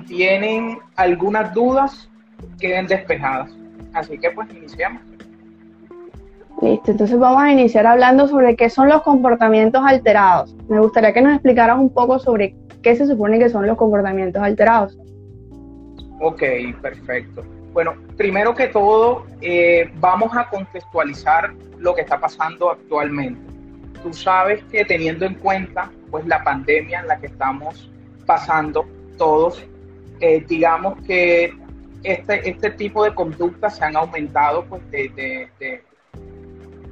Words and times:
si 0.00 0.14
tienen 0.14 0.78
algunas 0.96 1.52
dudas, 1.54 2.08
queden 2.58 2.86
despejadas. 2.86 3.50
Así 3.92 4.18
que 4.18 4.30
pues 4.30 4.48
iniciamos. 4.54 5.02
Listo, 6.62 6.90
entonces 6.90 7.18
vamos 7.18 7.42
a 7.42 7.52
iniciar 7.52 7.86
hablando 7.86 8.28
sobre 8.28 8.54
qué 8.54 8.68
son 8.68 8.88
los 8.88 9.02
comportamientos 9.02 9.82
alterados. 9.84 10.54
Me 10.68 10.78
gustaría 10.78 11.12
que 11.12 11.22
nos 11.22 11.32
explicaras 11.32 11.78
un 11.78 11.92
poco 11.92 12.18
sobre 12.18 12.54
qué 12.82 12.94
se 12.96 13.06
supone 13.06 13.38
que 13.38 13.48
son 13.48 13.66
los 13.66 13.76
comportamientos 13.76 14.42
alterados. 14.42 14.98
Ok, 16.20 16.42
perfecto. 16.82 17.42
Bueno, 17.72 17.94
primero 18.16 18.54
que 18.54 18.68
todo, 18.68 19.24
eh, 19.40 19.90
vamos 20.00 20.36
a 20.36 20.48
contextualizar 20.48 21.54
lo 21.78 21.94
que 21.94 22.02
está 22.02 22.20
pasando 22.20 22.70
actualmente. 22.70 23.40
Tú 24.02 24.12
sabes 24.12 24.62
que 24.64 24.84
teniendo 24.84 25.24
en 25.24 25.34
cuenta 25.34 25.90
pues 26.10 26.26
la 26.26 26.42
pandemia 26.42 27.00
en 27.00 27.08
la 27.08 27.18
que 27.18 27.26
estamos 27.26 27.90
pasando 28.26 28.86
todos, 29.16 29.64
eh, 30.20 30.44
digamos 30.46 31.00
que 31.06 31.52
este, 32.02 32.48
este 32.48 32.70
tipo 32.70 33.04
de 33.04 33.14
conductas 33.14 33.76
se 33.76 33.84
han 33.84 33.96
aumentado 33.96 34.64
pues 34.64 34.82
de, 34.90 35.48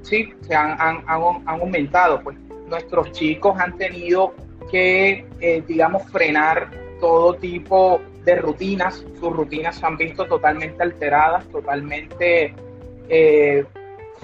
sí, 0.03 0.33
se 0.43 0.55
han, 0.55 0.81
han, 0.81 1.03
han, 1.07 1.43
aumentado 1.47 2.21
pues 2.23 2.39
nuestros 2.69 3.13
chicos 3.13 3.59
han 3.59 3.77
tenido 3.79 4.35
que 4.71 5.27
eh, 5.41 5.63
digamos 5.67 6.03
frenar 6.11 6.71
todo 7.01 7.35
tipo 7.35 8.01
de 8.25 8.37
rutinas, 8.37 9.05
sus 9.19 9.33
rutinas 9.33 9.77
se 9.77 9.87
han 9.87 9.97
visto 9.97 10.27
totalmente 10.27 10.83
alteradas, 10.83 11.47
totalmente 11.49 12.55
eh, 13.09 13.65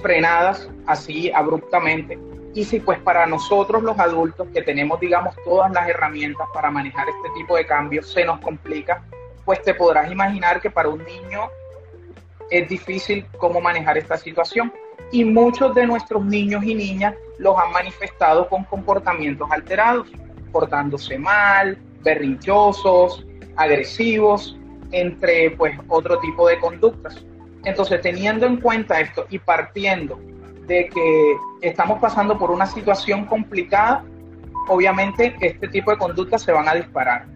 frenadas 0.02 0.68
así 0.86 1.30
abruptamente. 1.32 2.18
Y 2.54 2.64
si 2.64 2.80
pues 2.80 2.98
para 3.00 3.26
nosotros 3.26 3.82
los 3.82 3.98
adultos 3.98 4.46
que 4.54 4.62
tenemos 4.62 5.00
digamos 5.00 5.34
todas 5.44 5.72
las 5.72 5.88
herramientas 5.88 6.46
para 6.54 6.70
manejar 6.70 7.08
este 7.08 7.28
tipo 7.36 7.56
de 7.56 7.66
cambios 7.66 8.10
se 8.12 8.24
nos 8.24 8.40
complica, 8.40 9.04
pues 9.44 9.60
te 9.62 9.74
podrás 9.74 10.10
imaginar 10.10 10.60
que 10.60 10.70
para 10.70 10.88
un 10.88 11.04
niño 11.04 11.50
es 12.50 12.68
difícil 12.68 13.26
cómo 13.38 13.60
manejar 13.60 13.98
esta 13.98 14.16
situación. 14.16 14.72
Y 15.10 15.24
muchos 15.24 15.74
de 15.74 15.86
nuestros 15.86 16.24
niños 16.24 16.64
y 16.64 16.74
niñas 16.74 17.14
los 17.38 17.56
han 17.58 17.72
manifestado 17.72 18.48
con 18.48 18.64
comportamientos 18.64 19.50
alterados, 19.50 20.08
portándose 20.52 21.18
mal, 21.18 21.78
berrinchosos, 22.02 23.26
agresivos, 23.56 24.56
entre 24.92 25.50
pues 25.50 25.78
otro 25.88 26.18
tipo 26.20 26.48
de 26.48 26.58
conductas. 26.60 27.24
Entonces, 27.64 28.00
teniendo 28.00 28.46
en 28.46 28.58
cuenta 28.58 29.00
esto 29.00 29.26
y 29.30 29.38
partiendo 29.38 30.20
de 30.66 30.88
que 30.88 31.36
estamos 31.60 31.98
pasando 31.98 32.38
por 32.38 32.50
una 32.50 32.66
situación 32.66 33.24
complicada, 33.26 34.04
obviamente 34.68 35.36
este 35.40 35.68
tipo 35.68 35.90
de 35.90 35.98
conductas 35.98 36.42
se 36.42 36.52
van 36.52 36.68
a 36.68 36.74
disparar. 36.74 37.26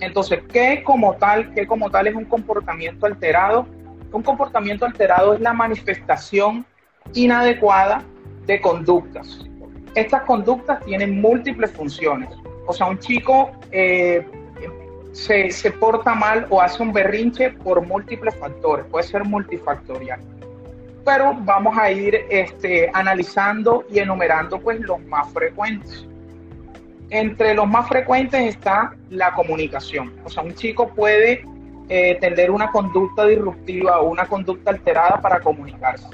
Entonces, 0.00 0.40
¿qué 0.52 0.82
como 0.82 1.14
tal, 1.14 1.52
qué 1.54 1.66
como 1.66 1.90
tal 1.90 2.06
es 2.08 2.14
un 2.14 2.24
comportamiento 2.24 3.06
alterado? 3.06 3.66
Un 4.12 4.22
comportamiento 4.22 4.84
alterado 4.84 5.34
es 5.34 5.40
la 5.40 5.52
manifestación 5.52 6.66
inadecuada 7.14 8.02
de 8.46 8.60
conductas. 8.60 9.46
Estas 9.94 10.22
conductas 10.22 10.84
tienen 10.84 11.20
múltiples 11.20 11.70
funciones. 11.72 12.30
O 12.66 12.72
sea, 12.72 12.86
un 12.86 12.98
chico 12.98 13.52
eh, 13.70 14.26
se, 15.12 15.50
se, 15.50 15.70
porta 15.70 16.14
mal 16.14 16.46
o 16.50 16.60
hace 16.60 16.82
un 16.82 16.92
berrinche 16.92 17.50
por 17.50 17.86
múltiples 17.86 18.34
factores, 18.36 18.86
puede 18.86 19.06
ser 19.06 19.24
multifactorial. 19.24 20.20
Pero 21.04 21.34
vamos 21.40 21.76
a 21.76 21.90
ir 21.90 22.26
este, 22.30 22.90
analizando 22.92 23.84
y 23.90 23.98
enumerando 23.98 24.60
pues 24.60 24.80
los 24.80 25.00
más 25.00 25.32
frecuentes. 25.32 26.06
Entre 27.10 27.54
los 27.54 27.68
más 27.68 27.88
frecuentes 27.88 28.40
está 28.56 28.94
la 29.10 29.32
comunicación. 29.34 30.14
O 30.24 30.30
sea, 30.30 30.42
un 30.42 30.54
chico 30.54 30.88
puede 30.88 31.44
eh, 31.88 32.16
tener 32.20 32.50
una 32.50 32.70
conducta 32.70 33.26
disruptiva 33.26 34.00
o 34.00 34.08
una 34.08 34.26
conducta 34.26 34.70
alterada 34.70 35.20
para 35.20 35.40
comunicarse. 35.40 36.08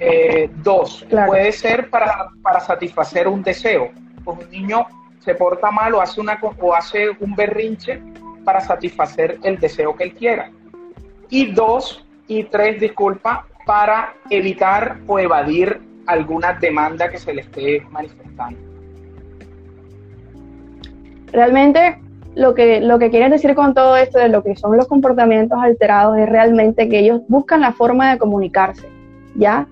Eh, 0.00 0.48
dos, 0.62 1.04
puede 1.26 1.52
ser 1.52 1.90
para, 1.90 2.28
para 2.42 2.60
satisfacer 2.60 3.28
un 3.28 3.42
deseo. 3.42 3.90
Pues 4.24 4.38
un 4.38 4.50
niño 4.50 4.86
se 5.20 5.34
porta 5.34 5.70
mal 5.70 5.94
o 5.94 6.00
hace, 6.00 6.20
una, 6.20 6.40
o 6.60 6.74
hace 6.74 7.10
un 7.20 7.34
berrinche 7.34 8.00
para 8.44 8.60
satisfacer 8.60 9.38
el 9.42 9.58
deseo 9.58 9.94
que 9.94 10.04
él 10.04 10.14
quiera. 10.14 10.50
Y 11.28 11.52
dos, 11.52 12.04
y 12.26 12.44
tres, 12.44 12.80
disculpa, 12.80 13.46
para 13.68 14.14
evitar 14.30 14.96
o 15.06 15.18
evadir 15.18 15.78
alguna 16.06 16.54
demanda 16.54 17.10
que 17.10 17.18
se 17.18 17.34
le 17.34 17.42
esté 17.42 17.82
manifestando. 17.90 18.58
Realmente 21.30 22.00
lo 22.34 22.54
que, 22.54 22.80
lo 22.80 22.98
que 22.98 23.10
quieren 23.10 23.30
decir 23.30 23.54
con 23.54 23.74
todo 23.74 23.94
esto 23.98 24.18
de 24.18 24.30
lo 24.30 24.42
que 24.42 24.56
son 24.56 24.74
los 24.78 24.88
comportamientos 24.88 25.58
alterados 25.60 26.16
es 26.16 26.26
realmente 26.30 26.88
que 26.88 27.00
ellos 27.00 27.20
buscan 27.28 27.60
la 27.60 27.72
forma 27.72 28.10
de 28.10 28.18
comunicarse, 28.18 28.88
¿ya? 29.34 29.66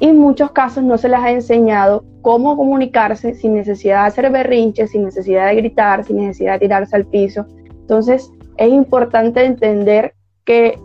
Y 0.00 0.08
en 0.08 0.18
muchos 0.18 0.50
casos 0.50 0.82
no 0.82 0.98
se 0.98 1.08
les 1.08 1.20
ha 1.20 1.30
enseñado 1.30 2.04
cómo 2.22 2.56
comunicarse 2.56 3.34
sin 3.34 3.54
necesidad 3.54 4.02
de 4.02 4.08
hacer 4.08 4.32
berrinches, 4.32 4.90
sin 4.90 5.04
necesidad 5.04 5.46
de 5.46 5.54
gritar, 5.54 6.02
sin 6.02 6.16
necesidad 6.16 6.54
de 6.54 6.66
tirarse 6.66 6.96
al 6.96 7.06
piso. 7.06 7.46
Entonces, 7.70 8.28
es 8.56 8.70
importante 8.70 9.44
entender 9.44 10.14
que 10.44 10.80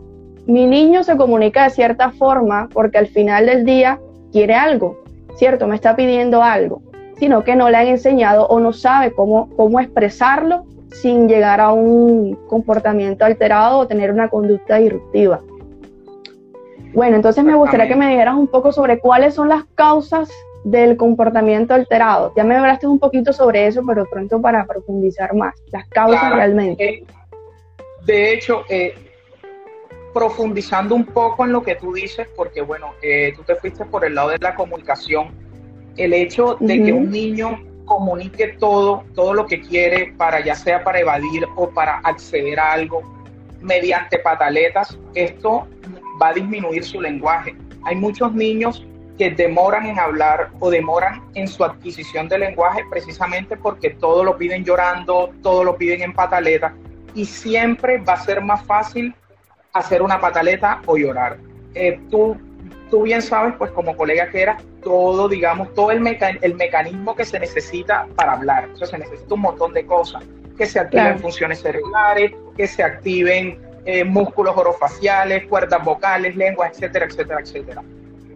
mi 0.45 0.65
niño 0.67 1.03
se 1.03 1.17
comunica 1.17 1.63
de 1.63 1.69
cierta 1.69 2.11
forma 2.11 2.69
porque 2.73 2.97
al 2.97 3.07
final 3.07 3.45
del 3.45 3.65
día 3.65 3.99
quiere 4.31 4.55
algo, 4.55 5.01
¿cierto? 5.35 5.67
Me 5.67 5.75
está 5.75 5.95
pidiendo 5.95 6.41
algo, 6.43 6.81
sino 7.17 7.43
que 7.43 7.55
no 7.55 7.69
le 7.69 7.77
han 7.77 7.87
enseñado 7.87 8.47
o 8.47 8.59
no 8.59 8.73
sabe 8.73 9.11
cómo, 9.11 9.49
cómo 9.55 9.79
expresarlo 9.79 10.65
sin 10.91 11.27
llegar 11.27 11.61
a 11.61 11.71
un 11.71 12.35
comportamiento 12.47 13.23
alterado 13.23 13.79
o 13.79 13.87
tener 13.87 14.11
una 14.11 14.29
conducta 14.29 14.77
disruptiva. 14.77 15.39
Bueno, 16.93 17.15
entonces 17.15 17.43
me 17.43 17.55
gustaría 17.55 17.87
que 17.87 17.95
me 17.95 18.09
dijeras 18.09 18.35
un 18.35 18.47
poco 18.47 18.73
sobre 18.73 18.99
cuáles 18.99 19.35
son 19.35 19.47
las 19.47 19.63
causas 19.75 20.29
del 20.63 20.97
comportamiento 20.97 21.73
alterado. 21.73 22.33
Ya 22.35 22.43
me 22.43 22.55
hablaste 22.55 22.85
un 22.85 22.99
poquito 22.99 23.31
sobre 23.31 23.67
eso, 23.67 23.81
pero 23.87 24.05
pronto 24.05 24.41
para 24.41 24.65
profundizar 24.65 25.33
más, 25.33 25.55
las 25.71 25.87
causas 25.87 26.35
realmente. 26.35 26.83
Eh, 26.83 27.03
de 28.05 28.33
hecho, 28.33 28.63
eh, 28.69 28.93
profundizando 30.13 30.95
un 30.95 31.05
poco 31.05 31.45
en 31.45 31.51
lo 31.51 31.63
que 31.63 31.75
tú 31.75 31.93
dices, 31.93 32.27
porque 32.35 32.61
bueno, 32.61 32.93
eh, 33.01 33.33
tú 33.35 33.43
te 33.43 33.55
fuiste 33.55 33.85
por 33.85 34.05
el 34.05 34.15
lado 34.15 34.29
de 34.29 34.37
la 34.39 34.55
comunicación, 34.55 35.29
el 35.97 36.13
hecho 36.13 36.57
de 36.59 36.83
que 36.83 36.93
un 36.93 37.11
niño 37.11 37.59
comunique 37.85 38.55
todo, 38.59 39.03
todo 39.15 39.33
lo 39.33 39.45
que 39.45 39.61
quiere 39.61 40.13
para 40.17 40.43
ya 40.43 40.55
sea 40.55 40.83
para 40.83 40.99
evadir 40.99 41.45
o 41.55 41.69
para 41.69 41.97
acceder 41.99 42.59
a 42.59 42.73
algo 42.73 43.01
mediante 43.59 44.17
pataletas, 44.19 44.97
esto 45.13 45.67
va 46.21 46.29
a 46.29 46.33
disminuir 46.33 46.83
su 46.83 47.01
lenguaje. 47.01 47.55
Hay 47.83 47.95
muchos 47.95 48.33
niños 48.33 48.85
que 49.17 49.29
demoran 49.29 49.85
en 49.85 49.99
hablar 49.99 50.49
o 50.59 50.69
demoran 50.69 51.21
en 51.35 51.47
su 51.47 51.63
adquisición 51.63 52.27
de 52.27 52.39
lenguaje 52.39 52.81
precisamente 52.89 53.57
porque 53.57 53.91
todo 53.91 54.23
lo 54.23 54.37
piden 54.37 54.63
llorando, 54.63 55.31
todo 55.43 55.63
lo 55.63 55.75
piden 55.75 56.01
en 56.01 56.13
pataleta 56.13 56.73
y 57.13 57.25
siempre 57.25 57.97
va 57.97 58.13
a 58.13 58.23
ser 58.23 58.41
más 58.41 58.63
fácil 58.63 59.13
hacer 59.73 60.01
una 60.01 60.19
pataleta 60.19 60.81
o 60.85 60.97
llorar. 60.97 61.37
Eh, 61.73 61.99
tú, 62.09 62.37
tú 62.89 63.03
bien 63.03 63.21
sabes, 63.21 63.55
pues 63.57 63.71
como 63.71 63.95
colega 63.95 64.29
que 64.29 64.41
eras, 64.41 64.63
todo, 64.83 65.29
digamos, 65.29 65.73
todo 65.73 65.91
el, 65.91 66.05
el 66.41 66.55
mecanismo 66.55 67.15
que 67.15 67.25
se 67.25 67.39
necesita 67.39 68.07
para 68.15 68.33
hablar. 68.33 68.69
O 68.73 68.77
sea, 68.77 68.87
se 68.87 68.97
necesita 68.97 69.33
un 69.33 69.41
montón 69.41 69.73
de 69.73 69.85
cosas, 69.85 70.23
que 70.57 70.65
se 70.65 70.79
activen 70.79 71.19
funciones 71.19 71.61
cerebrales, 71.61 72.33
que 72.57 72.67
se 72.67 72.83
activen 72.83 73.59
eh, 73.85 74.03
músculos 74.03 74.55
orofaciales, 74.57 75.47
cuerdas 75.47 75.83
vocales, 75.83 76.35
lenguas, 76.35 76.71
etcétera, 76.71 77.05
etcétera, 77.05 77.39
etcétera 77.41 77.83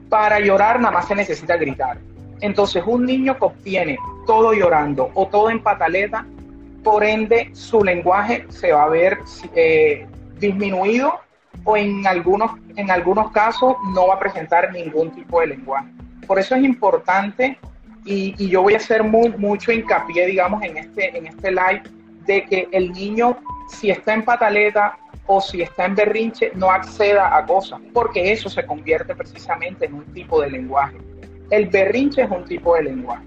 para 0.09 0.40
llorar 0.40 0.79
nada 0.79 0.94
más 0.94 1.07
se 1.07 1.16
necesita 1.16 1.57
gritar. 1.57 1.97
Entonces 2.41 2.84
un 2.85 3.06
niño 3.06 3.38
que 3.38 3.46
obtiene 3.46 3.97
todo 4.25 4.53
llorando 4.53 5.09
o 5.14 5.28
todo 5.28 5.49
en 5.49 5.61
pataleta, 5.61 6.26
por 6.84 7.03
ende 7.03 7.49
su 7.53 7.84
lenguaje 7.84 8.46
se 8.49 8.72
va 8.72 8.84
a 8.84 8.90
ver 8.90 9.20
eh, 9.55 10.05
disminuido 10.40 11.20
o 11.66 11.76
en 11.76 12.08
algunos, 12.08 12.52
en 12.76 12.90
algunos 12.90 13.32
casos 13.32 13.76
no 13.94 14.08
va 14.08 14.16
a 14.16 14.20
presentar 14.20 14.72
ningún 14.72 15.12
tipo 15.12 15.41
de 15.41 15.47
lenguaje. 15.47 15.88
Por 16.26 16.40
eso 16.40 16.56
es 16.56 16.64
importante 16.64 17.58
y, 18.06 18.47
yo 18.47 18.62
voy 18.62 18.76
a 18.76 18.78
hacer 18.78 19.03
mucho 19.03 19.72
hincapié, 19.72 20.28
digamos, 20.28 20.64
en 20.64 20.78
este, 20.78 21.17
en 21.17 21.28
este 21.28 21.52
live, 21.52 21.84
de 22.26 22.46
que 22.46 22.67
el 22.72 22.91
niño, 22.91 23.38
si 23.67 23.90
está 23.90 24.14
en 24.14 24.23
pataleta 24.23 24.97
o 25.26 25.41
si 25.41 25.64
está 25.64 25.85
en 25.85 25.96
berrinche, 25.96 26.52
no 26.56 26.70
acceda 26.70 27.35
a 27.35 27.46
cosas, 27.46 27.79
porque 27.94 28.32
eso 28.32 28.47
se 28.47 28.64
convierte 28.64 29.16
precisamente 29.16 29.85
en 29.85 29.96
un 29.96 30.06
tipo 30.14 30.41
de 30.41 30.52
lenguaje. 30.52 30.97
El 31.50 31.67
berrinche 31.67 32.22
es 32.22 32.29
un 32.29 32.46
tipo 32.46 32.76
de 32.76 32.84
lenguaje. 32.84 33.26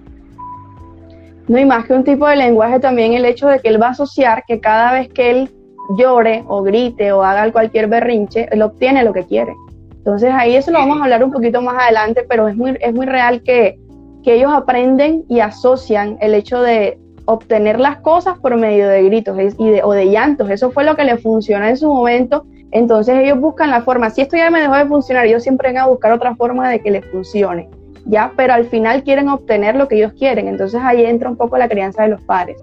No, 1.49 1.59
y 1.59 1.65
más 1.65 1.87
que 1.87 1.95
un 1.95 2.05
tipo 2.05 2.29
de 2.29 2.37
lenguaje, 2.37 2.79
también 2.79 3.15
el 3.15 3.25
hecho 3.25 3.49
de 3.49 3.59
que 3.59 3.69
él 3.69 3.83
va 3.83 3.89
a 3.89 3.91
asociar 3.91 4.45
que 4.47 4.61
cada 4.61 4.93
vez 4.93 5.09
que 5.09 5.31
él 5.31 5.51
llore 5.97 6.45
o 6.47 6.63
grite 6.63 7.13
o 7.13 7.23
haga 7.23 7.51
cualquier 7.53 7.87
berrinche, 7.87 8.49
él 8.51 8.63
obtiene 8.63 9.05
lo 9.05 9.13
que 9.13 9.25
quiere. 9.25 9.55
Entonces 9.97 10.31
ahí 10.33 10.55
eso 10.55 10.71
lo 10.71 10.79
vamos 10.79 11.01
a 11.01 11.05
hablar 11.05 11.25
un 11.25 11.33
poquito 11.33 11.61
más 11.63 11.83
adelante, 11.83 12.25
pero 12.29 12.49
es 12.49 12.57
muy, 12.57 12.77
es 12.81 12.95
muy 12.95 13.07
real 13.07 13.43
que, 13.43 13.79
que 14.23 14.35
ellos 14.35 14.53
aprenden 14.53 15.25
y 15.29 15.41
asocian 15.41 16.17
el 16.21 16.35
hecho 16.35 16.61
de 16.61 16.99
obtener 17.27 17.79
las 17.79 17.99
cosas 17.99 18.39
por 18.39 18.57
medio 18.57 18.89
de 18.89 19.03
gritos 19.05 19.39
y 19.59 19.71
de, 19.71 19.83
o 19.83 19.93
de 19.93 20.07
llantos. 20.07 20.49
Eso 20.49 20.71
fue 20.71 20.85
lo 20.85 20.97
que 20.97 21.05
le 21.05 21.19
funcionó 21.19 21.67
en 21.67 21.77
su 21.77 21.87
momento. 21.87 22.47
Entonces 22.71 23.19
ellos 23.19 23.39
buscan 23.39 23.71
la 23.71 23.83
forma. 23.83 24.09
Si 24.11 24.23
esto 24.23 24.37
ya 24.37 24.51
me 24.51 24.61
dejó 24.61 24.77
de 24.77 24.87
funcionar, 24.87 25.27
ellos 25.27 25.43
siempre 25.43 25.69
van 25.69 25.79
a 25.79 25.87
buscar 25.87 26.13
otra 26.13 26.35
forma 26.37 26.71
de 26.71 26.81
que 26.81 26.91
les 26.91 27.05
funcione. 27.07 27.69
¿ya? 28.07 28.33
Pero 28.37 28.55
al 28.55 28.65
final 28.65 29.03
quieren 29.03 29.29
obtener 29.29 29.77
lo 29.77 29.89
que 29.89 29.97
ellos 29.97 30.13
quieren. 30.15 30.49
Entonces 30.49 30.81
ahí 30.83 31.05
entra 31.05 31.29
un 31.29 31.37
poco 31.37 31.59
la 31.59 31.69
crianza 31.69 32.03
de 32.03 32.09
los 32.09 32.21
padres. 32.23 32.57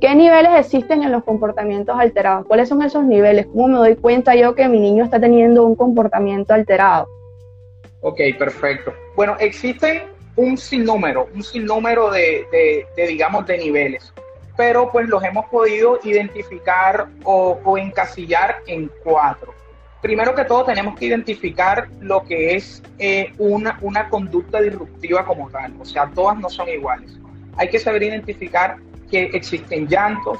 ¿Qué 0.00 0.14
niveles 0.14 0.52
existen 0.58 1.02
en 1.02 1.12
los 1.12 1.24
comportamientos 1.24 1.96
alterados? 1.98 2.46
¿Cuáles 2.46 2.68
son 2.68 2.82
esos 2.82 3.04
niveles? 3.04 3.46
¿Cómo 3.46 3.68
me 3.68 3.78
doy 3.78 3.96
cuenta 3.96 4.34
yo 4.34 4.54
que 4.54 4.68
mi 4.68 4.80
niño 4.80 5.04
está 5.04 5.20
teniendo 5.20 5.64
un 5.64 5.76
comportamiento 5.76 6.52
alterado? 6.52 7.08
Ok, 8.00 8.20
perfecto. 8.38 8.92
Bueno, 9.16 9.36
existen 9.38 10.02
un 10.36 10.58
sinnúmero, 10.58 11.28
un 11.34 11.42
sinnúmero 11.42 12.10
de, 12.10 12.44
de, 12.96 13.06
digamos, 13.06 13.46
de 13.46 13.56
niveles, 13.56 14.12
pero 14.56 14.90
pues 14.90 15.08
los 15.08 15.22
hemos 15.22 15.46
podido 15.46 15.98
identificar 16.02 17.06
o, 17.24 17.58
o 17.64 17.78
encasillar 17.78 18.56
en 18.66 18.90
cuatro. 19.02 19.54
Primero 20.02 20.34
que 20.34 20.44
todo 20.44 20.64
tenemos 20.64 20.98
que 20.98 21.06
identificar 21.06 21.88
lo 22.00 22.24
que 22.24 22.56
es 22.56 22.82
eh, 22.98 23.32
una, 23.38 23.78
una 23.80 24.10
conducta 24.10 24.60
disruptiva 24.60 25.24
como 25.24 25.48
tal, 25.48 25.72
o 25.80 25.84
sea, 25.84 26.10
todas 26.14 26.38
no 26.38 26.50
son 26.50 26.68
iguales. 26.68 27.18
Hay 27.56 27.70
que 27.70 27.78
saber 27.78 28.02
identificar 28.02 28.76
que 29.14 29.30
existen 29.32 29.86
llantos, 29.86 30.38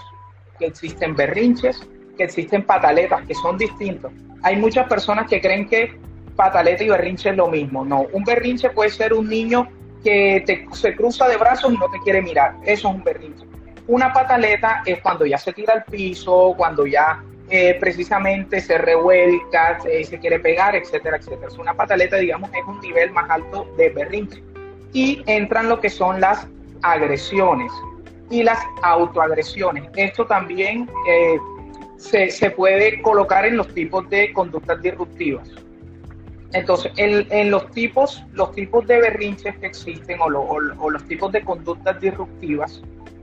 que 0.59 0.67
existen 0.67 1.15
berrinches, 1.15 1.81
que 2.17 2.25
existen 2.25 2.65
pataletas, 2.65 3.25
que 3.25 3.35
son 3.37 3.57
distintos. 3.57 4.11
Hay 4.43 4.57
muchas 4.57 4.89
personas 4.89 5.29
que 5.29 5.41
creen 5.41 5.69
que 5.69 5.97
pataleta 6.35 6.83
y 6.83 6.89
berrinche 6.89 7.31
es 7.31 7.37
lo 7.37 7.47
mismo. 7.47 7.85
No, 7.85 8.07
un 8.13 8.25
berrinche 8.25 8.71
puede 8.71 8.91
ser 8.91 9.15
un 9.15 9.29
niño 9.29 9.69
que 10.03 10.43
te, 10.45 10.67
se 10.73 10.97
cruza 10.97 11.29
de 11.29 11.37
brazos 11.37 11.73
y 11.73 11.79
no 11.79 11.89
te 11.89 12.01
quiere 12.01 12.21
mirar. 12.21 12.57
Eso 12.65 12.89
es 12.89 12.95
un 12.97 13.05
berrinche. 13.05 13.47
Una 13.87 14.13
pataleta 14.13 14.83
es 14.85 15.01
cuando 15.01 15.25
ya 15.25 15.39
se 15.39 15.53
tira 15.53 15.75
al 15.75 15.85
piso, 15.85 16.55
cuando 16.57 16.85
ya 16.85 17.23
eh, 17.51 17.77
precisamente 17.79 18.61
se 18.61 18.77
revuelca, 18.77 19.79
se, 19.83 20.19
quiere 20.19 20.41
pegar, 20.41 20.75
etcétera, 20.75 21.19
etcétera. 21.19 21.47
Es 21.47 21.59
una 21.59 21.75
pataleta, 21.75 22.17
digamos, 22.17 22.51
es 22.51 22.65
un 22.67 22.81
nivel 22.81 23.13
más 23.13 23.31
alto 23.31 23.73
de 23.77 23.91
berrinche. 23.91 24.43
Y 24.93 25.23
entran 25.27 25.69
lo 25.69 25.81
que 25.81 25.91
son 25.91 26.21
las 26.21 26.49
agresiones 26.83 27.71
y 28.31 28.43
las 28.43 28.59
autoagresiones. 28.83 29.85
Esto 29.97 30.27
también 30.27 30.89
eh, 31.09 31.39
se, 31.97 32.51
puede 32.51 33.01
colocar 33.03 33.45
en 33.47 33.57
los 33.57 33.73
tipos 33.75 34.09
de 34.11 34.33
conductas 34.33 34.81
disruptivas. 34.83 35.49
Entonces, 36.53 36.93
en, 36.97 37.51
los 37.51 37.69
tipos, 37.73 38.25
los 38.33 38.53
tipos 38.53 38.87
de 38.87 39.01
berrinches 39.01 39.57
que 39.59 39.67
existen 39.67 40.21
o, 40.21 40.27
o 40.27 40.91
los 40.91 41.05
tipos 41.05 41.33
de 41.33 41.43
conductas 41.43 42.01
disruptivas, 42.01 42.81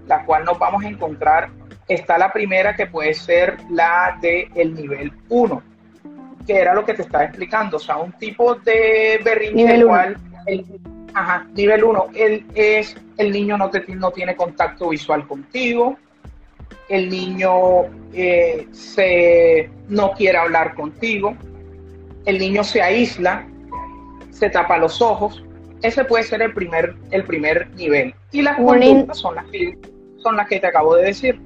la 0.07 0.25
cual 0.25 0.43
nos 0.43 0.59
vamos 0.59 0.83
a 0.83 0.89
encontrar 0.89 1.49
está 1.87 2.17
la 2.17 2.31
primera 2.31 2.75
que 2.75 2.87
puede 2.87 3.13
ser 3.13 3.57
la 3.69 4.17
del 4.21 4.49
el 4.55 4.73
nivel 4.73 5.11
1, 5.29 5.63
que 6.45 6.53
era 6.53 6.73
lo 6.73 6.85
que 6.85 6.93
te 6.93 7.03
estaba 7.03 7.25
explicando, 7.25 7.77
o 7.77 7.79
sea, 7.79 7.97
un 7.97 8.11
tipo 8.13 8.55
de 8.55 9.19
berrinche 9.23 9.55
nivel 9.55 9.85
cual, 9.85 10.17
el, 10.45 10.65
ajá, 11.13 11.47
nivel 11.53 11.83
1, 11.83 12.05
el, 12.15 12.45
es 12.55 12.95
el 13.17 13.31
niño 13.31 13.57
no, 13.57 13.69
te, 13.69 13.83
no 13.95 14.11
tiene 14.11 14.35
contacto 14.35 14.89
visual 14.89 15.27
contigo, 15.27 15.97
el 16.89 17.09
niño 17.09 17.85
eh, 18.13 18.67
se, 18.71 19.69
no 19.87 20.11
quiere 20.11 20.37
hablar 20.37 20.75
contigo, 20.75 21.35
el 22.25 22.39
niño 22.39 22.63
se 22.63 22.81
aísla, 22.81 23.47
se 24.29 24.49
tapa 24.49 24.77
los 24.77 25.01
ojos, 25.01 25.43
ese 25.81 26.03
puede 26.05 26.23
ser 26.23 26.41
el 26.41 26.53
primer, 26.53 26.95
el 27.11 27.23
primer 27.23 27.69
nivel. 27.71 28.13
Y 28.31 28.41
las 28.41 28.57
conductas 28.57 29.17
son 29.17 29.35
las 29.35 29.45
que 29.45 29.77
son 30.17 30.35
las 30.35 30.47
que 30.47 30.59
te 30.59 30.67
acabo 30.67 30.95
de 30.95 31.05
decir 31.05 31.39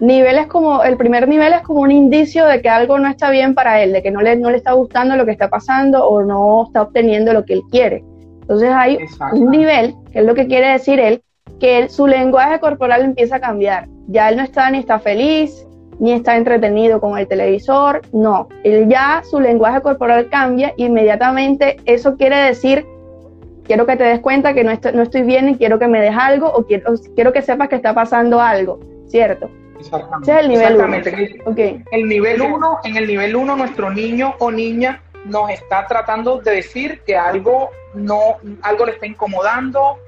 niveles 0.00 0.46
como, 0.46 0.82
el 0.82 0.96
primer 0.96 1.28
nivel 1.28 1.52
es 1.52 1.62
como 1.62 1.80
un 1.80 1.90
indicio 1.90 2.46
de 2.46 2.62
que 2.62 2.68
algo 2.68 2.98
no 2.98 3.08
está 3.08 3.30
bien 3.30 3.54
para 3.54 3.82
él, 3.82 3.92
de 3.92 4.02
que 4.02 4.10
no 4.10 4.20
le, 4.20 4.36
no 4.36 4.50
le 4.50 4.56
está 4.56 4.72
gustando 4.72 5.16
lo 5.16 5.24
que 5.24 5.32
está 5.32 5.48
pasando 5.48 6.06
o 6.06 6.22
no 6.22 6.64
está 6.66 6.82
obteniendo 6.82 7.32
lo 7.32 7.44
que 7.44 7.54
él 7.54 7.62
quiere. 7.70 8.04
Entonces 8.48 8.70
hay 8.72 8.98
un 9.32 9.50
nivel, 9.50 9.94
que 10.10 10.20
es 10.20 10.24
lo 10.24 10.34
que 10.34 10.46
quiere 10.46 10.68
decir 10.68 10.98
él, 11.00 11.22
que 11.60 11.90
su 11.90 12.06
lenguaje 12.06 12.58
corporal 12.60 13.02
empieza 13.02 13.36
a 13.36 13.40
cambiar. 13.40 13.88
Ya 14.06 14.30
él 14.30 14.38
no 14.38 14.42
está 14.42 14.70
ni 14.70 14.78
está 14.78 14.98
feliz, 14.98 15.66
ni 15.98 16.12
está 16.12 16.34
entretenido 16.34 16.98
con 16.98 17.18
el 17.18 17.28
televisor, 17.28 18.00
no. 18.14 18.48
Él 18.64 18.88
ya 18.88 19.22
su 19.22 19.38
lenguaje 19.38 19.82
corporal 19.82 20.30
cambia, 20.30 20.72
inmediatamente 20.78 21.76
eso 21.84 22.16
quiere 22.16 22.36
decir, 22.36 22.86
quiero 23.64 23.84
que 23.84 23.96
te 23.96 24.04
des 24.04 24.20
cuenta 24.20 24.54
que 24.54 24.64
no, 24.64 24.70
estoy, 24.70 24.92
no 24.94 25.02
estoy 25.02 25.22
bien 25.22 25.50
y 25.50 25.56
quiero 25.56 25.78
que 25.78 25.86
me 25.86 26.00
des 26.00 26.16
algo 26.16 26.50
o 26.50 26.64
quiero, 26.64 26.94
quiero 27.14 27.34
que 27.34 27.42
sepas 27.42 27.68
que 27.68 27.76
está 27.76 27.92
pasando 27.92 28.40
algo, 28.40 28.80
¿cierto? 29.08 29.50
Exactamente. 29.78 30.40
el 30.40 30.48
nivel 30.48 30.72
Exactamente. 30.72 31.84
El 31.92 32.08
nivel 32.08 32.40
1, 32.40 32.78
en 32.84 32.96
el 32.96 33.06
nivel 33.06 33.36
1 33.36 33.56
nuestro 33.56 33.90
niño 33.90 34.34
o 34.38 34.50
niña 34.50 35.02
nos 35.28 35.50
está 35.50 35.86
tratando 35.86 36.38
de 36.38 36.52
decir 36.52 37.00
que 37.06 37.16
algo 37.16 37.70
no 37.94 38.36
algo 38.62 38.86
le 38.86 38.92
está 38.92 39.06
incomodando, 39.06 39.98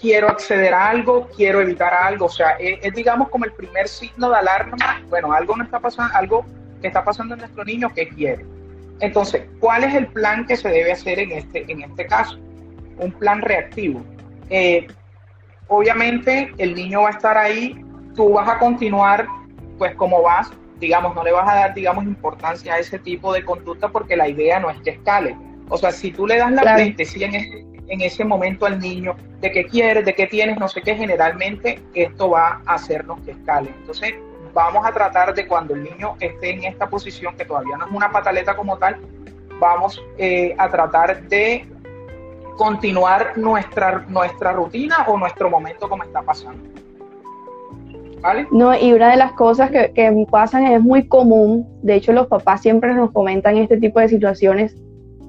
quiero 0.00 0.28
acceder 0.28 0.74
a 0.74 0.88
algo, 0.88 1.28
quiero 1.36 1.60
evitar 1.60 1.94
algo, 1.94 2.26
o 2.26 2.30
sea, 2.30 2.56
es, 2.58 2.92
digamos 2.94 3.28
como 3.28 3.44
el 3.44 3.52
primer 3.52 3.88
signo 3.88 4.30
de 4.30 4.36
alarma, 4.36 5.02
bueno, 5.08 5.32
algo 5.32 5.56
no 5.56 5.64
está 5.64 5.80
pasando, 5.80 6.14
algo 6.16 6.44
que 6.80 6.88
está 6.88 7.04
pasando 7.04 7.34
en 7.34 7.40
nuestro 7.40 7.64
niño 7.64 7.92
que 7.94 8.08
quiere. 8.08 8.44
Entonces, 9.00 9.44
¿cuál 9.60 9.84
es 9.84 9.94
el 9.94 10.06
plan 10.08 10.46
que 10.46 10.56
se 10.56 10.68
debe 10.68 10.92
hacer 10.92 11.18
en 11.18 11.32
este 11.32 11.70
en 11.70 11.82
este 11.82 12.06
caso? 12.06 12.38
Un 12.98 13.12
plan 13.12 13.42
reactivo. 13.42 14.04
Eh, 14.50 14.86
obviamente 15.68 16.52
el 16.58 16.74
niño 16.74 17.02
va 17.02 17.08
a 17.08 17.12
estar 17.12 17.38
ahí 17.38 17.84
tú 18.14 18.32
vas 18.32 18.48
a 18.48 18.58
continuar 18.58 19.26
pues 19.78 19.94
como 19.96 20.22
vas, 20.22 20.50
digamos, 20.84 21.14
no 21.14 21.24
le 21.24 21.32
vas 21.32 21.48
a 21.48 21.54
dar, 21.54 21.74
digamos, 21.74 22.04
importancia 22.04 22.74
a 22.74 22.78
ese 22.78 22.98
tipo 22.98 23.32
de 23.32 23.42
conducta 23.42 23.88
porque 23.88 24.16
la 24.16 24.28
idea 24.28 24.60
no 24.60 24.68
es 24.68 24.78
que 24.82 24.90
escale. 24.90 25.34
O 25.70 25.78
sea, 25.78 25.90
si 25.92 26.12
tú 26.12 26.26
le 26.26 26.36
das 26.36 26.52
la 26.52 26.60
claro. 26.60 26.82
en, 26.82 26.94
ese, 26.98 27.64
en 27.88 28.00
ese 28.02 28.22
momento 28.22 28.66
al 28.66 28.78
niño 28.78 29.16
de 29.40 29.50
qué 29.50 29.64
quieres, 29.64 30.04
de 30.04 30.14
qué 30.14 30.26
tienes, 30.26 30.58
no 30.58 30.68
sé 30.68 30.82
qué, 30.82 30.94
generalmente 30.94 31.80
esto 31.94 32.28
va 32.30 32.60
a 32.66 32.74
hacernos 32.74 33.18
que 33.22 33.30
escale. 33.30 33.70
Entonces, 33.80 34.12
vamos 34.52 34.86
a 34.86 34.92
tratar 34.92 35.34
de 35.34 35.46
cuando 35.46 35.72
el 35.72 35.84
niño 35.84 36.16
esté 36.20 36.50
en 36.50 36.64
esta 36.64 36.86
posición, 36.86 37.34
que 37.34 37.46
todavía 37.46 37.78
no 37.78 37.86
es 37.86 37.92
una 37.92 38.12
pataleta 38.12 38.54
como 38.54 38.76
tal, 38.76 39.00
vamos 39.58 40.02
eh, 40.18 40.54
a 40.58 40.68
tratar 40.68 41.22
de 41.28 41.66
continuar 42.58 43.38
nuestra, 43.38 44.04
nuestra 44.08 44.52
rutina 44.52 45.06
o 45.06 45.16
nuestro 45.16 45.48
momento 45.48 45.88
como 45.88 46.02
está 46.02 46.20
pasando. 46.20 46.62
No, 48.50 48.74
y 48.74 48.92
una 48.92 49.10
de 49.10 49.16
las 49.16 49.32
cosas 49.32 49.70
que, 49.70 49.92
que 49.92 50.26
pasan 50.30 50.64
es 50.66 50.80
muy 50.80 51.06
común, 51.06 51.66
de 51.82 51.94
hecho 51.96 52.12
los 52.12 52.26
papás 52.26 52.62
siempre 52.62 52.94
nos 52.94 53.10
comentan 53.12 53.58
este 53.58 53.76
tipo 53.76 54.00
de 54.00 54.08
situaciones, 54.08 54.74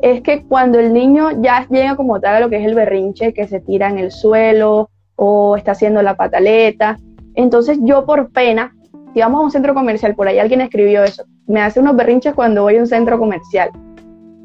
es 0.01 0.21
que 0.21 0.43
cuando 0.43 0.79
el 0.79 0.93
niño 0.93 1.41
ya 1.41 1.67
llega 1.69 1.95
como 1.95 2.19
tal 2.19 2.35
a 2.35 2.39
lo 2.39 2.49
que 2.49 2.57
es 2.57 2.65
el 2.65 2.75
berrinche, 2.75 3.33
que 3.33 3.47
se 3.47 3.59
tira 3.59 3.89
en 3.89 3.97
el 3.97 4.11
suelo 4.11 4.89
o 5.17 5.57
está 5.57 5.71
haciendo 5.71 6.01
la 6.01 6.15
pataleta, 6.15 6.97
entonces 7.33 7.79
yo 7.81 8.05
por 8.05 8.31
pena, 8.31 8.73
si 9.13 9.19
vamos 9.19 9.41
a 9.41 9.43
un 9.43 9.51
centro 9.51 9.73
comercial, 9.73 10.15
por 10.15 10.27
ahí 10.27 10.39
alguien 10.39 10.61
escribió 10.61 11.03
eso, 11.03 11.25
me 11.47 11.61
hace 11.61 11.79
unos 11.79 11.95
berrinches 11.95 12.33
cuando 12.33 12.63
voy 12.63 12.77
a 12.77 12.79
un 12.79 12.87
centro 12.87 13.19
comercial. 13.19 13.71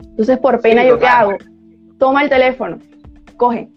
Entonces 0.02 0.38
por 0.38 0.60
pena 0.60 0.84
yo 0.84 0.98
qué 0.98 1.06
hago? 1.06 1.32
Toma 1.98 2.22
el 2.22 2.28
teléfono, 2.28 2.78
coge, 3.36 3.68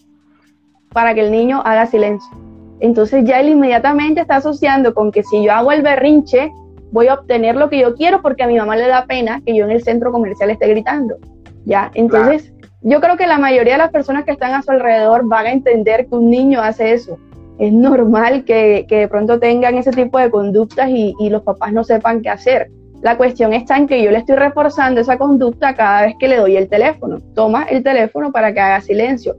para 0.91 1.13
que 1.13 1.21
el 1.21 1.31
niño 1.31 1.61
haga 1.63 1.85
silencio. 1.85 2.52
Entonces 2.83 3.23
ya 3.23 3.39
él 3.39 3.47
inmediatamente 3.47 4.19
está 4.19 4.35
asociando 4.35 4.93
con 4.93 5.09
que 5.13 5.23
si 5.23 5.41
yo 5.41 5.53
hago 5.53 5.71
el 5.71 5.83
berrinche, 5.83 6.51
voy 6.91 7.07
a 7.07 7.13
obtener 7.13 7.55
lo 7.55 7.69
que 7.69 7.79
yo 7.79 7.95
quiero 7.95 8.21
porque 8.21 8.43
a 8.43 8.47
mi 8.47 8.57
mamá 8.57 8.75
le 8.75 8.89
da 8.89 9.05
pena 9.05 9.41
que 9.45 9.55
yo 9.55 9.63
en 9.63 9.71
el 9.71 9.81
centro 9.81 10.11
comercial 10.11 10.49
esté 10.49 10.67
gritando. 10.67 11.15
¿Ya? 11.63 11.91
Entonces, 11.93 12.51
yo 12.81 12.99
creo 12.99 13.15
que 13.15 13.25
la 13.25 13.37
mayoría 13.37 13.73
de 13.73 13.77
las 13.77 13.91
personas 13.91 14.25
que 14.25 14.31
están 14.31 14.53
a 14.53 14.61
su 14.61 14.71
alrededor 14.71 15.25
van 15.25 15.45
a 15.45 15.51
entender 15.53 16.07
que 16.07 16.15
un 16.15 16.29
niño 16.29 16.59
hace 16.61 16.91
eso. 16.91 17.17
Es 17.57 17.71
normal 17.71 18.43
que, 18.43 18.85
de 18.89 19.07
pronto 19.07 19.39
tengan 19.39 19.75
ese 19.75 19.91
tipo 19.91 20.19
de 20.19 20.29
conductas 20.29 20.89
y, 20.89 21.15
y, 21.21 21.29
los 21.29 21.41
papás 21.41 21.71
no 21.71 21.85
sepan 21.85 22.21
qué 22.21 22.31
hacer. 22.31 22.69
La 23.01 23.15
cuestión 23.15 23.53
está 23.53 23.77
en 23.77 23.87
que 23.87 24.03
yo 24.03 24.11
le 24.11 24.17
estoy 24.17 24.35
reforzando 24.35 24.99
esa 24.99 25.17
conducta 25.17 25.73
cada 25.73 26.01
vez 26.01 26.15
que 26.19 26.27
le 26.27 26.35
doy 26.35 26.57
el 26.57 26.67
teléfono. 26.67 27.19
Toma 27.33 27.63
el 27.63 27.81
teléfono 27.81 28.33
para 28.33 28.53
que 28.53 28.59
haga 28.59 28.81
silencio. 28.81 29.37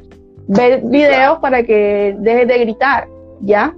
Ve 0.49 0.81
videos 0.83 1.41
para 1.41 1.63
que 1.63 2.17
deje 2.19 2.47
de 2.47 2.59
gritar. 2.61 3.14
¿Ya? 3.45 3.75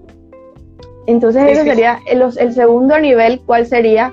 Entonces 1.06 1.44
ese 1.48 1.64
sería 1.64 2.00
el, 2.06 2.22
el, 2.22 2.52
segundo 2.52 2.98
nivel, 2.98 3.40
¿cuál 3.46 3.66
sería? 3.66 4.12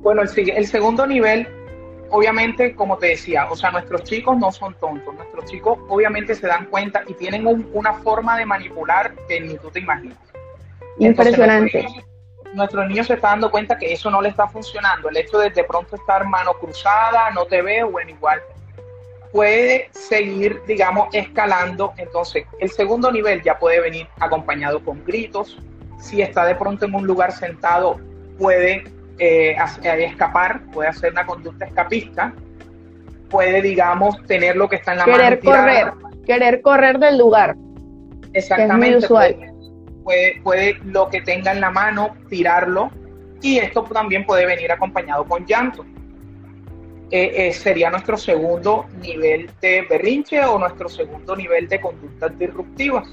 Bueno, 0.00 0.22
el, 0.22 0.50
el 0.50 0.66
segundo 0.66 1.06
nivel, 1.06 1.46
obviamente, 2.10 2.74
como 2.74 2.96
te 2.96 3.08
decía, 3.08 3.46
o 3.50 3.56
sea, 3.56 3.70
nuestros 3.70 4.04
chicos 4.04 4.38
no 4.38 4.50
son 4.50 4.74
tontos, 4.80 5.14
nuestros 5.14 5.44
chicos 5.46 5.78
obviamente 5.88 6.34
se 6.34 6.46
dan 6.46 6.66
cuenta 6.66 7.02
y 7.06 7.14
tienen 7.14 7.46
una 7.74 7.92
forma 7.94 8.38
de 8.38 8.46
manipular 8.46 9.14
que 9.28 9.40
ni 9.40 9.58
tú 9.58 9.70
te 9.70 9.80
imaginas. 9.80 10.18
Impresionante. 10.98 11.86
nuestro 12.54 12.86
niño 12.88 13.04
se 13.04 13.14
está 13.14 13.28
dando 13.28 13.50
cuenta 13.50 13.76
que 13.78 13.92
eso 13.92 14.10
no 14.10 14.22
le 14.22 14.30
está 14.30 14.48
funcionando. 14.48 15.10
El 15.10 15.18
hecho 15.18 15.38
de 15.38 15.50
de 15.50 15.64
pronto 15.64 15.96
estar 15.96 16.26
mano 16.26 16.52
cruzada, 16.54 17.30
no 17.30 17.44
te 17.44 17.60
veo, 17.60 17.90
bueno, 17.90 18.10
igual. 18.10 18.40
Puede 19.32 19.88
seguir, 19.92 20.60
digamos, 20.66 21.08
escalando. 21.12 21.92
Entonces, 21.96 22.44
el 22.60 22.70
segundo 22.70 23.10
nivel 23.10 23.42
ya 23.42 23.58
puede 23.58 23.80
venir 23.80 24.06
acompañado 24.18 24.82
con 24.84 25.04
gritos. 25.04 25.58
Si 26.00 26.22
está 26.22 26.44
de 26.44 26.54
pronto 26.54 26.86
en 26.86 26.94
un 26.94 27.06
lugar 27.06 27.32
sentado, 27.32 27.98
puede 28.38 28.84
eh, 29.18 29.56
eh, 29.82 30.04
escapar, 30.04 30.62
puede 30.72 30.88
hacer 30.88 31.12
una 31.12 31.26
conducta 31.26 31.64
escapista, 31.64 32.32
puede, 33.28 33.60
digamos, 33.62 34.22
tener 34.26 34.56
lo 34.56 34.68
que 34.68 34.76
está 34.76 34.92
en 34.92 34.98
la 34.98 35.06
mano. 35.06 35.18
Querer 35.18 35.40
correr, 35.40 35.92
querer 36.24 36.62
correr 36.62 36.98
del 36.98 37.18
lugar. 37.18 37.56
Exactamente. 38.32 39.08
Puede, 39.08 39.52
puede, 40.04 40.40
puede 40.42 40.78
lo 40.84 41.08
que 41.08 41.20
tenga 41.22 41.52
en 41.52 41.60
la 41.60 41.70
mano, 41.70 42.16
tirarlo. 42.28 42.90
Y 43.40 43.58
esto 43.58 43.82
también 43.84 44.24
puede 44.24 44.46
venir 44.46 44.70
acompañado 44.72 45.24
con 45.24 45.44
llanto. 45.46 45.84
Eh, 47.10 47.52
sería 47.54 47.90
nuestro 47.90 48.18
segundo 48.18 48.84
nivel 49.00 49.50
de 49.62 49.86
berrinche 49.88 50.44
o 50.44 50.58
nuestro 50.58 50.90
segundo 50.90 51.34
nivel 51.34 51.66
de 51.66 51.80
conductas 51.80 52.38
disruptivas. 52.38 53.08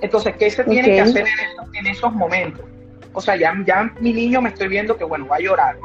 Entonces, 0.00 0.34
¿qué 0.38 0.50
se 0.50 0.64
tiene 0.64 0.88
que 0.88 1.00
hacer 1.00 1.26
en 1.74 1.86
esos 1.86 2.12
momentos? 2.12 2.64
O 3.12 3.20
sea, 3.20 3.36
ya, 3.36 3.54
ya 3.66 3.92
mi 4.00 4.12
niño 4.12 4.40
me 4.40 4.48
estoy 4.48 4.68
viendo 4.68 4.96
que, 4.96 5.04
bueno, 5.04 5.26
va 5.26 5.36
a 5.36 5.40
llorar. 5.40 5.76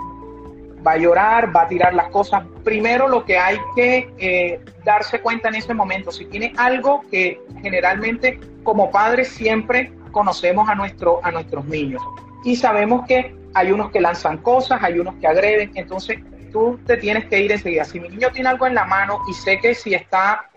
Va 0.86 0.94
a 0.94 0.98
llorar, 0.98 1.54
va 1.54 1.64
a 1.64 1.68
tirar 1.68 1.94
las 1.94 2.10
cosas. 2.10 2.44
Primero 2.64 3.10
lo 3.10 3.26
que 3.26 3.38
hay 3.38 3.58
que 3.76 4.10
eh, 4.18 4.62
darse 4.86 5.20
cuenta 5.20 5.50
en 5.50 5.56
ese 5.56 5.74
momento, 5.74 6.12
si 6.12 6.26
tiene 6.26 6.54
algo 6.56 7.04
que 7.12 7.42
generalmente 7.62 8.40
como 8.64 8.90
padres 8.90 9.28
siempre 9.28 9.92
conocemos 10.12 10.70
a, 10.70 10.76
nuestro, 10.76 11.20
a 11.24 11.32
nuestros 11.32 11.66
niños 11.66 12.02
y 12.44 12.56
sabemos 12.56 13.06
que 13.08 13.36
hay 13.54 13.72
unos 13.72 13.92
que 13.92 14.00
lanzan 14.00 14.38
cosas, 14.38 14.82
hay 14.82 15.00
unos 15.00 15.16
que 15.16 15.28
agreden, 15.28 15.72
entonces 15.76 16.20
tú 16.58 16.80
te 16.86 16.98
tienes 16.98 17.26
que 17.26 17.40
ir 17.40 17.52
enseguida. 17.52 17.86
Si 17.86 18.00
mi 18.00 18.10
niño 18.10 18.30
tiene 18.32 18.50
algo 18.50 18.66
en 18.66 18.76
la 18.76 18.86
mano 18.86 19.20
y 19.30 19.34
sé 19.34 19.60
que 19.60 19.76
si 19.76 19.94
está, 19.94 20.50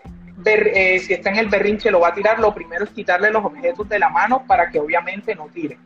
eh, 0.45 0.99
si 0.99 1.13
está 1.13 1.29
en 1.29 1.37
el 1.37 1.47
berrinche 1.47 1.91
lo 1.91 1.99
va 1.99 2.09
a 2.09 2.13
tirar, 2.13 2.39
lo 2.39 2.53
primero 2.53 2.85
es 2.85 2.89
quitarle 2.89 3.31
los 3.31 3.45
objetos 3.45 3.87
de 3.87 3.99
la 3.99 4.09
mano 4.09 4.43
para 4.47 4.69
que 4.69 4.79
obviamente 4.79 5.35
no 5.35 5.47
tire 5.47 5.77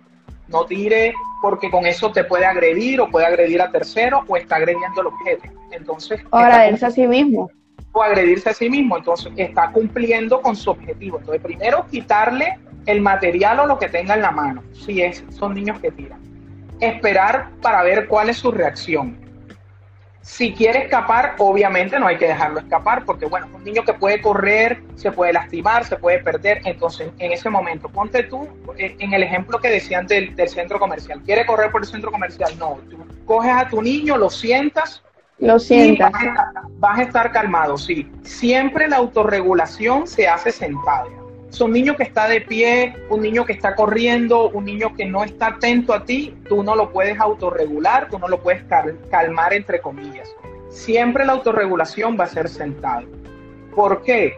no 0.47 0.65
tire 0.65 1.13
porque 1.41 1.69
con 1.69 1.85
eso 1.85 2.11
te 2.11 2.23
puede 2.23 2.45
agredir 2.45 3.01
o 3.01 3.09
puede 3.09 3.25
agredir 3.25 3.61
a 3.61 3.71
tercero 3.71 4.23
o 4.27 4.37
está 4.37 4.57
agrediendo 4.57 5.01
el 5.01 5.07
objeto. 5.07 5.49
Entonces, 5.71 6.21
o 6.29 6.37
agredirse 6.37 6.85
a 6.85 6.91
sí 6.91 7.07
mismo. 7.07 7.49
O 7.91 8.03
agredirse 8.03 8.49
a 8.49 8.53
sí 8.53 8.69
mismo. 8.69 8.97
Entonces, 8.97 9.31
está 9.37 9.71
cumpliendo 9.71 10.41
con 10.41 10.55
su 10.55 10.69
objetivo. 10.69 11.19
Entonces, 11.19 11.41
primero 11.41 11.85
quitarle 11.89 12.59
el 12.85 13.01
material 13.01 13.59
o 13.61 13.65
lo 13.65 13.79
que 13.79 13.89
tenga 13.89 14.13
en 14.13 14.21
la 14.21 14.31
mano, 14.31 14.63
si 14.73 15.01
es, 15.01 15.23
son 15.29 15.55
niños 15.55 15.79
que 15.79 15.91
tiran. 15.91 16.19
Esperar 16.79 17.49
para 17.61 17.81
ver 17.83 18.07
cuál 18.07 18.29
es 18.29 18.37
su 18.37 18.51
reacción. 18.51 19.24
Si 20.25 20.53
quiere 20.53 20.79
escapar, 20.79 21.35
obviamente 21.37 21.99
no 21.99 22.07
hay 22.07 22.17
que 22.17 22.27
dejarlo 22.27 22.59
escapar, 22.59 23.05
porque 23.05 23.27
bueno, 23.27 23.47
un 23.53 23.63
niño 23.63 23.83
que 23.83 23.93
puede 23.93 24.19
correr, 24.23 24.81
se 24.95 25.11
puede 25.11 25.31
lastimar, 25.31 25.85
se 25.85 25.97
puede 25.97 26.17
perder. 26.17 26.61
Entonces, 26.65 27.11
en 27.19 27.31
ese 27.31 27.47
momento, 27.47 27.89
ponte 27.89 28.23
tú 28.23 28.49
eh, 28.75 28.95
en 28.97 29.13
el 29.13 29.21
ejemplo 29.21 29.59
que 29.59 29.69
decían 29.69 30.07
del, 30.07 30.35
centro 30.49 30.79
comercial. 30.79 31.21
¿Quiere 31.23 31.45
correr 31.45 31.71
por 31.71 31.83
el 31.83 31.87
centro 31.87 32.11
comercial? 32.11 32.51
No. 32.57 32.79
Tú 32.89 32.97
coges 33.23 33.51
a 33.51 33.69
tu 33.69 33.83
niño, 33.83 34.17
lo 34.17 34.31
sientas. 34.31 35.03
Lo 35.37 35.59
sientas. 35.59 36.11
Vas 36.79 36.99
a, 36.99 37.03
estar, 37.03 37.31
calmado, 37.31 37.77
sí. 37.77 38.11
Siempre 38.23 38.87
la 38.87 38.97
autorregulación 38.97 40.07
se 40.07 40.27
hace 40.27 40.51
un 41.61 41.71
niño 41.71 41.95
que 41.95 42.03
está 42.03 42.27
de 42.27 42.41
pie, 42.41 42.95
un 43.09 43.21
niño 43.21 43.45
que 43.45 43.53
está 43.53 43.75
corriendo, 43.75 44.49
un 44.49 44.65
niño 44.65 44.95
que 44.95 45.05
no 45.05 45.23
está 45.23 45.47
atento 45.47 45.93
a 45.93 46.03
ti, 46.03 46.35
tú 46.47 46.63
no 46.63 46.75
lo 46.75 46.91
puedes 46.91 47.19
autorregular, 47.19 48.09
tú 48.09 48.19
no 48.19 48.27
lo 48.27 48.41
puedes 48.41 48.63
calmar 49.09 49.53
entre 49.53 49.81
comillas. 49.81 50.29
Siempre 50.69 51.25
la 51.25 51.33
autorregulación 51.33 52.17
va 52.19 52.25
a 52.25 52.27
ser 52.27 52.49
sentado. 52.49 53.07
¿Por 53.75 54.03
qué? 54.03 54.37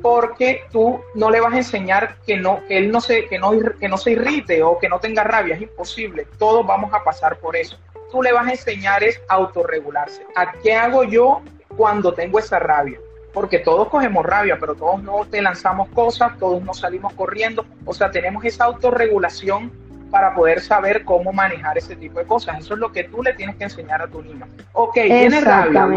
Porque 0.00 0.62
tú 0.72 1.00
no 1.14 1.30
le 1.30 1.40
vas 1.40 1.54
a 1.54 1.58
enseñar 1.58 2.16
que 2.26 2.36
no, 2.36 2.60
él 2.68 2.90
no 2.90 3.00
se, 3.00 3.26
que 3.26 3.38
no, 3.38 3.52
que 3.78 3.88
no 3.88 3.96
se 3.96 4.12
irrite 4.12 4.62
o 4.62 4.78
que 4.78 4.88
no 4.88 4.98
tenga 5.00 5.24
rabia, 5.24 5.54
es 5.54 5.62
imposible. 5.62 6.26
Todos 6.38 6.66
vamos 6.66 6.92
a 6.92 7.02
pasar 7.02 7.38
por 7.38 7.56
eso. 7.56 7.78
Tú 8.10 8.22
le 8.22 8.32
vas 8.32 8.46
a 8.46 8.50
enseñar 8.52 9.02
es 9.02 9.20
autorregularse. 9.28 10.22
¿A 10.36 10.52
qué 10.52 10.74
hago 10.74 11.04
yo 11.04 11.42
cuando 11.76 12.12
tengo 12.12 12.38
esa 12.38 12.58
rabia? 12.58 12.98
Porque 13.34 13.58
todos 13.58 13.88
cogemos 13.88 14.24
rabia, 14.24 14.56
pero 14.58 14.76
todos 14.76 15.02
no 15.02 15.26
te 15.26 15.42
lanzamos 15.42 15.88
cosas, 15.88 16.38
todos 16.38 16.62
no 16.62 16.72
salimos 16.72 17.12
corriendo, 17.14 17.66
o 17.84 17.92
sea, 17.92 18.10
tenemos 18.10 18.44
esa 18.44 18.64
autorregulación 18.64 19.72
para 20.10 20.32
poder 20.34 20.60
saber 20.60 21.04
cómo 21.04 21.32
manejar 21.32 21.76
ese 21.76 21.96
tipo 21.96 22.20
de 22.20 22.24
cosas. 22.24 22.60
Eso 22.60 22.74
es 22.74 22.80
lo 22.80 22.92
que 22.92 23.02
tú 23.02 23.20
le 23.24 23.34
tienes 23.34 23.56
que 23.56 23.64
enseñar 23.64 24.00
a 24.00 24.06
tu 24.06 24.22
niño. 24.22 24.46
Ok, 24.72 24.94
tienes 24.94 25.44
rabia, 25.44 25.88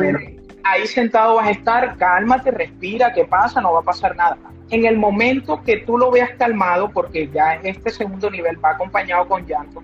ahí 0.63 0.87
sentado 0.87 1.35
vas 1.35 1.47
a 1.47 1.51
estar, 1.51 1.95
cálmate, 1.97 2.49
respira, 2.49 3.13
¿qué 3.13 3.23
pasa? 3.25 3.61
No 3.61 3.71
va 3.71 3.81
a 3.81 3.83
pasar 3.83 4.15
nada. 4.15 4.35
En 4.71 4.85
el 4.85 4.97
momento 4.97 5.61
que 5.61 5.77
tú 5.77 5.97
lo 5.97 6.09
veas 6.09 6.31
calmado, 6.31 6.89
porque 6.89 7.29
ya 7.29 7.53
este 7.63 7.91
segundo 7.91 8.31
nivel 8.31 8.63
va 8.63 8.71
acompañado 8.71 9.27
con 9.27 9.45
llanto, 9.45 9.83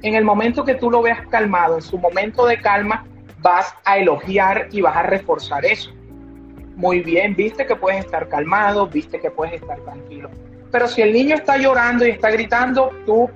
en 0.00 0.14
el 0.14 0.24
momento 0.24 0.64
que 0.64 0.74
tú 0.74 0.90
lo 0.90 1.02
veas 1.02 1.26
calmado, 1.28 1.76
en 1.76 1.82
su 1.82 1.98
momento 1.98 2.46
de 2.46 2.58
calma, 2.60 3.04
vas 3.40 3.74
a 3.84 3.98
elogiar 3.98 4.68
y 4.72 4.80
vas 4.80 4.96
a 4.96 5.02
reforzar 5.02 5.66
eso 5.66 5.92
muy 6.74 7.00
bien, 7.00 7.34
viste 7.34 7.66
que 7.66 7.76
puedes 7.76 8.04
estar 8.04 8.28
calmado, 8.28 8.86
viste 8.86 9.20
que 9.20 9.30
puedes 9.30 9.54
estar 9.54 9.78
tranquilo. 9.80 10.30
Pero 10.70 10.88
si 10.88 11.02
el 11.02 11.12
niño 11.12 11.36
está 11.36 11.56
llorando 11.56 12.06
y 12.06 12.10
está 12.10 12.30
gritando, 12.30 12.90
tú 13.06 13.30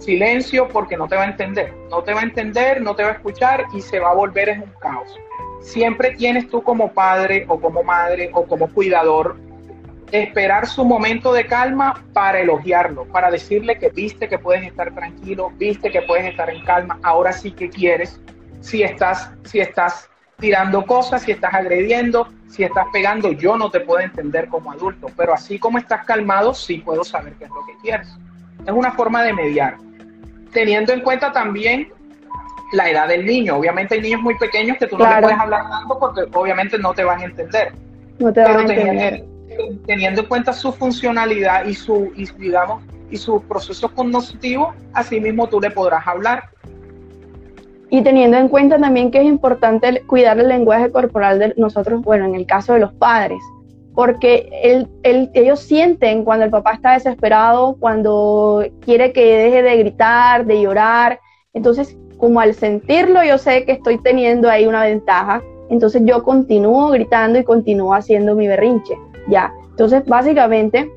silencio 0.00 0.66
porque 0.68 0.96
no 0.96 1.06
te 1.06 1.16
va 1.16 1.22
a 1.22 1.26
entender. 1.26 1.72
No 1.90 2.02
te 2.02 2.12
va 2.12 2.20
a 2.20 2.24
entender, 2.24 2.80
no 2.80 2.96
te 2.96 3.02
va 3.02 3.10
a 3.10 3.12
escuchar 3.12 3.66
y 3.72 3.80
se 3.80 4.00
va 4.00 4.10
a 4.10 4.14
volver 4.14 4.48
en 4.48 4.62
un 4.62 4.72
caos. 4.80 5.14
Siempre 5.60 6.12
tienes 6.16 6.48
tú 6.48 6.62
como 6.62 6.92
padre 6.92 7.44
o 7.48 7.60
como 7.60 7.82
madre 7.82 8.30
o 8.32 8.44
como 8.46 8.68
cuidador 8.68 9.36
esperar 10.10 10.66
su 10.66 10.84
momento 10.84 11.32
de 11.32 11.46
calma 11.46 12.02
para 12.12 12.40
elogiarlo, 12.40 13.04
para 13.04 13.30
decirle 13.30 13.78
que 13.78 13.90
viste 13.90 14.28
que 14.28 14.38
puedes 14.38 14.66
estar 14.66 14.92
tranquilo, 14.92 15.52
viste 15.56 15.90
que 15.90 16.02
puedes 16.02 16.26
estar 16.26 16.50
en 16.50 16.64
calma, 16.64 16.98
ahora 17.04 17.32
sí 17.32 17.52
que 17.52 17.68
quieres, 17.68 18.20
si 18.60 18.82
estás, 18.82 19.30
si 19.44 19.60
estás 19.60 20.09
tirando 20.40 20.84
cosas, 20.84 21.22
si 21.22 21.32
estás 21.32 21.54
agrediendo, 21.54 22.28
si 22.48 22.64
estás 22.64 22.86
pegando, 22.92 23.32
yo 23.32 23.56
no 23.56 23.70
te 23.70 23.80
puedo 23.80 24.00
entender 24.00 24.48
como 24.48 24.72
adulto, 24.72 25.08
pero 25.16 25.34
así 25.34 25.58
como 25.58 25.78
estás 25.78 26.04
calmado, 26.04 26.54
sí 26.54 26.78
puedo 26.78 27.04
saber 27.04 27.34
qué 27.34 27.44
es 27.44 27.50
lo 27.50 27.64
que 27.66 27.76
quieres. 27.82 28.08
Es 28.66 28.72
una 28.72 28.92
forma 28.92 29.22
de 29.22 29.32
mediar, 29.32 29.76
teniendo 30.52 30.92
en 30.92 31.00
cuenta 31.00 31.32
también 31.32 31.88
la 32.72 32.90
edad 32.90 33.08
del 33.08 33.24
niño. 33.24 33.56
Obviamente 33.56 33.94
hay 33.94 34.00
niños 34.00 34.20
muy 34.20 34.36
pequeños 34.36 34.78
que 34.78 34.86
tú 34.86 34.98
no 34.98 35.08
le 35.08 35.22
puedes 35.22 35.38
hablar 35.38 35.68
tanto 35.68 35.98
porque 35.98 36.22
obviamente 36.32 36.78
no 36.78 36.92
te 36.92 37.04
van 37.04 37.20
a 37.20 37.24
entender. 37.24 37.72
No 38.18 38.32
te 38.32 38.40
van 38.42 38.56
a 38.56 38.60
entender. 38.60 39.24
Teniendo, 39.48 39.86
teniendo 39.86 40.20
en 40.22 40.26
cuenta 40.26 40.52
su 40.52 40.72
funcionalidad 40.72 41.66
y 41.66 41.74
su, 41.74 42.12
y, 42.14 42.26
digamos, 42.38 42.82
y 43.10 43.16
su 43.16 43.42
proceso 43.42 43.92
cognitivo, 43.92 44.74
así 44.92 45.20
mismo 45.20 45.48
tú 45.48 45.60
le 45.60 45.70
podrás 45.70 46.06
hablar 46.06 46.50
y 47.90 48.02
teniendo 48.02 48.36
en 48.36 48.48
cuenta 48.48 48.78
también 48.78 49.10
que 49.10 49.18
es 49.18 49.24
importante 49.24 50.02
cuidar 50.06 50.38
el 50.38 50.48
lenguaje 50.48 50.90
corporal 50.90 51.40
de 51.40 51.54
nosotros, 51.56 52.02
bueno, 52.02 52.24
en 52.24 52.36
el 52.36 52.46
caso 52.46 52.72
de 52.72 52.78
los 52.80 52.92
padres, 52.94 53.40
porque 53.94 54.48
ellos 55.02 55.60
sienten 55.60 56.24
cuando 56.24 56.44
el 56.44 56.52
papá 56.52 56.74
está 56.74 56.92
desesperado, 56.92 57.76
cuando 57.80 58.64
quiere 58.80 59.12
que 59.12 59.36
deje 59.36 59.62
de 59.62 59.76
gritar, 59.76 60.46
de 60.46 60.62
llorar. 60.62 61.18
Entonces, 61.52 61.98
como 62.16 62.38
al 62.38 62.54
sentirlo, 62.54 63.24
yo 63.24 63.38
sé 63.38 63.64
que 63.64 63.72
estoy 63.72 63.98
teniendo 63.98 64.48
ahí 64.48 64.66
una 64.66 64.84
ventaja, 64.84 65.42
entonces 65.68 66.02
yo 66.04 66.22
continúo 66.22 66.90
gritando 66.90 67.40
y 67.40 67.44
continúo 67.44 67.92
haciendo 67.92 68.36
mi 68.36 68.46
berrinche, 68.46 68.94
¿ya? 69.28 69.52
Entonces, 69.70 70.04
básicamente, 70.06 70.88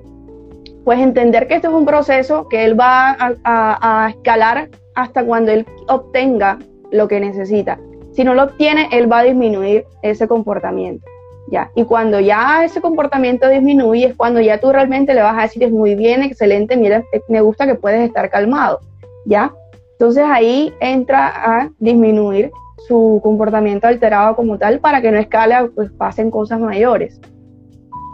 pues 0.85 0.99
entender 0.99 1.47
que 1.47 1.55
esto 1.55 1.69
es 1.69 1.73
un 1.73 1.85
proceso 1.85 2.47
que 2.49 2.65
él 2.65 2.79
va 2.79 3.17
a 3.43 4.09
escalar 4.11 4.69
hasta 4.93 5.25
cuando 5.25 5.51
él 5.51 5.65
obtenga 5.87 6.59
lo 6.93 7.07
que 7.07 7.19
necesita. 7.19 7.79
Si 8.13 8.23
no 8.23 8.35
lo 8.35 8.43
obtiene, 8.43 8.87
él 8.91 9.11
va 9.11 9.19
a 9.19 9.23
disminuir 9.23 9.85
ese 10.03 10.27
comportamiento. 10.27 11.05
¿ya? 11.47 11.71
Y 11.75 11.83
cuando 11.83 12.19
ya 12.19 12.63
ese 12.63 12.79
comportamiento 12.79 13.49
disminuye, 13.49 14.05
es 14.05 14.15
cuando 14.15 14.39
ya 14.39 14.59
tú 14.59 14.71
realmente 14.71 15.13
le 15.13 15.23
vas 15.23 15.37
a 15.37 15.41
decir, 15.41 15.63
es 15.63 15.71
muy 15.71 15.95
bien, 15.95 16.21
excelente, 16.23 16.77
mira, 16.77 17.03
me 17.27 17.41
gusta 17.41 17.65
que 17.65 17.75
puedes 17.75 18.01
estar 18.01 18.29
calmado. 18.29 18.79
¿ya? 19.25 19.51
Entonces 19.93 20.23
ahí 20.25 20.73
entra 20.79 21.27
a 21.27 21.69
disminuir 21.79 22.51
su 22.87 23.19
comportamiento 23.23 23.87
alterado 23.87 24.35
como 24.35 24.57
tal 24.57 24.79
para 24.79 25.01
que 25.01 25.11
no 25.11 25.17
escale, 25.17 25.69
pues 25.75 25.91
pasen 25.91 26.29
cosas 26.29 26.59
mayores. 26.59 27.19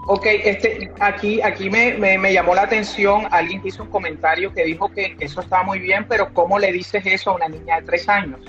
Ok, 0.07 0.25
este, 0.25 0.89
aquí, 0.99 1.41
aquí 1.41 1.69
me, 1.69 1.97
me, 1.97 2.33
llamó 2.33 2.55
la 2.55 2.63
atención, 2.63 3.23
alguien 3.29 3.61
hizo 3.63 3.83
un 3.83 3.89
comentario 3.89 4.51
que 4.53 4.63
dijo 4.63 4.89
que 4.89 5.15
eso 5.19 5.41
está 5.41 5.61
muy 5.61 5.79
bien, 5.79 6.05
pero 6.09 6.33
¿cómo 6.33 6.57
le 6.57 6.71
dices 6.71 7.05
eso 7.05 7.31
a 7.31 7.35
una 7.35 7.47
niña 7.47 7.79
de 7.79 7.85
tres 7.85 8.09
años? 8.09 8.39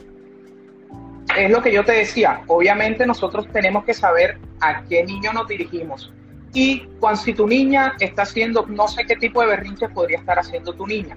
Es 1.37 1.50
lo 1.50 1.62
que 1.62 1.72
yo 1.72 1.84
te 1.84 1.92
decía, 1.92 2.42
obviamente 2.46 3.06
nosotros 3.06 3.46
tenemos 3.52 3.84
que 3.84 3.94
saber 3.94 4.38
a 4.60 4.82
qué 4.84 5.04
niño 5.04 5.32
nos 5.32 5.49
dirigimos. 5.49 6.12
Y 6.52 6.80
cuando 6.99 7.20
si 7.20 7.32
tu 7.32 7.46
niña 7.46 7.94
está 8.00 8.22
haciendo, 8.22 8.66
no 8.66 8.88
sé 8.88 9.04
qué 9.06 9.16
tipo 9.16 9.40
de 9.40 9.49
berrinche 9.49 9.88
podría 9.88 10.18
estar 10.18 10.38
haciendo 10.38 10.72
tu 10.72 10.87
niña, 10.87 11.16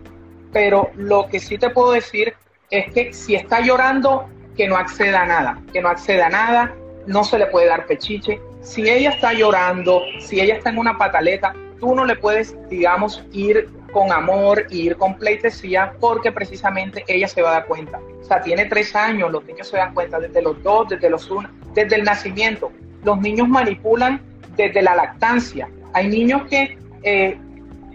pero 0.51 0.91
lo 0.95 1.27
que 1.27 1.39
sí 1.39 1.57
te 1.57 1.69
puedo 1.69 1.93
decir 1.93 2.35
es 2.69 2.93
que 2.93 3.13
si 3.13 3.35
está 3.35 3.61
llorando, 3.61 4.29
que 4.55 4.67
no 4.67 4.77
acceda 4.77 5.23
a 5.23 5.25
nada, 5.25 5.61
que 5.71 5.81
no 5.81 5.89
acceda 5.89 6.27
a 6.27 6.29
nada, 6.29 6.75
no 7.07 7.23
se 7.23 7.39
le 7.39 7.47
puede 7.47 7.67
dar 7.67 7.85
pechiche. 7.87 8.39
si 8.61 8.89
ella 8.89 9.09
está 9.09 9.33
llorando, 9.33 10.03
si 10.19 10.39
ella 10.39 10.55
está 10.55 10.69
en 10.69 10.77
una 10.77 10.97
pataleta, 10.97 11.53
tú 11.79 11.93
no 11.95 12.05
le 12.05 12.15
puedes, 12.15 12.55
digamos, 12.69 13.25
ir 13.33 13.69
con 13.93 14.11
amor, 14.11 14.65
ir 14.69 14.97
con 14.97 15.15
pleitesía, 15.15 15.93
porque 15.99 16.31
precisamente 16.31 17.05
ella 17.07 17.27
se 17.27 17.41
va 17.41 17.51
a 17.51 17.53
dar 17.53 17.65
cuenta. 17.67 17.99
O 18.21 18.25
sea, 18.25 18.41
tiene 18.41 18.65
tres 18.65 18.95
años, 18.95 19.31
los 19.31 19.45
niños 19.45 19.67
se 19.67 19.77
dan 19.77 19.93
cuenta 19.93 20.19
desde 20.19 20.41
los 20.41 20.61
dos, 20.63 20.89
desde 20.89 21.09
los 21.09 21.29
uno, 21.29 21.49
desde 21.73 21.95
el 21.95 22.03
nacimiento. 22.03 22.71
Los 23.03 23.19
niños 23.19 23.47
manipulan 23.47 24.21
desde 24.57 24.81
la 24.81 24.95
lactancia. 24.95 25.69
Hay 25.93 26.07
niños 26.07 26.43
que 26.49 26.77
eh, 27.03 27.37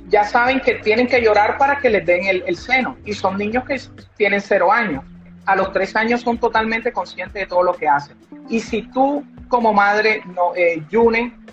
ya 0.08 0.24
saben 0.24 0.60
que 0.60 0.76
tienen 0.76 1.06
que 1.06 1.20
llorar 1.20 1.58
para 1.58 1.78
que 1.78 1.90
les 1.90 2.06
den 2.06 2.42
el, 2.46 2.56
seno 2.56 2.96
y 3.04 3.12
son 3.12 3.36
niños 3.36 3.64
que 3.64 3.78
tienen 4.16 4.40
cero 4.40 4.72
años. 4.72 5.04
A 5.44 5.56
los 5.56 5.72
tres 5.72 5.96
años 5.96 6.20
son 6.20 6.38
totalmente 6.38 6.92
conscientes 6.92 7.34
de 7.34 7.46
todo 7.46 7.62
lo 7.62 7.74
que 7.74 7.88
hacen. 7.88 8.16
Y 8.48 8.60
si 8.60 8.82
tú 8.82 9.24
como 9.48 9.72
madre, 9.72 10.22
no, 10.34 10.54
eh, 10.54 10.82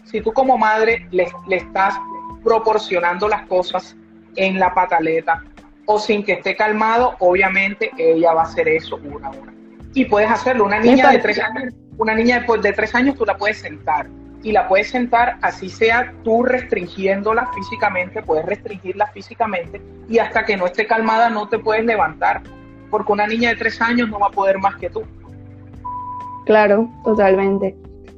si 0.04 0.22
tú 0.22 0.34
como 0.34 0.58
madre 0.58 1.08
le, 1.12 1.28
le 1.48 1.58
estás 1.58 1.96
proporcionando 2.44 3.28
las 3.28 3.48
cosas 3.48 3.96
en 4.36 4.60
la 4.60 4.74
pataleta 4.74 5.44
o 5.86 6.00
sin 6.00 6.24
que 6.24 6.34
esté 6.34 6.56
calmado, 6.56 7.16
obviamente 7.20 7.92
ella 7.98 8.34
va 8.34 8.42
a 8.42 8.46
hacer 8.46 8.68
eso 8.68 9.00
una 9.04 9.28
a 9.28 9.32
una. 9.32 9.54
Y 9.94 10.06
puedes 10.06 10.30
hacerlo. 10.30 10.66
Una 10.66 10.80
niña 10.80 11.12
de 11.12 11.20
tres 11.20 11.40
años, 11.40 11.74
una 11.98 12.16
niña 12.16 12.40
de, 12.40 12.58
de 12.62 12.74
tres 12.74 12.94
años 12.96 13.16
tú 13.16 13.26
la 13.26 13.38
puedes 13.38 13.60
sentar 13.60 14.08
y 14.44 14.52
la 14.52 14.68
puedes 14.68 14.90
sentar, 14.90 15.38
así 15.42 15.70
sea 15.70 16.14
tú 16.24 16.44
restringiéndola 16.44 17.48
físicamente, 17.54 18.22
puedes 18.22 18.46
restringirla 18.46 19.08
físicamente 19.08 19.82
y 20.08 20.20
hasta 20.20 20.46
que 20.46 20.56
no 20.56 20.68
esté 20.68 20.86
calmada 20.86 21.30
no 21.30 21.50
te 21.50 21.58
puedes 21.58 21.84
levantar, 21.84 22.44
porque 22.92 23.12
una 23.12 23.26
niña 23.26 23.50
de 23.50 23.56
tres 23.56 23.82
años 23.82 24.08
no 24.10 24.20
va 24.20 24.28
a 24.28 24.32
poder 24.32 24.60
más 24.60 24.76
que 24.76 24.90
tú. 24.90 25.04
Claro, 26.46 26.88
totalmente. 27.04 27.76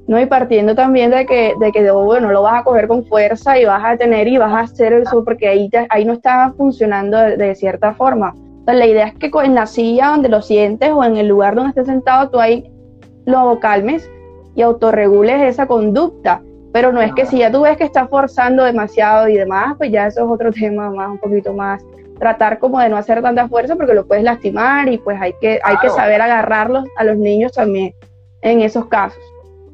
No, 0.07 0.17
y 0.17 0.25
partiendo 0.25 0.73
también 0.73 1.11
de 1.11 1.25
que, 1.25 1.53
de 1.59 1.71
que 1.73 1.91
bueno, 1.91 2.31
lo 2.31 2.41
vas 2.41 2.61
a 2.61 2.63
coger 2.63 2.87
con 2.87 3.05
fuerza 3.05 3.59
y 3.59 3.65
vas 3.65 3.83
a 3.83 3.97
tener 3.97 4.29
y 4.29 4.37
vas 4.37 4.53
a 4.53 4.59
hacer 4.61 4.93
eso 4.93 5.23
porque 5.25 5.49
ahí, 5.49 5.69
ahí 5.89 6.05
no 6.05 6.13
está 6.13 6.53
funcionando 6.55 7.17
de, 7.17 7.55
cierta 7.55 7.93
forma. 7.93 8.33
Entonces, 8.59 8.79
la 8.79 8.85
idea 8.85 9.07
es 9.07 9.15
que 9.15 9.29
en 9.43 9.53
la 9.53 9.65
silla 9.65 10.07
donde 10.07 10.29
lo 10.29 10.41
sientes 10.41 10.91
o 10.91 11.03
en 11.03 11.17
el 11.17 11.27
lugar 11.27 11.55
donde 11.55 11.69
estés 11.69 11.87
sentado, 11.87 12.29
tú 12.29 12.39
ahí 12.39 12.71
lo 13.25 13.59
calmes 13.59 14.09
y 14.55 14.61
autorregules 14.61 15.41
esa 15.41 15.67
conducta. 15.67 16.41
Pero 16.71 16.93
no 16.93 17.01
es 17.01 17.13
que 17.13 17.25
si 17.25 17.39
ya 17.39 17.51
tú 17.51 17.61
ves 17.61 17.75
que 17.75 17.83
está 17.83 18.07
forzando 18.07 18.63
demasiado 18.63 19.27
y 19.27 19.35
demás, 19.35 19.75
pues 19.77 19.91
ya 19.91 20.07
eso 20.07 20.23
es 20.23 20.31
otro 20.31 20.51
tema 20.53 20.89
más, 20.89 21.09
un 21.09 21.17
poquito 21.17 21.53
más. 21.53 21.83
Tratar 22.17 22.59
como 22.59 22.79
de 22.79 22.87
no 22.87 22.95
hacer 22.95 23.21
tanta 23.21 23.47
fuerza 23.49 23.75
porque 23.75 23.93
lo 23.93 24.07
puedes 24.07 24.23
lastimar 24.23 24.87
y 24.87 24.97
pues 24.97 25.19
hay 25.19 25.33
que, 25.41 25.59
hay 25.63 25.77
que 25.77 25.89
saber 25.89 26.21
agarrarlos 26.21 26.85
a 26.95 27.03
los 27.03 27.17
niños 27.17 27.51
también 27.51 27.93
en 28.41 28.61
esos 28.61 28.85
casos. 28.85 29.21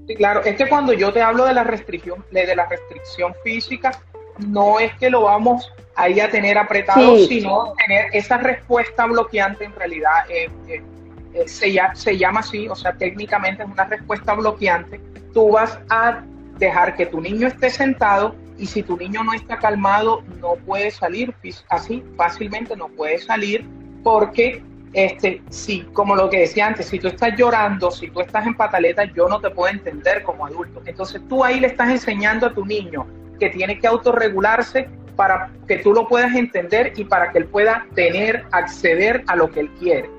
Sí, 0.07 0.15
claro, 0.15 0.43
es 0.43 0.55
que 0.55 0.67
cuando 0.67 0.93
yo 0.93 1.13
te 1.13 1.22
hablo 1.22 1.45
de 1.45 1.53
la 1.53 1.63
restricción, 1.63 2.25
de 2.31 2.55
la 2.55 2.65
restricción 2.65 3.33
física, 3.43 3.91
no 4.39 4.79
es 4.79 4.93
que 4.95 5.10
lo 5.10 5.24
vamos 5.24 5.72
ahí 5.95 6.19
a 6.19 6.29
tener 6.29 6.57
apretado, 6.57 7.17
sino 7.27 7.74
tener 7.86 8.07
esa 8.13 8.38
respuesta 8.38 9.05
bloqueante 9.05 9.65
en 9.65 9.75
realidad. 9.75 10.29
Eh, 10.29 10.50
eh, 10.67 10.83
eh, 11.33 11.48
se, 11.48 11.75
se 11.93 12.17
llama 12.17 12.41
así, 12.41 12.67
o 12.67 12.75
sea, 12.75 12.93
técnicamente 12.93 13.63
es 13.63 13.69
una 13.69 13.86
respuesta 13.86 14.33
bloqueante, 14.33 15.00
tú 15.33 15.51
vas 15.51 15.79
a 15.89 16.22
dejar 16.57 16.95
que 16.95 17.07
tu 17.07 17.19
niño 17.22 17.48
esté 17.48 17.69
sentado 17.69 18.36
y 18.57 18.67
si 18.67 18.83
tu 18.83 18.98
niño 18.98 19.24
no 19.24 19.33
está 19.33 19.57
calmado, 19.57 20.24
no 20.39 20.55
puede 20.55 20.91
salir 20.91 21.33
así 21.69 22.03
fácilmente, 22.15 22.75
no 22.75 22.88
puede 22.89 23.17
salir 23.17 23.65
porque, 24.03 24.62
este, 24.94 25.42
si, 25.50 25.82
como 25.94 26.16
lo 26.16 26.30
que 26.30 26.42
decía 26.42 26.68
antes, 26.68 26.88
si 26.88 27.00
tú 27.00 27.08
estás 27.08 27.36
llorando, 27.36 27.90
si 27.90 28.10
tú 28.10 28.22
estás 28.22 28.46
en 28.46 28.56
pataleta, 28.56 29.04
yo 29.06 29.28
no 29.28 29.40
te 29.40 29.50
puedo 29.50 29.74
entender 29.74 30.24
como 30.24 30.46
adulto. 30.46 30.82
Entonces 30.86 31.22
tú 31.28 31.44
ahí 31.44 31.60
le 31.60 31.68
estás 31.68 31.90
enseñando 31.90 32.48
a 32.48 32.54
tu 32.54 32.66
niño 32.66 33.08
que 33.40 33.50
tiene 33.50 33.80
que 33.80 33.88
autorregularse 33.88 34.88
para 35.16 35.52
que 35.68 35.78
tú 35.78 35.94
lo 35.94 36.08
puedas 36.08 36.36
entender 36.36 36.94
y 36.96 37.06
para 37.06 37.32
que 37.32 37.40
él 37.40 37.46
pueda 37.46 37.86
tener, 37.96 38.46
acceder 38.52 39.24
a 39.28 39.36
lo 39.36 39.50
que 39.50 39.62
él 39.62 39.70
quiere. 39.80 40.10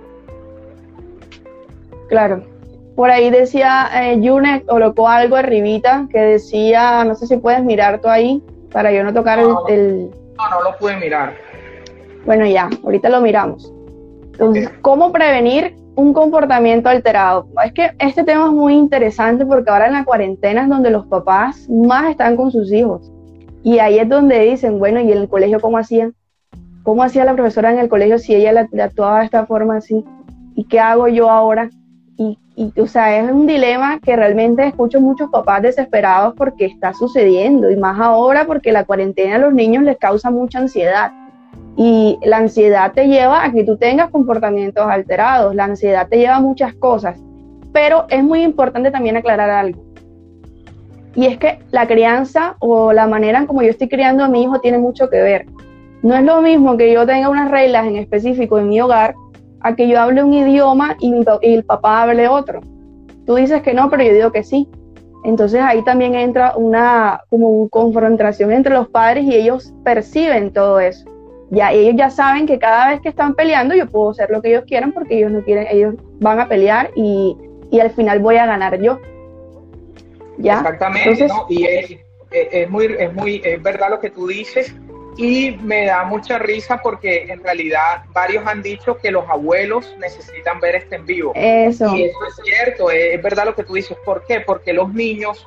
Claro. 2.08 2.45
Por 2.97 3.10
ahí 3.10 3.30
decía 3.30 3.91
eh, 3.93 4.21
Yune, 4.21 4.63
colocó 4.67 5.08
algo 5.08 5.37
arribita 5.37 6.06
que 6.13 6.21
decía, 6.21 7.04
no 7.04 7.15
sé 7.17 7.26
si 7.26 7.37
puedes 7.39 7.65
mirar 7.65 8.00
tú 8.00 8.08
ahí, 8.08 8.41
para 8.71 8.93
yo 8.93 9.02
no 9.02 9.13
tocar 9.13 9.41
el, 9.41 10.10
No, 10.37 10.50
no 10.50 10.63
lo 10.63 10.76
pude 10.78 10.97
mirar. 10.97 11.34
Bueno, 12.25 12.47
ya, 12.47 12.71
ahorita 12.84 13.08
lo 13.08 13.21
miramos. 13.21 13.74
Entonces, 14.34 14.68
¿cómo 14.82 15.12
prevenir 15.12 15.76
un 15.94 16.12
comportamiento 16.12 16.88
alterado? 16.88 17.47
Es 17.64 17.73
que 17.73 17.90
este 18.00 18.25
tema 18.25 18.47
es 18.47 18.52
muy 18.52 18.75
interesante 18.75 19.47
porque 19.47 19.70
ahora 19.70 19.86
en 19.86 19.92
la 19.92 20.04
cuarentena 20.04 20.62
es 20.62 20.68
donde 20.68 20.90
los 20.90 21.06
papás 21.06 21.68
más 21.70 22.10
están 22.10 22.36
con 22.36 22.50
sus 22.50 22.73
hijos. 22.73 23.12
Y 23.62 23.78
ahí 23.78 23.99
es 23.99 24.08
donde 24.08 24.40
dicen, 24.40 24.78
bueno, 24.78 25.00
¿y 25.00 25.12
en 25.12 25.18
el 25.18 25.28
colegio 25.28 25.60
cómo 25.60 25.78
hacían? 25.78 26.14
¿Cómo 26.82 27.02
hacía 27.02 27.25
la 27.25 27.34
profesora 27.34 27.73
en 27.73 27.78
el 27.78 27.88
colegio 27.88 28.18
si 28.18 28.34
ella 28.34 28.66
le 28.70 28.82
actuaba 28.82 29.20
de 29.20 29.26
esta 29.26 29.47
forma 29.47 29.76
así? 29.76 30.04
¿Y 30.54 30.64
qué 30.64 30.80
hago 30.80 31.08
yo 31.08 31.30
ahora? 31.30 31.70
y, 32.56 32.73
o 32.80 32.86
sea, 32.86 33.18
es 33.18 33.30
un 33.30 33.47
dilema 33.47 33.99
que 34.00 34.14
realmente 34.14 34.66
escucho 34.66 35.00
muchos 35.00 35.30
papás 35.30 35.62
desesperados 35.62 36.34
porque 36.36 36.66
está 36.66 36.92
sucediendo 36.92 37.70
y 37.70 37.76
más 37.76 37.99
ahora 38.00 38.47
porque 38.47 38.73
la 38.73 38.84
cuarentena 38.84 39.36
a 39.36 39.38
los 39.38 39.52
niños 39.52 39.82
les 39.82 39.99
causa 39.99 40.30
mucha 40.30 40.60
ansiedad. 40.60 41.12
Y 41.76 42.19
la 42.23 42.39
ansiedad 42.39 42.93
te 42.93 43.06
lleva 43.08 43.45
a 43.45 43.52
que 43.52 43.65
tú 43.65 43.76
tengas 43.76 44.10
comportamientos 44.10 44.87
alterados, 44.87 45.54
la 45.54 45.65
ansiedad 45.65 46.08
te 46.08 46.19
lleva 46.19 46.37
a 46.37 46.41
muchas 46.41 46.75
cosas, 46.75 47.19
pero 47.73 48.06
es 48.08 48.23
muy 48.23 48.43
importante 48.43 48.91
también 48.91 49.17
aclarar 49.17 49.50
algo. 49.50 49.84
Y 51.17 51.26
es 51.26 51.39
que 51.39 51.60
la 51.71 51.87
crianza 51.87 52.56
o 52.60 52.93
la 52.93 53.06
manera 53.06 53.39
en 53.39 53.47
como 53.47 53.63
yo 53.63 53.71
estoy 53.71 53.89
criando 53.89 54.25
a 54.25 54.28
mi 54.28 54.43
hijo 54.43 54.60
tiene 54.60 54.78
mucho 54.78 55.08
que 55.08 55.21
ver. 55.21 55.47
No 56.02 56.15
es 56.15 56.23
lo 56.23 56.43
mismo 56.43 56.76
que 56.76 56.93
yo 56.93 57.06
tenga 57.06 57.28
unas 57.28 57.50
reglas 57.50 57.87
en 57.87 57.97
específico 57.97 58.58
en 58.58 58.69
mi 58.69 58.80
hogar 58.80 59.15
a 59.60 59.75
que 59.75 59.89
yo 59.89 60.00
hable 60.00 60.23
un 60.23 60.34
idioma 60.34 60.97
y, 61.00 61.15
el 61.43 61.65
papá 61.65 62.02
hable 62.02 62.28
otro. 62.28 62.60
Tú 63.26 63.37
dices 63.37 63.63
que 63.63 63.73
no, 63.73 63.89
pero 63.89 64.02
yo 64.04 64.13
digo 64.13 64.32
que 64.32 64.43
sí. 64.43 64.69
Entonces 65.25 65.63
ahí 65.63 65.82
también 65.82 66.15
entra 66.15 66.52
una 66.56 67.23
como 67.30 67.49
una 67.49 67.71
confrontación 67.71 68.52
entre 68.52 68.75
los 68.75 68.89
padres 68.89 69.25
y 69.25 69.34
ellos 69.34 69.73
perciben 69.82 70.52
todo 70.52 70.80
eso. 70.80 71.08
Ya 71.50 71.73
ellos 71.73 71.95
ya 71.97 72.11
saben 72.11 72.47
que 72.47 72.59
cada 72.59 72.91
vez 72.91 73.00
que 73.00 73.09
están 73.09 73.35
peleando 73.35 73.75
yo 73.75 73.87
puedo 73.87 74.11
hacer 74.11 74.30
lo 74.30 74.41
que 74.43 74.49
ellos 74.49 74.65
quieran 74.67 74.93
porque 74.93 75.19
ellos 75.19 75.30
no 75.30 75.45
quieren, 75.45 75.67
ellos 75.71 75.95
van 76.21 76.41
a 76.41 76.49
pelear 76.49 76.91
y, 76.97 77.37
al 77.80 77.91
final 77.91 78.21
voy 78.21 78.37
a 78.37 78.47
ganar 78.47 78.80
yo. 78.80 79.00
¿Ya? 80.39 80.54
Exactamente, 80.54 81.28
y 81.49 81.65
es, 81.65 81.99
es, 82.30 82.71
muy, 82.71 82.87
es 82.99 83.13
muy, 83.13 83.41
es 83.45 83.63
verdad 83.63 83.91
lo 83.91 84.00
que 84.00 84.11
tú 84.11 84.26
dices 84.26 84.75
y 85.17 85.52
me 85.63 85.87
da 85.87 86.04
mucha 86.04 86.39
risa 86.39 86.80
porque 86.83 87.25
en 87.28 87.43
realidad 87.43 88.04
varios 88.13 88.47
han 88.47 88.63
dicho 88.63 88.97
que 88.97 89.11
los 89.11 89.28
abuelos 89.28 89.95
necesitan 89.99 90.59
ver 90.61 90.76
este 90.76 90.97
en 90.97 91.07
vivo. 91.07 91.33
Eso. 91.35 91.95
Y 91.95 92.04
eso 92.04 92.19
es 92.28 92.35
cierto, 92.45 92.91
es 92.91 93.23
verdad 93.23 93.47
lo 93.47 93.54
que 93.54 93.63
tú 93.63 93.75
dices. 93.75 93.97
¿Por 94.04 94.25
qué? 94.26 94.41
Porque 94.41 94.73
los 94.73 94.93
niños, 94.93 95.47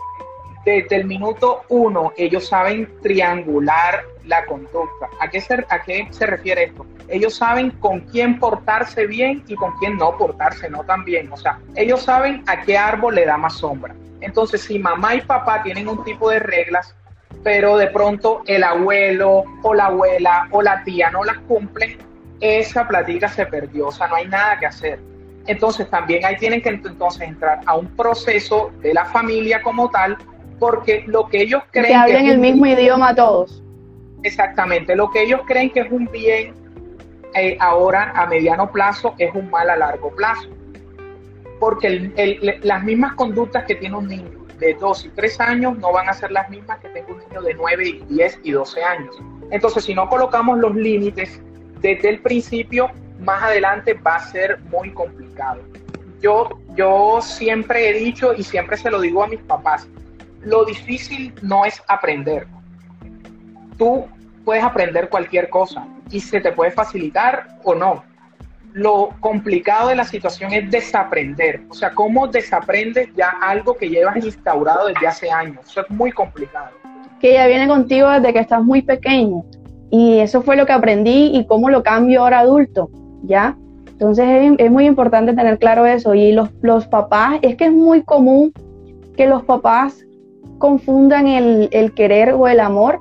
desde 0.67 0.97
el 0.97 1.05
minuto 1.05 1.63
uno, 1.69 2.11
ellos 2.17 2.49
saben 2.49 2.89
triangular 3.01 4.03
la 4.25 4.45
conducta. 4.45 5.07
¿A 5.21 5.29
qué, 5.29 5.39
se, 5.39 5.53
¿A 5.69 5.81
qué 5.81 6.09
se 6.11 6.25
refiere 6.25 6.65
esto? 6.65 6.85
Ellos 7.07 7.35
saben 7.35 7.71
con 7.71 8.01
quién 8.01 8.37
portarse 8.37 9.07
bien 9.07 9.45
y 9.47 9.55
con 9.55 9.71
quién 9.77 9.95
no 9.95 10.17
portarse 10.17 10.69
no 10.69 10.83
tan 10.83 11.05
bien. 11.05 11.31
O 11.31 11.37
sea, 11.37 11.57
ellos 11.75 12.01
saben 12.01 12.43
a 12.47 12.63
qué 12.63 12.77
árbol 12.77 13.15
le 13.15 13.25
da 13.25 13.37
más 13.37 13.53
sombra. 13.53 13.95
Entonces, 14.19 14.61
si 14.61 14.77
mamá 14.77 15.15
y 15.15 15.21
papá 15.21 15.63
tienen 15.63 15.87
un 15.87 16.03
tipo 16.03 16.29
de 16.29 16.39
reglas, 16.39 16.93
pero 17.45 17.77
de 17.77 17.87
pronto 17.87 18.41
el 18.45 18.61
abuelo 18.61 19.45
o 19.63 19.73
la 19.73 19.85
abuela 19.85 20.49
o 20.51 20.61
la 20.61 20.83
tía 20.83 21.09
no 21.11 21.23
las 21.23 21.37
cumple, 21.47 21.97
esa 22.41 22.85
platica 22.85 23.29
se 23.29 23.45
perdió, 23.45 23.87
o 23.87 23.91
sea, 23.93 24.07
no 24.09 24.15
hay 24.15 24.27
nada 24.27 24.59
que 24.59 24.65
hacer. 24.65 24.99
Entonces 25.45 25.89
también 25.89 26.25
ahí 26.25 26.35
tienen 26.35 26.61
que 26.61 26.69
entonces 26.69 27.21
entrar 27.21 27.61
a 27.65 27.77
un 27.77 27.87
proceso 27.95 28.69
de 28.81 28.93
la 28.93 29.05
familia 29.05 29.61
como 29.61 29.89
tal, 29.89 30.17
porque 30.59 31.03
lo 31.07 31.27
que 31.27 31.41
ellos 31.41 31.63
creen... 31.71 31.87
Que 31.87 31.95
hablen 31.95 32.27
el 32.27 32.39
mismo 32.39 32.65
idioma 32.65 33.13
todos. 33.15 33.63
Exactamente, 34.23 34.95
lo 34.95 35.09
que 35.11 35.23
ellos 35.23 35.41
creen 35.45 35.69
que 35.69 35.81
es 35.81 35.91
un 35.91 36.05
bien 36.11 36.53
eh, 37.35 37.57
ahora 37.59 38.11
a 38.15 38.25
mediano 38.25 38.71
plazo 38.71 39.13
es 39.17 39.33
un 39.35 39.49
mal 39.49 39.69
a 39.69 39.77
largo 39.77 40.11
plazo. 40.15 40.49
Porque 41.59 42.59
las 42.63 42.83
mismas 42.83 43.13
conductas 43.15 43.65
que 43.65 43.75
tiene 43.75 43.95
un 43.95 44.07
niño 44.07 44.45
de 44.59 44.73
2 44.73 45.05
y 45.05 45.09
3 45.09 45.39
años 45.39 45.77
no 45.77 45.91
van 45.91 46.09
a 46.09 46.13
ser 46.13 46.31
las 46.31 46.49
mismas 46.49 46.79
que 46.79 46.89
tengo 46.89 47.13
un 47.13 47.19
niño 47.19 47.41
de 47.41 47.53
9, 47.53 48.01
10 48.09 48.39
y 48.43 48.51
12 48.51 48.83
años. 48.83 49.15
Entonces, 49.51 49.83
si 49.83 49.93
no 49.93 50.09
colocamos 50.09 50.57
los 50.59 50.75
límites 50.75 51.39
desde 51.79 52.09
el 52.09 52.19
principio, 52.19 52.91
más 53.19 53.43
adelante 53.43 53.93
va 53.93 54.15
a 54.15 54.19
ser 54.19 54.59
muy 54.71 54.91
complicado. 54.91 55.61
Yo, 56.21 56.59
yo 56.75 57.19
siempre 57.21 57.89
he 57.89 57.93
dicho 57.93 58.33
y 58.33 58.43
siempre 58.43 58.77
se 58.77 58.89
lo 58.89 58.99
digo 58.99 59.23
a 59.23 59.27
mis 59.27 59.39
papás, 59.41 59.87
lo 60.47 60.63
difícil 60.63 61.33
no 61.41 61.65
es 61.65 61.81
aprender. 61.87 62.47
Tú 63.77 64.05
puedes 64.45 64.63
aprender 64.63 65.09
cualquier 65.09 65.49
cosa 65.49 65.85
y 66.09 66.21
se 66.21 66.39
te 66.39 66.51
puede 66.53 66.71
facilitar 66.71 67.59
o 67.63 67.75
no. 67.75 68.03
lo 68.73 69.09
complicado 69.21 69.89
de 69.89 69.95
la 69.95 70.03
situación 70.03 70.53
es 70.53 70.69
desaprender. 70.69 71.61
O 71.69 71.73
sea, 71.73 71.91
cómo 71.91 72.27
desaprendes 72.27 73.09
ya 73.15 73.33
algo 73.41 73.75
que 73.75 73.89
llevas 73.89 74.23
instaurado 74.23 74.87
desde 74.87 75.07
hace 75.07 75.31
años. 75.31 75.61
Eso 75.67 75.81
es 75.81 75.89
muy 75.89 76.11
complicado. 76.11 76.69
Que 77.19 77.33
ya 77.33 77.47
viene 77.47 77.67
contigo 77.67 78.07
desde 78.11 78.31
que 78.33 78.39
estás 78.39 78.63
muy 78.63 78.83
pequeño. 78.83 79.43
Y 79.89 80.19
eso 80.19 80.43
fue 80.43 80.55
lo 80.55 80.67
que 80.67 80.73
aprendí 80.73 81.31
y 81.33 81.47
cómo 81.47 81.71
lo 81.71 81.81
cambio 81.81 82.21
ahora 82.21 82.39
adulto, 82.39 82.91
¿ya? 83.23 83.57
Entonces 83.87 84.53
es, 84.59 84.69
muy 84.69 84.85
importante 84.85 85.33
tener 85.33 85.57
claro 85.57 85.87
eso. 85.87 86.13
Y 86.13 86.33
los, 86.33 86.49
los, 86.61 86.87
papás, 86.87 87.39
es 87.41 87.55
que 87.55 87.65
es 87.65 87.71
muy 87.71 88.03
común 88.03 88.53
que 89.15 89.25
los 89.25 89.43
papás 89.43 90.05
confundan 90.57 91.27
el, 91.27 91.69
el 91.71 91.93
querer 91.93 92.33
o 92.33 92.47
el 92.47 92.59
amor 92.59 92.99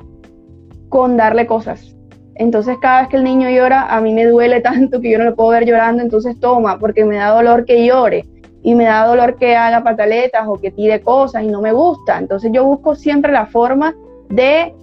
con 0.88 1.16
darle 1.16 1.46
cosas. 1.46 1.96
Entonces 2.34 2.76
cada 2.80 3.00
vez 3.00 3.08
que 3.08 3.16
el 3.16 3.24
niño 3.24 3.48
llora, 3.48 3.94
a 3.94 4.00
mí 4.00 4.12
me 4.12 4.26
duele 4.26 4.60
tanto 4.62 5.00
que 5.00 5.10
yo 5.10 5.18
no 5.18 5.24
lo 5.24 5.34
puedo 5.34 5.50
ver 5.50 5.64
llorando, 5.64 6.02
entonces 6.02 6.38
toma, 6.40 6.78
porque 6.78 7.04
me 7.04 7.16
da 7.16 7.30
dolor 7.30 7.64
que 7.64 7.84
llore 7.86 8.24
y 8.62 8.74
me 8.74 8.84
da 8.84 9.06
dolor 9.06 9.36
que 9.36 9.54
haga 9.54 9.84
pataletas 9.84 10.46
o 10.48 10.54
que 10.54 10.70
tire 10.70 11.00
cosas 11.00 11.44
y 11.44 11.46
no 11.46 11.60
me 11.60 11.72
gusta. 11.72 12.18
Entonces 12.18 12.50
yo 12.52 12.64
busco 12.64 12.94
siempre 12.94 13.32
la 13.32 13.46
forma 13.46 13.94
de 14.28 14.74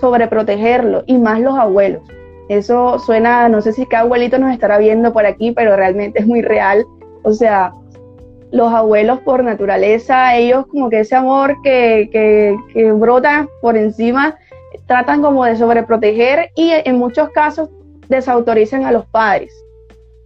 sobreprotegerlo 0.00 1.02
y 1.06 1.18
más 1.18 1.40
los 1.40 1.58
abuelos. 1.58 2.02
Eso 2.48 2.98
suena, 2.98 3.48
no 3.48 3.60
sé 3.60 3.72
si 3.72 3.86
cada 3.86 4.04
abuelito 4.04 4.38
nos 4.38 4.52
estará 4.52 4.78
viendo 4.78 5.12
por 5.12 5.26
aquí, 5.26 5.52
pero 5.52 5.76
realmente 5.76 6.20
es 6.20 6.26
muy 6.26 6.42
real. 6.42 6.84
O 7.22 7.32
sea, 7.32 7.72
los 8.52 8.72
abuelos 8.72 9.20
por 9.20 9.44
naturaleza, 9.44 10.36
ellos 10.36 10.66
como 10.66 10.90
que 10.90 11.00
ese 11.00 11.14
amor 11.14 11.56
que, 11.62 12.08
que, 12.12 12.56
que 12.72 12.92
brota 12.92 13.48
por 13.60 13.76
encima 13.76 14.36
tratan 14.86 15.22
como 15.22 15.44
de 15.44 15.56
sobreproteger 15.56 16.50
y 16.56 16.72
en 16.72 16.98
muchos 16.98 17.28
casos 17.30 17.68
desautorizan 18.08 18.84
a 18.84 18.92
los 18.92 19.06
padres. 19.06 19.52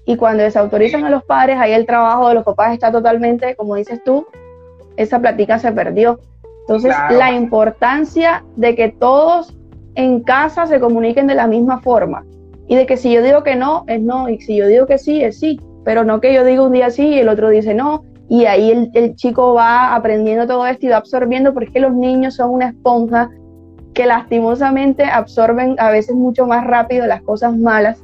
Y 0.07 0.17
cuando 0.17 0.43
desautorizan 0.43 1.05
a 1.05 1.11
los 1.11 1.25
padres, 1.25 1.59
ahí 1.59 1.73
el 1.73 1.87
trabajo 1.87 2.29
de 2.29 2.35
los 2.35 2.45
papás 2.45 2.73
está 2.73 2.91
totalmente, 2.91 3.55
como 3.57 3.75
dices 3.75 4.03
tú, 4.05 4.27
esa 4.97 5.19
plática 5.19 5.59
se 5.59 5.73
perdió. 5.73 6.21
Entonces, 6.61 6.95
la 7.11 7.33
importancia 7.33 8.43
de 8.57 8.75
que 8.75 8.89
todos 8.89 9.55
en 9.95 10.21
casa 10.21 10.67
se 10.67 10.81
comuniquen 10.81 11.27
de 11.27 11.35
la 11.35 11.47
misma 11.47 11.81
forma 11.81 12.25
y 12.67 12.77
de 12.77 12.87
que 12.87 12.97
si 12.97 13.13
yo 13.13 13.23
digo 13.23 13.43
que 13.43 13.57
no, 13.57 13.85
es 13.87 14.01
no, 14.01 14.29
y 14.29 14.41
si 14.41 14.57
yo 14.57 14.67
digo 14.67 14.87
que 14.87 14.99
sí, 14.99 15.23
es 15.23 15.39
sí, 15.39 15.61
pero 15.85 16.05
no 16.05 16.21
que 16.21 16.33
yo 16.33 16.45
diga 16.45 16.63
un 16.63 16.73
día 16.73 16.91
sí 16.91 17.07
y 17.07 17.19
el 17.19 17.29
otro 17.29 17.51
dice 17.51 17.75
no, 17.75 18.05
y 18.29 18.47
ahí 18.47 18.71
el, 18.71 18.91
el 18.95 19.15
chico 19.17 19.55
va 19.55 19.95
aprendiendo 19.95 20.47
todo 20.47 20.67
esto 20.67 20.87
y 20.87 20.91
va 20.91 20.97
absorbiendo 20.97 21.53
porque 21.53 21.81
los 21.81 21.93
niños 21.93 22.37
son 22.37 22.51
una 22.51 22.69
esponja 22.69 23.31
que 23.93 24.07
lastimosamente 24.07 25.05
absorben 25.05 25.77
a 25.79 25.91
veces 25.91 26.17
mucho 26.17 26.47
más 26.47 26.67
rápido 26.67 27.07
las 27.07 27.23
cosas 27.23 27.57
malas 27.57 27.99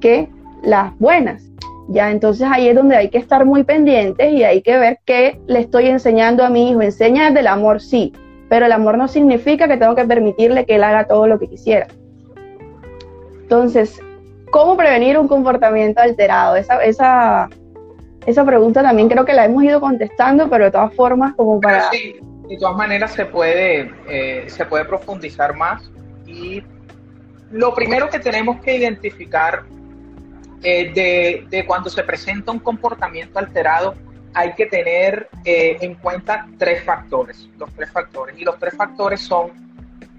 que 0.00 0.28
las 0.62 0.96
buenas. 0.98 1.42
Ya, 1.88 2.10
entonces 2.10 2.46
ahí 2.50 2.68
es 2.68 2.74
donde 2.74 2.96
hay 2.96 3.10
que 3.10 3.18
estar 3.18 3.44
muy 3.44 3.62
pendientes 3.64 4.32
y 4.32 4.42
hay 4.42 4.62
que 4.62 4.78
ver 4.78 4.98
qué 5.04 5.38
le 5.46 5.60
estoy 5.60 5.88
enseñando 5.88 6.44
a 6.44 6.48
mi 6.48 6.70
hijo. 6.70 6.80
Enseña 6.80 7.30
del 7.30 7.46
amor, 7.46 7.82
sí, 7.82 8.12
pero 8.48 8.66
el 8.66 8.72
amor 8.72 8.96
no 8.96 9.08
significa 9.08 9.68
que 9.68 9.76
tengo 9.76 9.94
que 9.94 10.04
permitirle 10.04 10.64
que 10.64 10.76
él 10.76 10.84
haga 10.84 11.06
todo 11.06 11.26
lo 11.26 11.38
que 11.38 11.48
quisiera. 11.48 11.88
Entonces, 13.42 14.00
¿cómo 14.50 14.76
prevenir 14.76 15.18
un 15.18 15.28
comportamiento 15.28 16.00
alterado? 16.00 16.56
Esa, 16.56 16.82
esa, 16.82 17.50
esa 18.26 18.44
pregunta 18.44 18.82
también 18.82 19.08
creo 19.08 19.24
que 19.24 19.32
la 19.32 19.44
hemos 19.44 19.62
ido 19.64 19.80
contestando, 19.80 20.48
pero 20.48 20.64
de 20.64 20.70
todas 20.70 20.94
formas, 20.94 21.34
como 21.34 21.60
para 21.60 21.90
de 21.90 22.58
todas 22.58 22.76
maneras 22.76 23.12
se 23.12 23.24
puede, 23.24 23.90
eh, 24.08 24.44
se 24.48 24.66
puede 24.66 24.84
profundizar 24.84 25.56
más. 25.56 25.90
Y 26.26 26.62
lo 27.50 27.74
primero 27.74 28.08
que 28.10 28.18
tenemos 28.18 28.60
que 28.60 28.76
identificar 28.76 29.62
eh, 30.62 30.92
de, 30.92 31.46
de, 31.48 31.66
cuando 31.66 31.90
se 31.90 32.02
presenta 32.02 32.52
un 32.52 32.58
comportamiento 32.58 33.38
alterado 33.38 33.94
hay 34.34 34.52
que 34.54 34.66
tener 34.66 35.28
eh, 35.44 35.78
en 35.80 35.94
cuenta 35.94 36.46
tres 36.58 36.82
factores, 36.84 37.48
los 37.56 37.72
tres 37.74 37.90
factores. 37.90 38.36
Y 38.38 38.44
los 38.44 38.58
tres 38.58 38.74
factores 38.76 39.20
son 39.20 39.52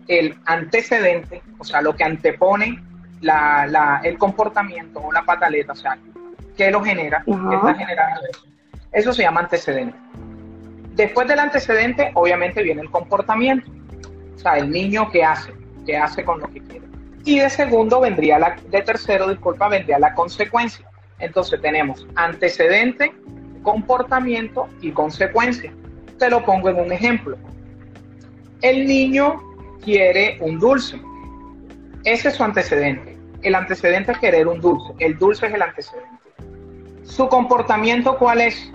el 0.08 0.36
antecedente, 0.46 1.42
o 1.58 1.64
sea, 1.64 1.82
lo 1.82 1.96
que 1.96 2.04
antepone 2.04 2.82
la, 3.22 3.68
la, 3.68 4.02
el 4.04 4.18
comportamiento 4.18 5.00
o 5.00 5.12
la 5.12 5.24
pataleta, 5.24 5.74
o 5.74 5.76
sea, 5.76 5.98
que 6.56 6.72
lo 6.72 6.84
genera, 6.84 7.24
que 7.26 7.32
está 7.32 7.74
generando 7.74 8.22
eso. 8.30 8.46
Eso 8.92 9.14
se 9.14 9.24
llama 9.24 9.42
antecedente. 9.42 9.98
Después 10.96 11.28
del 11.28 11.40
antecedente, 11.40 12.12
obviamente 12.14 12.64
viene 12.64 12.82
el 12.82 12.90
comportamiento. 12.90 13.70
O 14.36 14.40
sea, 14.40 14.58
el 14.58 14.72
niño 14.72 15.10
qué 15.12 15.24
hace, 15.24 15.54
qué 15.86 15.98
hace 15.98 16.24
con 16.24 16.40
lo 16.40 16.48
que 16.48 16.62
quiere. 16.62 16.86
Y 17.26 17.40
de 17.40 17.50
segundo 17.50 18.00
vendría 18.00 18.40
la, 18.40 18.56
de 18.70 18.82
tercero, 18.82 19.28
disculpa, 19.28 19.68
vendría 19.68 20.00
la 20.00 20.14
consecuencia. 20.14 20.88
Entonces 21.20 21.60
tenemos 21.62 22.08
antecedente, 22.16 23.14
comportamiento 23.64 24.70
y 24.82 24.92
consecuencia. 24.92 25.74
Te 26.18 26.30
lo 26.30 26.46
pongo 26.46 26.70
en 26.70 26.80
un 26.80 26.92
ejemplo. 26.92 27.38
El 28.62 28.86
niño 28.86 29.42
quiere 29.84 30.38
un 30.40 30.60
dulce. 30.60 31.02
Ese 32.04 32.30
es 32.30 32.36
su 32.36 32.44
antecedente. 32.44 33.18
El 33.42 33.56
antecedente 33.56 34.14
es 34.14 34.20
querer 34.20 34.48
un 34.48 34.62
dulce. 34.62 34.94
El 35.00 35.18
dulce 35.18 35.48
es 35.48 35.54
el 35.54 35.62
antecedente. 35.62 36.25
Su 37.06 37.30
comportamiento, 37.30 38.18
¿cuál 38.18 38.42
es? 38.42 38.72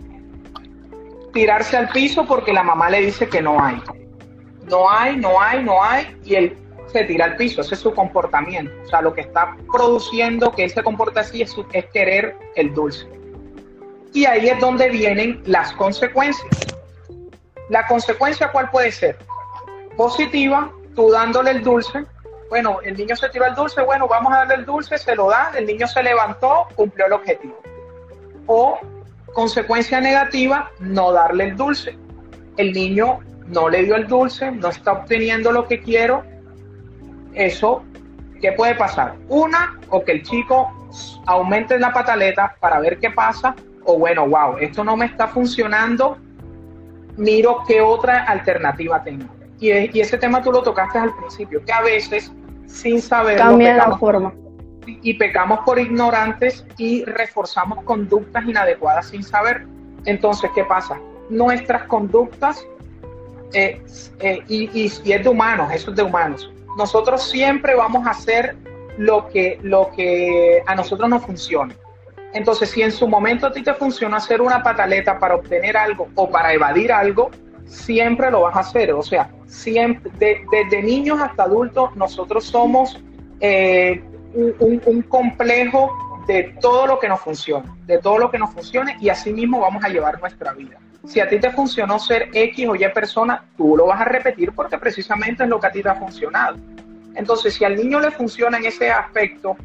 tirarse 1.33 1.77
al 1.77 1.89
piso 1.89 2.27
porque 2.27 2.53
la 2.53 2.63
mamá 2.63 2.91
le 2.91 3.01
dice 3.01 3.29
que 3.29 3.43
no 3.43 3.63
hay. 3.63 3.81
No 4.69 4.91
hay, 4.91 5.17
no 5.17 5.41
hay, 5.41 5.63
no 5.63 5.83
hay, 5.83 6.17
y 6.25 6.35
él 6.35 6.57
se 6.93 7.05
tira 7.05 7.25
al 7.27 7.37
piso, 7.37 7.61
ese 7.61 7.75
es 7.75 7.81
su 7.81 7.95
comportamiento. 7.95 8.73
O 8.85 8.89
sea, 8.89 9.01
lo 9.01 9.15
que 9.15 9.23
está 9.23 9.57
produciendo 9.73 10.53
que 10.53 10.65
él 10.65 10.71
se 10.71 10.83
comporte 10.83 11.21
así 11.21 11.43
es, 11.43 11.55
querer 11.93 12.37
el 12.57 12.75
dulce. 12.75 13.07
Y 14.13 14.25
ahí 14.25 14.49
es 14.49 14.59
donde 14.61 14.89
vienen 14.91 15.43
las 15.47 15.73
consecuencias. 15.73 16.49
La 17.69 17.87
consecuencia, 17.87 18.51
¿cuál 18.51 18.71
puede 18.71 18.91
ser? 18.91 19.17
Positiva, 19.97 20.73
tú 20.97 21.11
dándole 21.11 21.53
el 21.53 21.63
dulce. 21.63 22.05
Bueno, 22.49 22.81
el 22.83 22.97
niño 22.97 23.15
se 23.15 23.29
tiró 23.29 23.47
el 23.47 23.55
dulce, 23.55 23.81
bueno, 23.83 24.09
vamos 24.09 24.33
a 24.33 24.39
darle 24.39 24.55
el 24.57 24.67
dulce, 24.67 24.99
se 24.99 25.15
lo 25.15 25.31
da, 25.31 25.53
el 25.57 25.67
niño 25.67 25.87
se 25.87 26.03
levantó, 26.03 26.67
cumplió 26.75 27.07
el 27.07 27.13
objetivo. 27.13 27.57
O 28.47 28.79
Consecuencia 29.33 30.01
negativa, 30.01 30.71
no 30.81 31.13
darle 31.13 31.45
el 31.45 31.57
dulce. 31.57 31.97
El 32.57 32.73
niño 32.73 33.21
no 33.47 33.69
le 33.69 33.85
dio 33.85 33.97
el 33.97 34.07
dulce, 34.07 34.51
no 34.51 34.69
está 34.69 34.93
obteniendo 34.93 35.53
lo 35.53 35.69
que 35.69 35.81
quiero. 35.81 36.25
Eso, 37.33 37.85
¿qué 38.41 38.53
puede 38.53 38.75
pasar? 38.75 39.15
Una, 39.29 39.79
o 39.89 40.05
que 40.05 40.13
el 40.13 40.23
chico 40.23 40.73
aumente 41.27 41.79
la 41.79 41.93
pataleta 41.93 42.57
para 42.59 42.81
ver 42.81 42.99
qué 42.99 43.11
pasa, 43.11 43.55
o 43.85 43.99
bueno, 43.99 44.27
wow, 44.27 44.57
esto 44.59 44.83
no 44.83 44.97
me 44.97 45.07
está 45.07 45.29
funcionando, 45.29 46.19
miro 47.17 47.63
qué 47.69 47.81
otra 47.81 48.25
alternativa 48.25 49.03
tengo. 49.05 49.27
Y, 49.61 49.71
ese 50.01 50.19
tema 50.19 50.43
tú 50.43 50.51
lo 50.51 50.63
tocaste 50.63 50.99
al 50.99 51.15
principio, 51.15 51.65
que 51.65 51.73
a 51.73 51.83
veces, 51.83 52.33
sin 52.67 53.01
saber... 53.01 53.39
Cambia 53.39 53.77
la 53.77 53.97
forma 53.97 54.33
y 54.87 55.15
pecamos 55.15 55.61
por 55.61 55.79
ignorantes 55.79 56.65
y 56.79 57.05
reforzamos 57.05 57.85
conductas 57.85 58.45
inadecuadas 58.47 59.09
sin 59.09 59.23
saber. 59.23 59.67
Entonces, 60.05 60.51
¿qué 60.55 60.65
pasa? 60.65 60.99
Nuestras 61.29 61.85
conductas, 61.85 62.67
eh, 63.53 63.83
eh, 64.21 64.41
y, 64.49 64.87
es 64.87 65.03
de 65.05 65.29
humanos, 65.29 65.73
eso 65.73 65.91
es 65.91 65.97
de 65.97 66.03
humanos, 66.03 66.51
nosotros 66.77 67.29
siempre 67.29 67.75
vamos 67.75 68.07
a 68.07 68.11
hacer 68.11 68.57
lo 68.97 69.29
que, 69.29 69.59
lo 69.63 69.91
que 69.97 70.63
a 70.67 70.75
nosotros 70.75 71.09
nos 71.09 71.25
funcione. 71.25 71.75
Entonces, 72.33 72.71
si 72.71 72.83
en 72.83 72.93
su 72.93 73.09
momento 73.09 73.47
a 73.47 73.53
ti 73.53 73.63
te 73.63 73.75
funciona 73.75 74.19
hacer 74.19 74.41
una 74.41 74.63
pataleta 74.63 75.19
para 75.19 75.35
obtener 75.35 75.77
algo 75.77 76.09
o 76.15 76.31
para 76.31 76.53
evadir 76.53 76.93
algo, 76.93 77.31
siempre 77.67 78.31
lo 78.31 78.43
vas 78.43 78.57
a 78.57 78.61
hacer. 78.61 78.93
O 78.93 79.03
sea, 79.03 79.31
siempre, 79.47 80.13
desde 80.19 80.83
niños 80.83 81.21
hasta 81.21 81.45
adultos, 81.45 81.95
nosotros 81.97 82.45
somos 82.45 83.03
eh, 83.41 84.03
un, 84.35 85.03
complejo 85.09 85.91
de 86.27 86.55
todo 86.61 86.87
lo 86.87 86.99
que 86.99 87.09
nos 87.09 87.21
funciona, 87.21 87.75
de 87.87 87.99
todo 87.99 88.19
lo 88.19 88.31
que 88.31 88.39
nos 88.39 88.53
funcione 88.53 88.97
y 89.01 89.09
así 89.09 89.33
mismo 89.33 89.61
vamos 89.61 89.85
a 89.85 89.89
llevar 89.89 90.21
nuestra 90.21 90.53
vida. 90.53 90.79
Si 91.07 91.19
a 91.19 91.29
ti 91.29 91.39
te 91.39 91.51
funcionó 91.51 91.99
ser 91.99 92.29
X 92.33 92.69
o 92.69 92.75
Y 92.75 92.87
persona, 92.93 93.45
tú 93.57 93.77
lo 93.77 93.87
vas 93.87 94.01
a 94.01 94.05
repetir 94.05 94.53
porque 94.53 94.79
precisamente 94.79 95.45
es 95.45 95.49
lo 95.49 95.59
que 95.59 95.67
a 95.67 95.73
ti 95.73 95.83
te 95.83 95.89
ha 95.89 95.95
funcionado. 95.95 96.57
Entonces, 97.15 97.55
si 97.55 97.65
al 97.65 97.77
niño 97.77 98.01
le 98.01 98.11
funciona 98.11 98.59
en 98.59 98.67
ese 98.67 98.91
aspecto, 98.91 99.57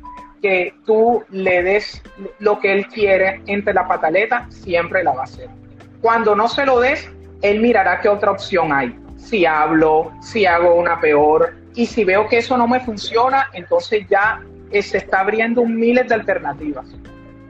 que 0.42 0.74
tú 0.86 1.24
le 1.30 1.64
des 1.64 2.02
lo 2.40 2.60
que 2.60 2.72
él 2.72 2.88
quiere 2.88 3.42
entre 3.48 3.74
la 3.74 3.88
pataleta, 3.88 4.48
siempre 4.50 5.04
la 5.04 5.14
va 5.14 5.22
a 5.22 5.24
hacer. 5.26 5.50
Cuando 6.02 6.36
no 6.36 6.48
se 6.48 6.66
lo 6.66 6.80
des, 6.80 7.10
él 7.42 7.60
mirará 7.62 8.00
qué 8.00 8.10
otra 8.10 8.32
opción 8.32 8.72
hay. 8.72 8.98
Si 9.18 9.46
hablo, 9.46 10.12
si 10.22 10.46
hago 10.46 10.76
una 10.76 11.00
peor, 11.00 11.56
y 11.76 11.86
si 11.86 12.06
veo 12.06 12.28
que 12.28 12.38
eso 12.38 12.58
no 12.58 12.68
me 12.68 12.80
funciona, 12.80 13.48
entonces 13.54 14.06
ya 14.10 14.42
se 14.72 14.98
está 14.98 15.22
abriendo 15.22 15.62
un 15.62 15.76
miles 15.76 16.08
de 16.08 16.16
alternativas. 16.16 16.86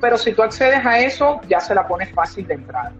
Pero 0.02 0.18
si 0.18 0.34
tú 0.34 0.44
accedes 0.44 0.86
a 0.86 1.00
eso, 1.00 1.40
ya 1.48 1.60
se 1.60 1.74
la 1.74 1.88
pones 1.88 2.12
fácil 2.12 2.46
de 2.46 2.56
entrada. 2.56 2.92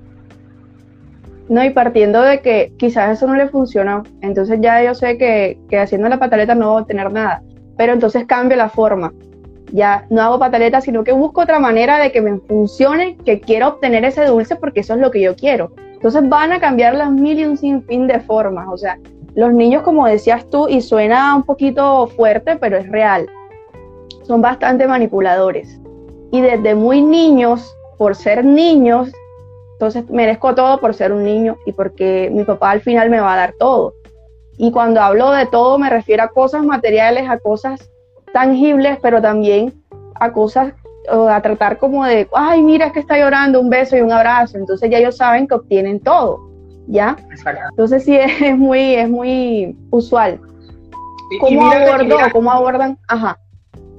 No, 1.48 1.64
y 1.64 1.70
partiendo 1.70 2.22
de 2.22 2.42
que 2.42 2.74
quizás 2.78 3.18
eso 3.18 3.28
no 3.28 3.36
le 3.36 3.48
funciona, 3.48 4.02
entonces 4.22 4.60
ya 4.62 4.82
yo 4.84 4.96
sé 4.96 5.18
que, 5.18 5.60
que 5.70 5.78
haciendo 5.78 6.10
la 6.10 6.18
pataleta 6.18 6.56
no 6.56 6.70
voy 6.70 6.80
a 6.80 6.82
obtener 6.82 7.12
nada, 7.12 7.44
pero 7.78 7.94
entonces 7.94 8.26
cambio 8.26 8.58
la 8.58 8.70
forma. 8.70 9.14
ya 9.72 10.06
no 10.10 10.22
hago 10.22 10.40
pataletas, 10.40 10.86
sino 10.86 11.04
que 11.04 11.12
busco 11.12 11.42
otra 11.42 11.60
manera 11.60 12.00
de 12.00 12.12
que 12.12 12.22
me 12.22 12.40
funcione, 12.40 13.18
que 13.26 13.40
quiero 13.40 13.68
obtener 13.68 14.06
ese 14.06 14.26
dulce 14.26 14.56
porque 14.56 14.80
eso 14.80 14.94
es 14.94 15.00
lo 15.00 15.12
que 15.12 15.22
yo 15.22 15.36
quiero. 15.36 15.72
Entonces 15.94 16.28
van 16.30 16.52
a 16.52 16.60
cambiar 16.60 16.96
las 16.96 17.12
mil 17.12 17.40
y 17.40 17.46
un 17.46 17.58
sinfín 17.58 18.08
de 18.08 18.20
formas, 18.20 18.68
o 18.70 18.78
sea, 18.78 18.98
los 19.36 19.54
niños, 19.54 19.84
como 19.84 20.08
decías 20.08 20.50
tú, 20.50 20.68
y 20.70 20.82
suena 20.82 21.36
un 21.36 21.44
poquito 21.44 22.08
fuerte, 22.08 22.56
pero 22.56 22.78
es 22.78 22.90
real, 22.90 23.28
son 24.26 24.42
bastante 24.42 24.88
manipuladores. 24.88 25.80
Y 26.32 26.42
desde 26.42 26.76
muy 26.76 27.02
niños, 27.02 27.76
por 27.98 28.16
ser 28.16 28.44
niños, 28.44 29.12
entonces 29.74 30.10
merezco 30.10 30.56
todo 30.56 30.80
por 30.80 30.94
ser 30.94 31.12
un 31.12 31.24
niño 31.24 31.58
y 31.66 31.74
porque 31.74 32.30
mi 32.32 32.44
papá 32.44 32.72
al 32.72 32.82
final 32.82 33.10
me 33.10 33.20
va 33.20 33.34
a 33.34 33.38
dar 33.38 33.54
todo. 33.60 33.94
Y 34.58 34.72
cuando 34.72 35.02
hablo 35.02 35.32
de 35.32 35.46
todo 35.46 35.78
me 35.78 35.90
refiero 35.90 36.24
a 36.24 36.30
cosas 36.30 36.64
materiales, 36.64 37.30
a 37.30 37.38
cosas 37.40 37.90
tangibles, 38.34 38.98
pero 39.02 39.22
también 39.22 39.74
a 40.16 40.32
cosas, 40.32 40.74
a 41.10 41.42
tratar 41.42 41.78
como 41.78 42.06
de, 42.06 42.28
ay, 42.34 42.62
mira 42.62 42.92
que 42.92 43.00
está 43.00 43.18
llorando, 43.18 43.60
un 43.60 43.70
beso 43.70 43.98
y 43.98 44.02
un 44.02 44.12
abrazo. 44.12 44.58
Entonces 44.58 44.90
ya 44.90 44.98
ellos 44.98 45.18
saben 45.18 45.48
que 45.48 45.56
obtienen 45.56 46.00
todo, 46.00 46.40
¿ya? 46.88 47.18
Entonces 47.72 48.04
sí 48.06 48.16
es 48.42 48.58
muy, 48.58 48.96
es 48.96 49.10
muy 49.10 49.78
usual. 49.92 50.40
¿Cómo 51.40 51.70
¿Cómo 52.32 52.52
abordan? 52.52 52.98
Ajá. 53.08 53.38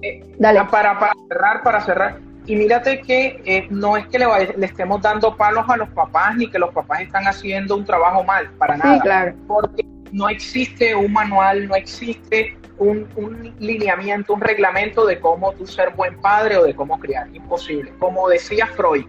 Eh, 0.03 0.23
Dale. 0.39 0.65
Para, 0.65 0.99
para 0.99 1.13
cerrar, 1.29 1.63
para 1.63 1.81
cerrar, 1.81 2.19
y 2.47 2.55
mírate 2.55 3.01
que 3.01 3.43
eh, 3.45 3.67
no 3.71 3.97
es 3.97 4.07
que 4.07 4.19
le, 4.19 4.27
le, 4.57 4.67
estemos 4.67 5.03
dando 5.03 5.37
palos 5.37 5.65
a 5.69 5.77
los 5.77 5.89
papás 5.91 6.37
ni 6.37 6.49
que 6.49 6.59
los 6.59 6.73
papás 6.73 7.01
están 7.01 7.27
haciendo 7.27 7.77
un 7.77 7.85
trabajo 7.85 8.23
mal, 8.23 8.49
para 8.59 8.77
nada. 8.77 9.01
Claro. 9.01 9.35
Porque 9.49 9.85
no 10.13 10.29
existe 10.29 10.95
un 10.95 11.13
manual, 11.13 11.67
no 11.67 11.75
existe 11.75 12.57
un, 12.79 13.55
lineamiento, 13.59 14.35
un 14.35 14.41
reglamento 14.41 15.07
de 15.07 15.19
cómo 15.19 15.53
tú 15.53 15.67
ser 15.67 15.91
buen 15.95 16.21
padre 16.21 16.57
o 16.57 16.65
de 16.65 16.75
cómo 16.75 16.99
criar. 16.99 17.29
Imposible. 17.35 17.93
Como 17.99 18.29
decía 18.29 18.67
Freud, 18.67 19.07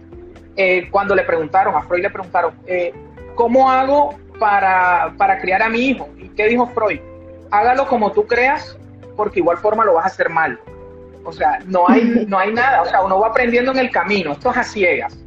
eh, 0.56 0.88
cuando 0.90 1.14
le 1.14 1.22
preguntaron, 1.22 1.74
a 1.74 1.82
Freud 1.82 2.02
le 2.02 2.10
preguntaron, 2.10 2.54
eh, 2.66 2.92
¿cómo 3.34 3.70
hago 3.70 4.18
para, 4.38 5.14
para 5.16 5.38
criar 5.38 5.62
a 5.62 5.68
mi 5.68 5.80
hijo? 5.80 6.08
¿Y 6.18 6.28
qué 6.30 6.46
dijo 6.46 6.66
Freud? 6.68 7.00
Hágalo 7.50 7.86
como 7.86 8.12
tú 8.12 8.26
creas, 8.26 8.76
porque 9.16 9.40
igual 9.40 9.58
forma 9.58 9.84
lo 9.84 9.94
vas 9.94 10.04
a 10.04 10.08
hacer 10.08 10.28
mal. 10.28 10.58
O 11.24 11.32
sea, 11.32 11.58
no 11.66 11.88
hay, 11.88 12.26
no 12.28 12.38
hay 12.38 12.52
nada, 12.52 12.82
o 12.82 12.86
sea, 12.86 13.02
uno 13.02 13.20
va 13.20 13.28
aprendiendo 13.28 13.72
en 13.72 13.78
el 13.78 13.90
camino, 13.90 14.32
esto 14.32 14.50
es 14.50 14.56
a 14.56 14.62
ciegas, 14.62 15.18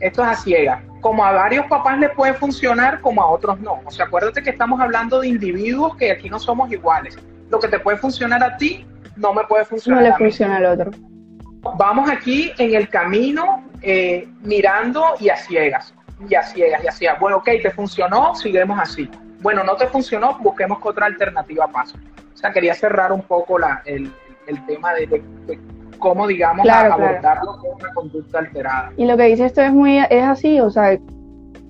esto 0.00 0.22
es 0.22 0.28
a 0.28 0.34
ciegas. 0.34 0.82
Como 1.00 1.24
a 1.24 1.32
varios 1.32 1.66
papás 1.66 1.98
les 1.98 2.10
puede 2.10 2.34
funcionar, 2.34 3.00
como 3.00 3.22
a 3.22 3.30
otros 3.30 3.58
no. 3.60 3.80
O 3.84 3.90
sea, 3.90 4.06
acuérdate 4.06 4.42
que 4.42 4.50
estamos 4.50 4.80
hablando 4.80 5.20
de 5.20 5.28
individuos 5.28 5.96
que 5.96 6.10
aquí 6.10 6.28
no 6.28 6.38
somos 6.38 6.70
iguales. 6.70 7.18
Lo 7.50 7.58
que 7.58 7.68
te 7.68 7.78
puede 7.78 7.96
funcionar 7.96 8.42
a 8.42 8.56
ti, 8.56 8.86
no 9.16 9.32
me 9.32 9.44
puede 9.44 9.64
funcionar 9.64 10.02
no 10.02 10.08
le 10.08 10.14
funciona 10.16 10.56
al 10.56 10.66
otro. 10.66 10.90
Vamos 11.76 12.10
aquí 12.10 12.52
en 12.58 12.74
el 12.74 12.88
camino 12.88 13.64
eh, 13.82 14.28
mirando 14.42 15.14
y 15.20 15.28
a 15.28 15.36
ciegas, 15.36 15.94
y 16.28 16.34
a 16.34 16.42
ciegas, 16.42 16.84
y 16.84 16.86
a 16.86 16.92
ciegas. 16.92 17.20
Bueno, 17.20 17.38
ok, 17.38 17.48
te 17.62 17.70
funcionó, 17.70 18.34
seguimos 18.34 18.78
así. 18.78 19.10
Bueno, 19.40 19.64
no 19.64 19.76
te 19.76 19.86
funcionó, 19.86 20.38
busquemos 20.38 20.78
otra 20.82 21.06
alternativa 21.06 21.66
paso. 21.68 21.98
O 22.34 22.36
sea, 22.36 22.52
quería 22.52 22.74
cerrar 22.74 23.12
un 23.12 23.22
poco 23.22 23.58
la, 23.58 23.82
el, 23.84 24.10
el 24.46 24.66
tema 24.66 24.92
de, 24.94 25.22
cómo, 25.98 26.26
digamos, 26.26 26.66
abordarlo 26.68 27.58
con 27.58 27.74
una 27.74 27.94
conducta 27.94 28.38
alterada. 28.38 28.92
Y 28.96 29.04
lo 29.04 29.16
que 29.16 29.24
dice 29.24 29.46
esto 29.46 29.60
es 29.62 29.72
muy, 29.72 29.98
es 29.98 30.24
así, 30.24 30.60
o 30.60 30.70
sea, 30.70 30.98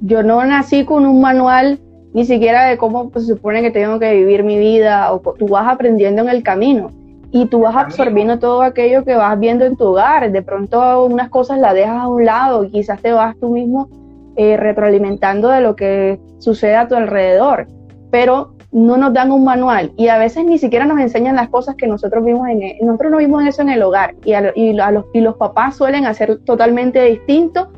yo 0.00 0.22
no 0.22 0.44
nací 0.44 0.84
con 0.84 1.04
un 1.04 1.20
manual 1.20 1.80
ni 2.12 2.24
siquiera 2.24 2.64
de 2.64 2.76
cómo 2.76 3.10
pues, 3.10 3.26
se 3.26 3.34
supone 3.34 3.62
que 3.62 3.70
tengo 3.70 3.98
que 3.98 4.12
vivir 4.14 4.42
mi 4.42 4.58
vida, 4.58 5.12
o 5.12 5.20
tú 5.20 5.48
vas 5.48 5.68
aprendiendo 5.68 6.22
en 6.22 6.28
el 6.28 6.42
camino 6.42 6.90
y 7.32 7.46
tú 7.46 7.60
vas 7.60 7.76
absorbiendo 7.76 8.38
todo 8.38 8.62
aquello 8.62 9.04
que 9.04 9.14
vas 9.14 9.38
viendo 9.38 9.64
en 9.64 9.76
tu 9.76 9.84
hogar. 9.84 10.30
De 10.32 10.42
pronto 10.42 11.04
unas 11.04 11.28
cosas 11.28 11.58
las 11.58 11.74
dejas 11.74 12.02
a 12.02 12.08
un 12.08 12.24
lado 12.24 12.64
y 12.64 12.70
quizás 12.70 13.00
te 13.00 13.12
vas 13.12 13.36
tú 13.38 13.50
mismo 13.50 13.88
eh, 14.36 14.56
retroalimentando 14.56 15.48
de 15.48 15.60
lo 15.60 15.76
que 15.76 16.18
sucede 16.38 16.74
a 16.74 16.88
tu 16.88 16.96
alrededor. 16.96 17.68
Pero 18.10 18.54
no 18.72 18.96
nos 18.96 19.12
dan 19.12 19.32
un 19.32 19.44
manual 19.44 19.92
y 19.96 20.08
a 20.08 20.18
veces 20.18 20.44
ni 20.44 20.58
siquiera 20.58 20.84
nos 20.84 21.00
enseñan 21.00 21.36
las 21.36 21.48
cosas 21.48 21.74
que 21.74 21.88
nosotros 21.88 22.24
vimos 22.24 22.48
en 22.48 22.62
el, 22.62 22.76
nosotros 22.82 23.10
no 23.10 23.18
vimos 23.18 23.44
eso 23.44 23.62
en 23.62 23.70
el 23.70 23.82
hogar 23.82 24.14
y, 24.24 24.32
y, 24.54 24.72
los, 24.72 25.04
y 25.12 25.20
los 25.20 25.36
papás 25.36 25.76
suelen 25.76 26.06
hacer 26.06 26.38
totalmente 26.44 27.02
distinto 27.02 27.68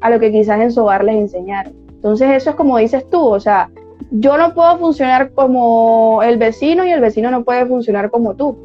a 0.00 0.10
lo 0.10 0.18
que 0.18 0.32
quizás 0.32 0.60
en 0.60 0.72
su 0.72 0.82
hogar 0.82 1.04
les 1.04 1.16
enseñaron. 1.16 1.72
Entonces 1.88 2.30
eso 2.30 2.50
es 2.50 2.56
como 2.56 2.78
dices 2.78 3.08
tú, 3.10 3.24
o 3.28 3.38
sea, 3.38 3.70
yo 4.10 4.36
no 4.38 4.54
puedo 4.54 4.76
funcionar 4.78 5.30
como 5.32 6.22
el 6.24 6.36
vecino 6.36 6.84
y 6.84 6.90
el 6.90 7.00
vecino 7.00 7.30
no 7.30 7.44
puede 7.44 7.66
funcionar 7.66 8.10
como 8.10 8.34
tú. 8.34 8.56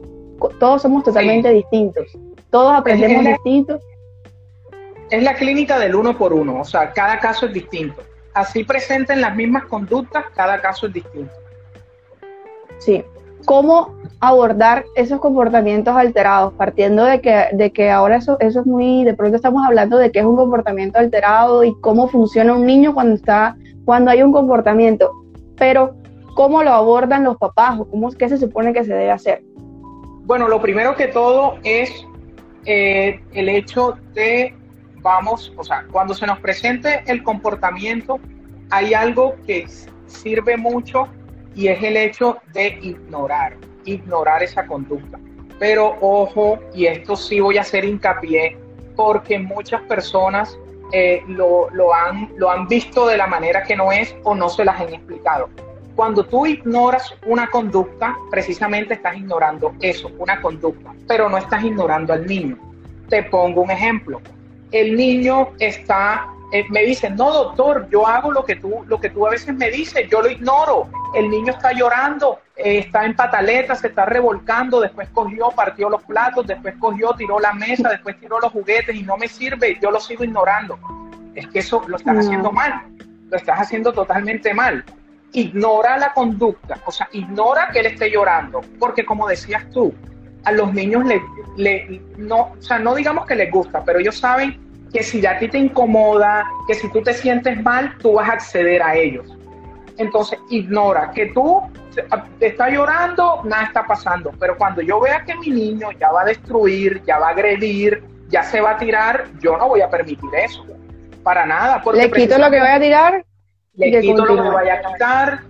Todos 0.59 0.81
somos 0.81 1.03
totalmente 1.03 1.49
distintos, 1.49 2.05
todos 2.49 2.73
aprendemos 2.73 3.25
distintos. 3.25 3.81
Es 5.11 5.21
la 5.21 5.35
clínica 5.35 5.77
del 5.77 5.95
uno 5.95 6.17
por 6.17 6.33
uno, 6.33 6.61
o 6.61 6.65
sea, 6.65 6.91
cada 6.93 7.19
caso 7.19 7.45
es 7.45 7.53
distinto. 7.53 8.01
Así 8.33 8.63
presenten 8.63 9.21
las 9.21 9.35
mismas 9.35 9.65
conductas, 9.65 10.25
cada 10.33 10.59
caso 10.59 10.87
es 10.87 10.93
distinto. 10.93 11.44
Sí. 12.79 13.03
¿Cómo 13.45 13.93
abordar 14.19 14.85
esos 14.95 15.19
comportamientos 15.19 15.95
alterados? 15.95 16.53
Partiendo 16.53 17.03
de 17.03 17.21
que, 17.21 17.47
de 17.53 17.71
que 17.71 17.91
ahora 17.91 18.17
eso, 18.17 18.37
eso 18.39 18.61
es 18.61 18.65
muy, 18.65 19.03
de 19.03 19.13
pronto 19.13 19.35
estamos 19.35 19.63
hablando 19.65 19.97
de 19.97 20.11
qué 20.11 20.19
es 20.19 20.25
un 20.25 20.35
comportamiento 20.35 20.97
alterado 20.97 21.63
y 21.63 21.75
cómo 21.81 22.07
funciona 22.07 22.53
un 22.53 22.65
niño 22.65 22.93
cuando 22.93 23.15
está, 23.15 23.55
cuando 23.85 24.11
hay 24.11 24.23
un 24.23 24.31
comportamiento. 24.31 25.11
Pero, 25.57 25.95
¿cómo 26.35 26.63
lo 26.63 26.71
abordan 26.71 27.23
los 27.23 27.37
papás 27.37 27.79
o 27.79 27.85
cómo, 27.85 28.11
qué 28.11 28.27
se 28.29 28.37
supone 28.37 28.73
que 28.73 28.83
se 28.83 28.93
debe 28.93 29.11
hacer? 29.11 29.43
Bueno, 30.23 30.47
lo 30.47 30.59
primero 30.59 30.95
que 30.95 31.07
todo 31.07 31.57
es 31.63 31.91
eh, 32.65 33.19
el 33.33 33.47
hecho 33.47 33.95
de, 34.15 34.55
vamos, 35.01 35.53
o 35.55 35.63
sea, 35.63 35.85
cuando 35.91 36.15
se 36.15 36.25
nos 36.25 36.39
presente 36.39 37.03
el 37.05 37.21
comportamiento, 37.21 38.19
hay 38.71 38.95
algo 38.95 39.35
que 39.45 39.67
sirve 40.07 40.57
mucho 40.57 41.07
y 41.55 41.69
es 41.69 41.81
el 41.81 41.97
hecho 41.97 42.37
de 42.53 42.77
ignorar, 42.81 43.55
ignorar 43.85 44.43
esa 44.43 44.65
conducta. 44.67 45.19
Pero 45.57 45.95
ojo, 46.01 46.59
y 46.73 46.85
esto 46.85 47.15
sí 47.15 47.39
voy 47.39 47.57
a 47.57 47.61
hacer 47.61 47.85
hincapié, 47.85 48.57
porque 48.95 49.39
muchas 49.39 49.81
personas 49.83 50.57
eh, 50.91 51.23
lo, 51.27 51.69
lo, 51.71 51.93
han, 51.93 52.31
lo 52.37 52.51
han 52.51 52.67
visto 52.67 53.07
de 53.07 53.17
la 53.17 53.27
manera 53.27 53.63
que 53.63 53.75
no 53.75 53.91
es 53.91 54.15
o 54.23 54.35
no 54.35 54.49
se 54.49 54.65
las 54.65 54.79
han 54.79 54.93
explicado. 54.93 55.49
Cuando 55.95 56.25
tú 56.25 56.45
ignoras 56.45 57.15
una 57.25 57.49
conducta, 57.49 58.17
precisamente 58.29 58.95
estás 58.95 59.15
ignorando 59.15 59.73
eso, 59.79 60.11
una 60.17 60.41
conducta, 60.41 60.93
pero 61.07 61.29
no 61.29 61.37
estás 61.37 61.63
ignorando 61.63 62.11
al 62.11 62.27
niño. 62.27 62.57
Te 63.07 63.23
pongo 63.23 63.61
un 63.61 63.71
ejemplo. 63.71 64.19
El 64.71 64.97
niño 64.97 65.49
está 65.59 66.27
eh, 66.55 66.65
me 66.69 66.83
dicen, 66.83 67.17
no 67.17 67.33
doctor, 67.33 67.89
yo 67.91 68.07
hago 68.07 68.31
lo 68.31 68.45
que 68.45 68.55
tú, 68.55 68.85
lo 68.87 68.97
que 68.97 69.09
tú 69.09 69.27
a 69.27 69.31
veces 69.31 69.53
me 69.53 69.69
dices, 69.69 70.07
yo 70.09 70.21
lo 70.21 70.29
ignoro. 70.29 70.87
El 71.13 71.29
niño 71.29 71.51
está 71.51 71.73
llorando, 71.73 72.39
eh, 72.55 72.77
está 72.77 73.03
en 73.03 73.13
pataletas, 73.13 73.81
se 73.81 73.87
está 73.87 74.05
revolcando, 74.05 74.79
después 74.79 75.09
cogió, 75.09 75.49
partió 75.51 75.89
los 75.89 76.01
platos, 76.03 76.47
después 76.47 76.75
cogió, 76.79 77.11
tiró 77.17 77.41
la 77.41 77.51
mesa, 77.51 77.89
después 77.89 78.17
tiró 78.21 78.39
los 78.39 78.53
juguetes 78.53 78.95
y 78.95 79.03
no 79.03 79.17
me 79.17 79.27
sirve, 79.27 79.77
yo 79.81 79.91
lo 79.91 79.99
sigo 79.99 80.23
ignorando. 80.23 80.79
Es 81.33 81.45
que 81.49 81.59
eso 81.59 81.83
lo 81.87 81.97
estás 81.97 82.19
haciendo 82.19 82.53
mal, 82.53 82.83
lo 83.29 83.35
estás 83.35 83.59
haciendo 83.59 83.91
totalmente 83.91 84.53
mal. 84.53 84.85
Ignora 85.33 85.97
la 85.97 86.13
conducta, 86.13 86.79
o 86.85 86.91
sea, 86.91 87.09
ignora 87.11 87.67
que 87.73 87.79
él 87.81 87.87
esté 87.87 88.09
llorando, 88.09 88.61
porque 88.79 89.05
como 89.05 89.27
decías 89.27 89.69
tú, 89.71 89.93
a 90.45 90.53
los 90.53 90.73
niños 90.73 91.03
le, 91.03 91.21
le 91.57 92.01
no, 92.15 92.53
o 92.57 92.61
sea, 92.61 92.79
no 92.79 92.95
digamos 92.95 93.25
que 93.25 93.35
les 93.35 93.51
gusta, 93.51 93.83
pero 93.83 93.99
ellos 93.99 94.17
saben 94.17 94.64
que 94.95 95.03
si 95.03 95.25
a 95.25 95.37
ti 95.37 95.49
te 95.49 95.57
incomoda, 95.57 96.49
que 96.65 96.73
si 96.73 96.89
tú 96.89 97.03
te 97.03 97.13
sientes 97.13 97.61
mal, 97.61 97.97
tú 97.97 98.13
vas 98.13 98.29
a 98.29 98.33
acceder 98.33 98.81
a 98.81 98.95
ellos. 98.95 99.25
Entonces, 99.97 100.39
ignora 100.49 101.11
que 101.11 101.25
tú 101.33 101.61
te 102.39 102.47
estás 102.47 102.71
llorando, 102.71 103.41
nada 103.43 103.63
está 103.63 103.85
pasando. 103.85 104.31
Pero 104.39 104.57
cuando 104.57 104.81
yo 104.81 105.01
vea 105.01 105.25
que 105.25 105.35
mi 105.35 105.49
niño 105.49 105.89
ya 105.99 106.13
va 106.13 106.21
a 106.21 106.25
destruir, 106.25 107.03
ya 107.05 107.19
va 107.19 107.27
a 107.27 107.31
agredir, 107.31 108.05
ya 108.29 108.41
se 108.43 108.61
va 108.61 108.71
a 108.71 108.77
tirar, 108.77 109.25
yo 109.41 109.57
no 109.57 109.67
voy 109.67 109.81
a 109.81 109.89
permitir 109.89 110.29
eso. 110.33 110.65
Para 111.23 111.45
nada. 111.45 111.81
Porque 111.81 112.03
¿Le 112.03 112.11
quito 112.11 112.37
lo 112.37 112.49
que 112.49 112.59
vaya 112.61 112.75
a 112.75 112.79
tirar? 112.79 113.25
Le 113.75 113.99
quito 113.99 114.25
lo 114.25 114.43
que 114.43 114.49
vaya 114.49 114.75
a 114.75 114.93
quitar. 114.93 115.41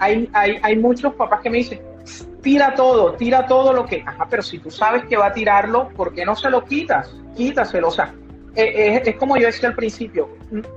hay, 0.00 0.28
hay, 0.34 0.58
hay 0.62 0.76
muchos 0.76 1.14
papás 1.14 1.40
que 1.40 1.48
me 1.48 1.58
dicen, 1.58 1.80
tira 2.42 2.74
todo, 2.74 3.14
tira 3.14 3.46
todo 3.46 3.72
lo 3.72 3.86
que... 3.86 4.04
Ajá, 4.04 4.26
pero 4.28 4.42
si 4.42 4.58
tú 4.58 4.70
sabes 4.70 5.06
que 5.06 5.16
va 5.16 5.28
a 5.28 5.32
tirarlo, 5.32 5.88
¿por 5.96 6.12
qué 6.12 6.26
no 6.26 6.36
se 6.36 6.50
lo 6.50 6.62
quitas? 6.62 7.10
Quítaselo. 7.34 7.88
O 7.88 7.90
sea, 7.90 8.12
eh, 8.56 9.02
es, 9.04 9.16
como 9.16 9.36
yo 9.36 9.46
decía 9.46 9.68
al 9.68 9.74
principio, 9.74 10.28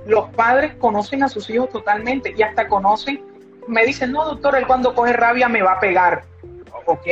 los 0.06 0.30
padres 0.32 0.74
conocen 0.76 1.24
a 1.24 1.30
sus 1.30 1.50
hijos 1.50 1.70
totalmente 1.70 2.34
y 2.38 2.42
hasta 2.42 2.68
conocen, 2.68 3.22
me 3.68 3.86
dicen, 3.86 4.12
no, 4.12 4.26
doctor, 4.26 4.56
él 4.56 4.68
cuando 4.68 4.94
coge 4.94 5.14
rabia 5.14 5.48
me 5.48 5.62
va 5.62 5.74
a 5.74 5.80
pegar. 5.80 6.24
Ok, 6.86 7.08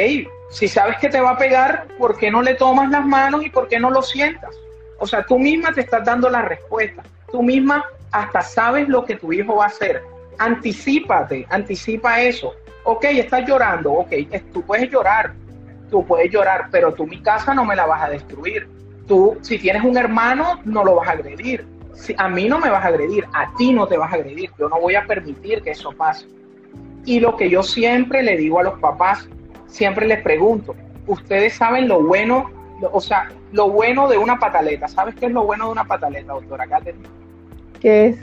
si 0.49 0.67
sabes 0.67 0.97
que 0.97 1.09
te 1.09 1.21
va 1.21 1.31
a 1.31 1.37
pegar, 1.37 1.87
¿por 1.97 2.17
qué 2.17 2.31
no 2.31 2.41
le 2.41 2.55
tomas 2.55 2.89
las 2.89 3.05
manos 3.05 3.45
y 3.45 3.49
por 3.49 3.67
qué 3.67 3.79
no 3.79 3.89
lo 3.89 4.01
sientas? 4.01 4.55
O 4.99 5.05
sea, 5.05 5.23
tú 5.23 5.37
misma 5.37 5.73
te 5.73 5.81
estás 5.81 6.03
dando 6.03 6.29
la 6.29 6.41
respuesta. 6.41 7.03
Tú 7.31 7.43
misma 7.43 7.85
hasta 8.11 8.41
sabes 8.41 8.87
lo 8.87 9.05
que 9.05 9.15
tu 9.15 9.31
hijo 9.31 9.57
va 9.57 9.65
a 9.65 9.67
hacer. 9.67 10.01
Anticípate, 10.37 11.45
anticipa 11.49 12.21
eso. 12.21 12.55
Ok, 12.83 13.03
estás 13.05 13.45
llorando, 13.47 13.91
ok, 13.91 14.13
tú 14.53 14.61
puedes 14.63 14.89
llorar, 14.89 15.33
tú 15.91 16.05
puedes 16.05 16.31
llorar, 16.31 16.69
pero 16.71 16.93
tú 16.93 17.05
mi 17.05 17.21
casa 17.21 17.53
no 17.53 17.65
me 17.65 17.75
la 17.75 17.85
vas 17.85 18.03
a 18.03 18.09
destruir. 18.09 18.67
Tú, 19.07 19.37
si 19.41 19.57
tienes 19.57 19.83
un 19.83 19.97
hermano, 19.97 20.59
no 20.65 20.83
lo 20.83 20.95
vas 20.95 21.07
a 21.07 21.11
agredir. 21.11 21.65
Si, 21.93 22.13
a 22.17 22.27
mí 22.29 22.47
no 22.47 22.59
me 22.59 22.69
vas 22.69 22.83
a 22.83 22.89
agredir, 22.89 23.25
a 23.33 23.53
ti 23.55 23.73
no 23.73 23.87
te 23.87 23.97
vas 23.97 24.11
a 24.11 24.15
agredir. 24.15 24.51
Yo 24.59 24.69
no 24.69 24.79
voy 24.79 24.95
a 24.95 25.05
permitir 25.05 25.61
que 25.61 25.71
eso 25.71 25.91
pase. 25.93 26.27
Y 27.05 27.19
lo 27.19 27.37
que 27.37 27.49
yo 27.49 27.63
siempre 27.63 28.21
le 28.21 28.35
digo 28.35 28.59
a 28.59 28.63
los 28.63 28.79
papás, 28.79 29.29
siempre 29.67 30.07
les 30.07 30.21
pregunto, 30.21 30.75
ustedes 31.07 31.53
saben 31.53 31.87
lo 31.87 32.03
bueno, 32.03 32.51
o 32.91 32.99
sea, 32.99 33.29
lo 33.53 33.69
bueno 33.69 34.07
de 34.09 34.17
una 34.17 34.37
pataleta. 34.39 34.87
¿Sabes 34.87 35.15
qué 35.15 35.27
es 35.27 35.31
lo 35.31 35.43
bueno 35.43 35.67
de 35.67 35.71
una 35.71 35.85
pataleta, 35.85 36.33
doctora 36.33 36.65
¿Qué 37.79 38.07
es 38.07 38.17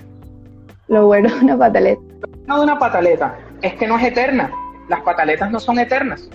lo 0.88 1.07
bueno 1.07 1.35
de 1.35 1.40
una 1.40 1.59
pataleta? 1.59 2.03
Lo 2.20 2.29
bueno 2.29 2.57
de 2.59 2.62
una 2.62 2.79
pataleta 2.79 3.38
es 3.62 3.75
que 3.75 3.87
no 3.87 3.99
es 3.99 4.05
eterna. 4.05 4.53
Las 4.88 5.01
pataletas 5.01 5.51
no 5.51 5.59
son 5.59 5.79
eternas. 5.79 6.29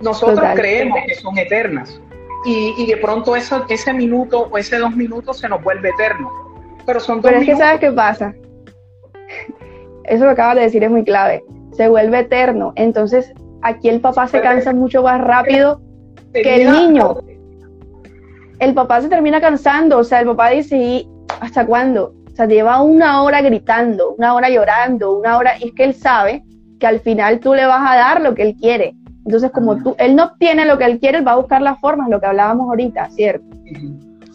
Nosotros 0.00 0.44
creemos 0.54 0.98
que 1.06 1.14
son 1.16 1.36
eternas. 1.38 2.00
Y, 2.44 2.86
de 2.86 2.96
pronto 2.96 3.36
eso, 3.36 3.64
ese 3.68 3.92
minuto 3.92 4.48
o 4.50 4.58
ese 4.58 4.78
dos 4.78 4.96
minutos 4.96 5.38
se 5.38 5.48
nos 5.48 5.62
vuelve 5.62 5.90
eterno. 5.90 6.30
Pero 6.84 6.98
son 6.98 7.20
dos 7.20 7.30
Pero 7.30 7.40
es 7.40 7.46
que 7.46 7.56
¿sabes 7.56 7.80
qué 7.80 7.92
pasa? 7.92 8.34
Eso 10.04 10.24
que 10.24 10.30
acabas 10.30 10.56
de 10.56 10.62
decir 10.62 10.82
es 10.82 10.90
muy 10.90 11.04
clave. 11.04 11.44
Se 11.72 11.88
vuelve 11.88 12.20
eterno. 12.20 12.72
Entonces, 12.76 13.32
aquí 13.62 13.88
el 13.88 14.00
papá 14.00 14.26
se 14.26 14.40
cansa 14.40 14.72
mucho 14.72 15.02
más 15.02 15.20
rápido 15.20 15.80
que 16.32 16.62
el 16.62 16.72
niño. 16.72 17.18
El 18.58 18.74
papá 18.74 19.00
se 19.00 19.08
termina 19.08 19.40
cansando. 19.40 19.98
O 19.98 20.04
sea, 20.04 20.20
el 20.20 20.26
papá 20.26 20.50
dice, 20.50 20.76
¿y 20.76 21.08
hasta 21.40 21.64
cuándo? 21.64 22.14
O 22.32 22.34
sea, 22.34 22.46
lleva 22.46 22.82
una 22.82 23.22
hora 23.22 23.40
gritando, 23.42 24.14
una 24.18 24.34
hora 24.34 24.48
llorando, 24.48 25.16
una 25.16 25.36
hora. 25.38 25.52
Y 25.60 25.68
es 25.68 25.74
que 25.74 25.84
él 25.84 25.94
sabe 25.94 26.42
que 26.80 26.86
al 26.86 27.00
final 27.00 27.38
tú 27.38 27.54
le 27.54 27.66
vas 27.66 27.82
a 27.88 27.96
dar 27.96 28.20
lo 28.20 28.34
que 28.34 28.42
él 28.42 28.56
quiere. 28.58 28.94
Entonces, 29.24 29.50
como 29.52 29.76
tú, 29.82 29.94
él 29.98 30.16
no 30.16 30.24
obtiene 30.24 30.64
lo 30.64 30.78
que 30.78 30.84
él 30.84 30.98
quiere, 30.98 31.18
él 31.18 31.26
va 31.26 31.32
a 31.32 31.36
buscar 31.36 31.62
las 31.62 31.78
formas, 31.80 32.08
lo 32.08 32.20
que 32.20 32.26
hablábamos 32.26 32.68
ahorita, 32.68 33.08
¿cierto? 33.10 33.44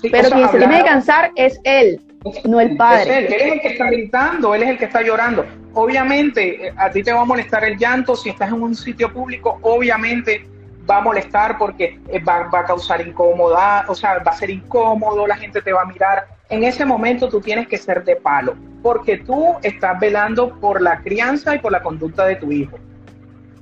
Pero 0.02 0.30
quien 0.30 0.50
se 0.50 0.58
tiene 0.58 0.78
que 0.78 0.86
cansar 0.86 1.32
es 1.36 1.60
él, 1.64 2.00
no 2.46 2.60
el 2.60 2.78
padre. 2.78 3.20
él. 3.20 3.26
él 3.26 3.34
es 3.34 3.54
el 3.54 3.62
que 3.62 3.68
está 3.70 3.86
gritando, 3.88 4.56
él 4.56 4.64
es 4.64 4.70
el 4.70 4.78
que 4.78 4.86
está 4.86 5.02
llorando. 5.02 5.46
Obviamente, 5.74 6.68
eh, 6.68 6.74
a 6.78 6.90
ti 6.90 7.04
te 7.04 7.12
va 7.12 7.22
a 7.22 7.26
molestar 7.26 7.64
el 7.66 7.78
llanto 7.78 8.16
si 8.16 8.30
estás 8.30 8.50
en 8.50 8.62
un 8.62 8.76
sitio 8.76 9.12
público, 9.12 9.60
obviamente 9.62 10.46
va 10.90 10.98
a 10.98 11.02
molestar 11.02 11.58
porque 11.58 12.00
eh, 12.08 12.20
va, 12.20 12.44
va 12.44 12.60
a 12.62 12.66
causar 12.66 13.06
incomodidad, 13.06 13.90
o 13.90 13.96
sea, 13.96 14.20
va 14.20 14.32
a 14.32 14.36
ser 14.36 14.50
incómodo, 14.50 15.28
la 15.28 15.36
gente 15.36 15.62
te 15.62 15.74
va 15.74 15.82
a 15.82 15.86
mirar. 15.86 16.28
En 16.50 16.64
ese 16.64 16.86
momento 16.86 17.28
tú 17.28 17.42
tienes 17.42 17.68
que 17.68 17.78
ser 17.78 18.06
de 18.06 18.16
palo, 18.16 18.56
porque 18.82 19.18
tú 19.18 19.56
estás 19.64 20.00
velando 20.00 20.58
por 20.60 20.82
la 20.82 21.02
crianza 21.02 21.56
y 21.56 21.60
por 21.60 21.74
la 21.74 21.84
conducta 21.84 22.26
de 22.26 22.38
tu 22.38 22.52
hijo. 22.52 22.78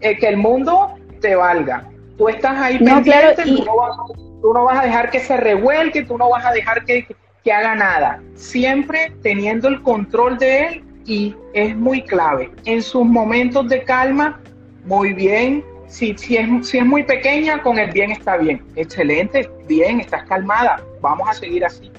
Eh, 0.01 0.17
que 0.17 0.27
el 0.27 0.37
mundo 0.37 0.93
te 1.25 1.35
valga. 1.35 1.83
Tú 2.19 2.29
estás 2.29 2.55
ahí 2.61 2.77
pendiente, 2.77 3.43
tú, 3.43 4.53
no 4.53 4.63
vas, 4.65 4.77
a 4.77 4.83
dejar 4.83 5.09
que 5.09 5.19
se 5.19 5.35
revuelque, 5.35 6.03
tú 6.03 6.19
no 6.19 6.29
vas 6.29 6.45
a 6.45 6.51
dejar 6.51 6.85
que, 6.85 7.07
que 7.43 7.51
haga 7.51 7.73
nada. 7.73 8.21
Siempre 8.35 9.11
teniendo 9.23 9.67
el 9.67 9.81
control 9.81 10.37
de 10.37 10.67
él 10.67 10.83
y 11.05 11.35
es 11.53 11.75
muy 11.75 12.03
clave. 12.03 12.51
En 12.65 12.83
sus 12.83 13.03
momentos 13.03 13.67
de 13.69 13.83
calma, 13.83 14.39
muy 14.85 15.13
bien. 15.13 15.65
Si, 15.87 16.15
si, 16.15 16.37
es, 16.37 16.67
si 16.67 16.77
es 16.77 16.85
muy 16.85 17.03
pequeña, 17.03 17.63
con 17.63 17.79
el 17.79 17.89
bien 17.91 18.11
está 18.11 18.37
bien. 18.37 18.63
Excelente, 18.75 19.49
bien, 19.67 19.99
estás 19.99 20.25
calmada. 20.25 20.79
Vamos 21.01 21.27
a 21.27 21.33
seguir 21.33 21.65
así. 21.65 21.91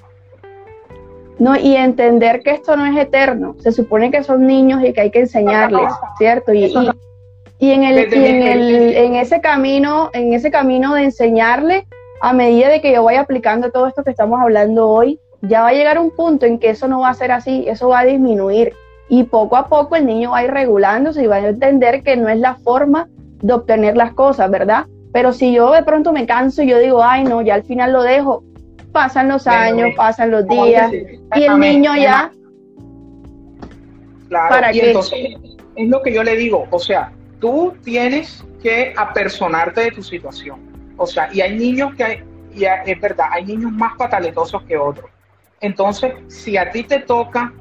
No, 1.40 1.56
y 1.56 1.74
entender 1.74 2.42
que 2.42 2.52
esto 2.52 2.76
no 2.76 2.86
es 2.86 2.96
eterno. 2.96 3.56
Se 3.58 3.72
supone 3.72 4.12
que 4.12 4.22
son 4.22 4.46
niños 4.46 4.82
y 4.84 4.92
que 4.92 5.00
hay 5.00 5.10
que 5.10 5.20
enseñarles, 5.20 5.92
¿cierto? 6.16 6.52
Y, 6.52 6.66
y 6.66 6.90
en, 7.60 7.84
el, 7.84 8.12
en, 8.12 8.42
el, 8.42 8.96
en 8.96 9.14
ese 9.16 9.40
camino, 9.40 10.10
en 10.12 10.32
ese 10.32 10.50
camino 10.50 10.94
de 10.94 11.04
enseñarle, 11.04 11.86
a 12.20 12.32
medida 12.32 12.68
de 12.68 12.80
que 12.80 12.92
yo 12.92 13.04
vaya 13.04 13.20
aplicando 13.20 13.70
todo 13.70 13.86
esto 13.86 14.04
que 14.04 14.10
estamos 14.10 14.40
hablando 14.40 14.88
hoy, 14.88 15.18
ya 15.42 15.62
va 15.62 15.68
a 15.68 15.72
llegar 15.72 15.98
un 15.98 16.10
punto 16.10 16.46
en 16.46 16.58
que 16.58 16.70
eso 16.70 16.88
no 16.88 17.00
va 17.00 17.10
a 17.10 17.14
ser 17.14 17.32
así, 17.32 17.64
eso 17.68 17.88
va 17.88 18.00
a 18.00 18.04
disminuir. 18.04 18.74
Y 19.08 19.24
poco 19.24 19.56
a 19.56 19.68
poco 19.68 19.96
el 19.96 20.06
niño 20.06 20.32
va 20.32 20.38
a 20.38 20.44
ir 20.44 20.50
regulándose 20.50 21.22
y 21.22 21.26
va 21.26 21.36
a 21.36 21.48
entender 21.48 22.02
que 22.02 22.16
no 22.16 22.28
es 22.28 22.38
la 22.38 22.56
forma 22.56 23.08
de 23.42 23.52
obtener 23.52 23.96
las 23.96 24.12
cosas, 24.14 24.50
¿verdad? 24.50 24.86
Pero 25.12 25.32
si 25.32 25.52
yo 25.52 25.72
de 25.72 25.82
pronto 25.82 26.12
me 26.12 26.26
canso 26.26 26.62
y 26.62 26.68
yo 26.68 26.78
digo, 26.78 27.02
ay 27.02 27.24
no, 27.24 27.40
ya 27.42 27.54
al 27.54 27.64
final 27.64 27.92
lo 27.92 28.02
dejo, 28.02 28.42
pasan 28.92 29.28
los 29.28 29.46
años, 29.46 29.90
pasan 29.96 30.30
los 30.30 30.46
días, 30.48 30.92
y 30.92 31.42
el 31.42 31.58
niño 31.58 31.94
ya... 31.96 32.32
Claro, 34.28 34.48
¿para 34.48 34.74
y 34.74 34.80
entonces 34.80 35.36
es 35.76 35.88
lo 35.88 36.02
que 36.02 36.12
yo 36.12 36.24
le 36.24 36.36
digo, 36.36 36.66
o 36.70 36.78
sea, 36.80 37.12
tú 37.40 37.76
tienes 37.84 38.44
que 38.62 38.94
apersonarte 38.96 39.82
de 39.82 39.90
tu 39.92 40.02
situación. 40.02 40.60
O 40.96 41.06
sea, 41.06 41.28
y 41.32 41.40
hay 41.40 41.56
niños 41.56 41.94
que, 41.94 42.04
hay, 42.04 42.24
y 42.54 42.64
es 42.64 43.00
verdad, 43.00 43.28
hay 43.30 43.44
niños 43.44 43.72
más 43.72 43.96
pataletosos 43.96 44.62
que 44.62 44.76
otros. 44.76 45.10
Entonces, 45.60 46.14
si 46.28 46.56
a 46.56 46.70
ti 46.70 46.84
te 46.84 47.00
toca, 47.00 47.52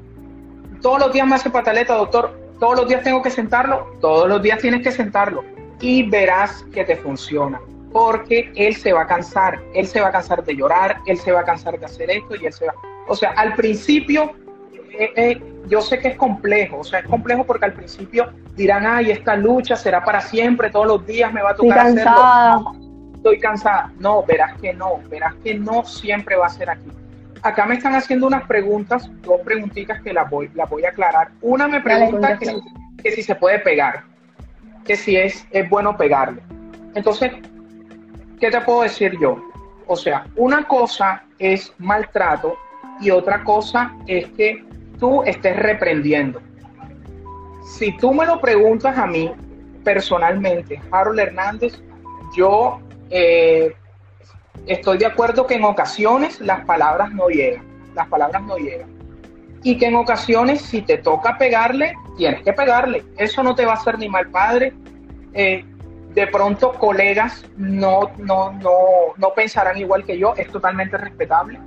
todos 0.82 1.00
los 1.00 1.12
días 1.12 1.26
me 1.26 1.34
hace 1.34 1.50
pataleta, 1.50 1.94
doctor, 1.94 2.38
todos 2.58 2.76
los 2.76 2.88
días 2.88 3.02
tengo 3.02 3.22
que 3.22 3.30
sentarlo, 3.30 3.96
todos 4.00 4.28
los 4.28 4.42
días 4.42 4.58
tienes 4.60 4.82
que 4.82 4.90
sentarlo 4.90 5.44
y 5.80 6.08
verás 6.08 6.64
que 6.72 6.84
te 6.84 6.96
funciona. 6.96 7.60
Porque 7.92 8.52
él 8.56 8.74
se 8.74 8.92
va 8.92 9.02
a 9.02 9.06
cansar, 9.06 9.58
él 9.74 9.86
se 9.86 10.00
va 10.00 10.08
a 10.08 10.12
cansar 10.12 10.44
de 10.44 10.54
llorar, 10.54 10.98
él 11.06 11.18
se 11.18 11.32
va 11.32 11.40
a 11.40 11.44
cansar 11.44 11.78
de 11.78 11.86
hacer 11.86 12.10
esto 12.10 12.34
y 12.36 12.46
él 12.46 12.52
se 12.52 12.66
va. 12.66 12.74
O 13.08 13.16
sea, 13.16 13.30
al 13.30 13.54
principio 13.54 14.32
eh, 14.98 15.12
eh, 15.16 15.42
yo 15.68 15.80
sé 15.80 15.98
que 15.98 16.08
es 16.08 16.16
complejo, 16.16 16.78
o 16.78 16.84
sea, 16.84 17.00
es 17.00 17.06
complejo 17.06 17.44
porque 17.44 17.64
al 17.64 17.72
principio 17.72 18.32
dirán, 18.54 18.86
ay, 18.86 19.10
esta 19.10 19.36
lucha 19.36 19.76
será 19.76 20.04
para 20.04 20.20
siempre, 20.20 20.70
todos 20.70 20.86
los 20.86 21.06
días 21.06 21.32
me 21.32 21.42
va 21.42 21.50
a 21.50 21.56
tocar 21.56 21.88
Estoy 21.88 22.02
hacerlo. 22.02 22.72
estoy 23.14 23.40
cansada. 23.40 23.92
No, 23.98 24.22
verás 24.24 24.58
que 24.60 24.72
no, 24.72 25.00
verás 25.10 25.34
que 25.42 25.54
no 25.54 25.84
siempre 25.84 26.36
va 26.36 26.46
a 26.46 26.50
ser 26.50 26.70
aquí. 26.70 26.90
Acá 27.42 27.66
me 27.66 27.74
están 27.74 27.94
haciendo 27.94 28.26
unas 28.26 28.44
preguntas, 28.44 29.10
dos 29.22 29.40
preguntitas 29.42 30.00
que 30.02 30.12
las 30.12 30.28
voy, 30.30 30.50
las 30.54 30.68
voy 30.68 30.84
a 30.84 30.90
aclarar. 30.90 31.28
Una 31.42 31.68
me 31.68 31.80
pregunta 31.80 32.38
que, 32.38 32.56
que, 33.02 33.12
si 33.12 33.22
se 33.22 33.34
puede 33.34 33.58
pegar, 33.60 34.04
que 34.84 34.96
si 34.96 35.16
es, 35.16 35.46
es 35.50 35.68
bueno 35.68 35.96
pegarle. 35.96 36.42
Entonces, 36.94 37.32
¿qué 38.40 38.50
te 38.50 38.60
puedo 38.62 38.82
decir 38.82 39.16
yo? 39.20 39.40
O 39.86 39.96
sea, 39.96 40.26
una 40.36 40.66
cosa 40.66 41.22
es 41.38 41.72
maltrato 41.78 42.56
y 43.00 43.10
otra 43.10 43.44
cosa 43.44 43.94
es 44.06 44.26
que 44.30 44.64
tú 44.98 45.22
estés 45.24 45.56
reprendiendo. 45.56 46.40
Si 47.64 47.96
tú 47.96 48.12
me 48.14 48.26
lo 48.26 48.40
preguntas 48.40 48.96
a 48.96 49.06
mí 49.06 49.32
personalmente, 49.84 50.80
Harold 50.90 51.18
Hernández, 51.18 51.80
yo 52.36 52.80
eh, 53.10 53.74
estoy 54.66 54.98
de 54.98 55.06
acuerdo 55.06 55.46
que 55.46 55.54
en 55.54 55.64
ocasiones 55.64 56.40
las 56.40 56.64
palabras 56.64 57.12
no 57.12 57.28
llegan, 57.28 57.64
las 57.94 58.06
palabras 58.08 58.42
no 58.42 58.56
llegan. 58.56 58.88
Y 59.62 59.78
que 59.78 59.86
en 59.86 59.96
ocasiones 59.96 60.62
si 60.62 60.82
te 60.82 60.98
toca 60.98 61.38
pegarle, 61.38 61.94
tienes 62.16 62.42
que 62.42 62.52
pegarle. 62.52 63.04
Eso 63.16 63.42
no 63.42 63.54
te 63.54 63.64
va 63.64 63.72
a 63.72 63.76
hacer 63.76 63.98
ni 63.98 64.08
mal 64.08 64.28
padre. 64.28 64.72
Eh, 65.34 65.64
de 66.14 66.26
pronto 66.28 66.72
colegas 66.72 67.44
no, 67.58 68.10
no, 68.16 68.52
no, 68.52 68.78
no 69.18 69.34
pensarán 69.34 69.76
igual 69.76 70.04
que 70.04 70.18
yo, 70.18 70.34
es 70.36 70.48
totalmente 70.50 70.96
respetable. 70.96 71.60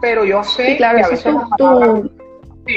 Pero 0.00 0.24
yo 0.24 0.44
sé 0.44 0.76
que 0.76 0.84
a 0.84 0.92
veces 0.92 1.24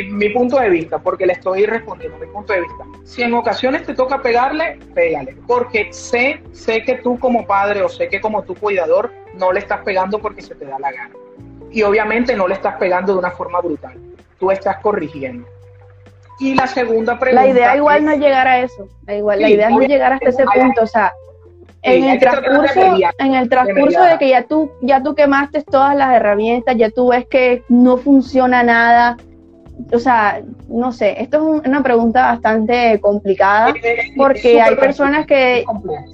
mi 0.10 0.30
punto 0.30 0.60
de 0.60 0.70
vista, 0.70 1.00
porque 1.00 1.26
le 1.26 1.34
estoy 1.34 1.66
respondiendo, 1.66 2.18
mi 2.18 2.28
punto 2.28 2.54
de 2.54 2.62
vista. 2.62 2.86
Si 3.04 3.22
en 3.22 3.34
ocasiones 3.34 3.86
te 3.86 3.94
toca 3.94 4.22
pegarle, 4.22 4.80
pégale, 4.94 5.36
porque 5.48 5.92
sé, 5.92 6.42
sé 6.54 6.84
que 6.84 6.96
tú 6.96 7.20
como 7.20 7.46
padre 7.46 7.82
o 7.82 7.90
sé 7.90 8.08
que 8.08 8.22
como 8.22 8.44
tu 8.44 8.56
cuidador 8.56 9.12
no 9.34 9.52
le 9.52 9.60
estás 9.60 9.82
pegando 9.82 10.20
porque 10.20 10.42
se 10.42 10.56
te 10.56 10.66
da 10.66 10.80
la 10.80 10.92
gana. 10.92 11.14
Y 11.72 11.84
obviamente 11.84 12.36
no 12.36 12.48
le 12.48 12.54
estás 12.54 12.76
pegando 12.78 13.14
de 13.14 13.20
una 13.20 13.32
forma 13.32 13.60
brutal, 13.60 13.98
tú 14.40 14.52
estás 14.52 14.78
corrigiendo. 14.78 15.48
Y 16.40 16.56
la 16.56 16.68
segunda 16.68 17.20
pregunta. 17.20 17.46
La 17.46 17.52
idea 17.52 17.76
igual 17.76 18.04
no 18.04 18.12
es 18.12 18.20
llegar 18.20 18.48
a 18.48 18.60
eso, 18.62 18.88
la 19.06 19.50
idea 19.50 19.68
es 19.68 19.76
no 19.76 19.82
llegar 19.82 20.14
hasta 20.14 20.30
ese 20.30 20.46
punto, 20.46 20.82
o 20.84 20.88
sea, 20.88 21.14
en, 21.84 22.04
el 22.06 22.20
transcurso, 22.20 22.98
en 23.18 23.34
el 23.34 23.50
transcurso 23.50 24.04
de 24.04 24.18
que 24.18 24.30
ya 24.30 24.44
tú, 24.44 24.72
ya 24.82 25.02
tú 25.02 25.16
quemaste 25.16 25.64
todas 25.64 25.96
las 25.96 26.14
herramientas, 26.14 26.76
ya 26.78 26.90
tú 26.90 27.10
ves 27.10 27.26
que 27.28 27.64
no 27.70 27.98
funciona 27.98 28.64
nada, 28.64 29.18
o 29.92 30.00
sea, 30.00 30.42
no 30.68 30.92
sé, 30.92 31.22
esto 31.22 31.58
es 31.58 31.68
una 31.68 31.84
pregunta 31.84 32.24
bastante 32.24 33.00
complicada 33.02 33.74
porque 34.16 34.62
hay 34.62 34.76
personas 34.76 35.26
que... 35.26 35.66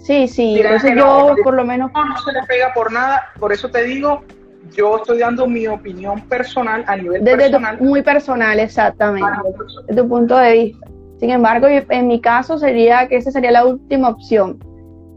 Sí, 0.03 0.27
sí, 0.27 0.59
entonces 0.59 0.95
yo 0.95 1.35
por 1.43 1.53
lo 1.53 1.63
menos... 1.63 1.91
No, 1.93 2.05
no 2.05 2.17
se 2.17 2.31
le 2.31 2.43
pega 2.43 2.73
por 2.73 2.91
nada, 2.91 3.29
por 3.39 3.53
eso 3.53 3.69
te 3.69 3.83
digo, 3.83 4.23
yo 4.75 4.97
estoy 4.97 5.19
dando 5.19 5.47
mi 5.47 5.67
opinión 5.67 6.21
personal 6.21 6.83
a 6.87 6.95
nivel 6.95 7.23
Desde 7.23 7.37
personal. 7.37 7.79
muy 7.79 8.01
personal, 8.01 8.59
exactamente, 8.59 9.29
desde 9.87 10.01
tu 10.01 10.07
punto 10.07 10.37
de 10.37 10.53
vista. 10.53 10.87
Sin 11.19 11.31
embargo, 11.31 11.67
en 11.67 12.07
mi 12.07 12.21
caso 12.21 12.57
sería 12.59 13.07
que 13.07 13.17
esa 13.17 13.31
sería 13.31 13.51
la 13.51 13.65
última 13.65 14.09
opción. 14.09 14.59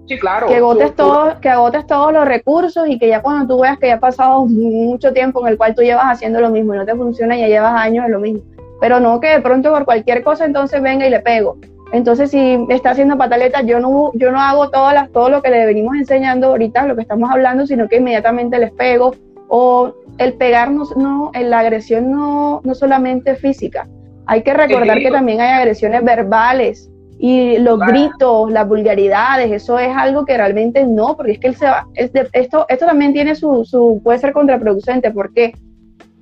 Sí, 0.07 0.19
claro. 0.19 0.49
Que 0.49 0.57
agotes, 0.57 0.95
todos, 0.97 1.35
que 1.37 1.49
agotes 1.49 1.87
todos 1.87 2.13
los 2.13 2.25
recursos 2.27 2.89
y 2.89 2.99
que 2.99 3.09
ya 3.09 3.23
cuando 3.23 3.55
tú 3.55 3.63
veas 3.63 3.79
que 3.79 3.87
ya 3.87 3.95
ha 3.95 4.01
pasado 4.01 4.45
mucho 4.47 5.13
tiempo 5.13 5.41
en 5.43 5.53
el 5.53 5.59
cual 5.59 5.75
tú 5.75 5.83
llevas 5.83 6.07
haciendo 6.07 6.41
lo 6.41 6.51
mismo 6.51 6.75
y 6.75 6.79
no 6.79 6.85
te 6.85 6.95
funciona, 6.95 7.37
ya 7.37 7.47
llevas 7.47 7.75
años 7.75 8.07
en 8.07 8.13
lo 8.13 8.21
mismo. 8.21 8.41
Pero 8.81 8.99
no 8.99 9.21
que 9.21 9.29
de 9.29 9.41
pronto 9.41 9.71
por 9.71 9.85
cualquier 9.85 10.23
cosa 10.23 10.45
entonces 10.45 10.83
venga 10.83 11.07
y 11.07 11.11
le 11.11 11.21
pego. 11.21 11.59
Entonces, 11.93 12.31
si 12.31 12.67
está 12.69 12.91
haciendo 12.91 13.19
pataleta, 13.19 13.63
yo 13.63 13.81
no, 13.81 14.13
yo 14.15 14.31
no 14.31 14.41
hago 14.41 14.71
todas 14.71 14.95
las, 14.95 15.11
todo 15.11 15.29
lo 15.29 15.43
que 15.43 15.51
le 15.51 15.67
venimos 15.67 15.97
enseñando 15.97 16.49
ahorita, 16.49 16.87
lo 16.87 16.95
que 16.95 17.03
estamos 17.03 17.31
hablando, 17.31 17.67
sino 17.67 17.89
que 17.89 17.97
inmediatamente 17.97 18.59
les 18.59 18.71
pego. 18.73 19.15
O 19.49 19.93
el 20.19 20.35
pegarnos, 20.35 20.97
no, 20.97 21.33
la 21.35 21.59
agresión 21.59 22.13
no, 22.13 22.61
no 22.63 22.75
solamente 22.77 23.35
física. 23.35 23.89
Hay 24.27 24.43
que 24.43 24.55
recordar 24.55 24.99
que 24.99 25.11
también 25.11 25.41
hay 25.41 25.49
agresiones 25.49 26.05
verbales 26.05 26.89
y 27.23 27.59
los 27.59 27.79
gritos, 27.79 28.51
las 28.51 28.66
vulgaridades, 28.66 29.53
eso 29.53 29.79
es 29.79 29.95
algo 29.95 30.25
que 30.25 30.39
realmente 30.39 30.87
no, 30.87 31.18
porque 31.18 31.33
es 31.33 31.39
que 31.39 31.49
él 31.49 31.55
se 31.55 31.66
va, 31.66 31.87
esto, 31.95 32.64
esto 32.66 32.87
también 32.87 33.12
tiene 33.12 33.35
su, 33.35 33.62
su, 33.66 34.01
puede 34.03 34.18
ser 34.18 34.33
contraproducente. 34.33 35.11
¿Por 35.11 35.35
qué? 35.35 35.53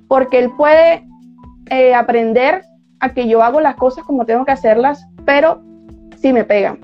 Porque 0.09 0.39
él 0.39 0.51
puede 0.57 1.07
eh, 1.69 1.95
aprender 1.95 2.63
a 2.99 3.13
que 3.13 3.29
yo 3.29 3.41
hago 3.41 3.61
las 3.61 3.75
cosas 3.75 4.03
como 4.03 4.25
tengo 4.25 4.43
que 4.43 4.51
hacerlas, 4.51 5.07
pero 5.23 5.61
si 6.17 6.33
me 6.33 6.43
pegan. 6.43 6.81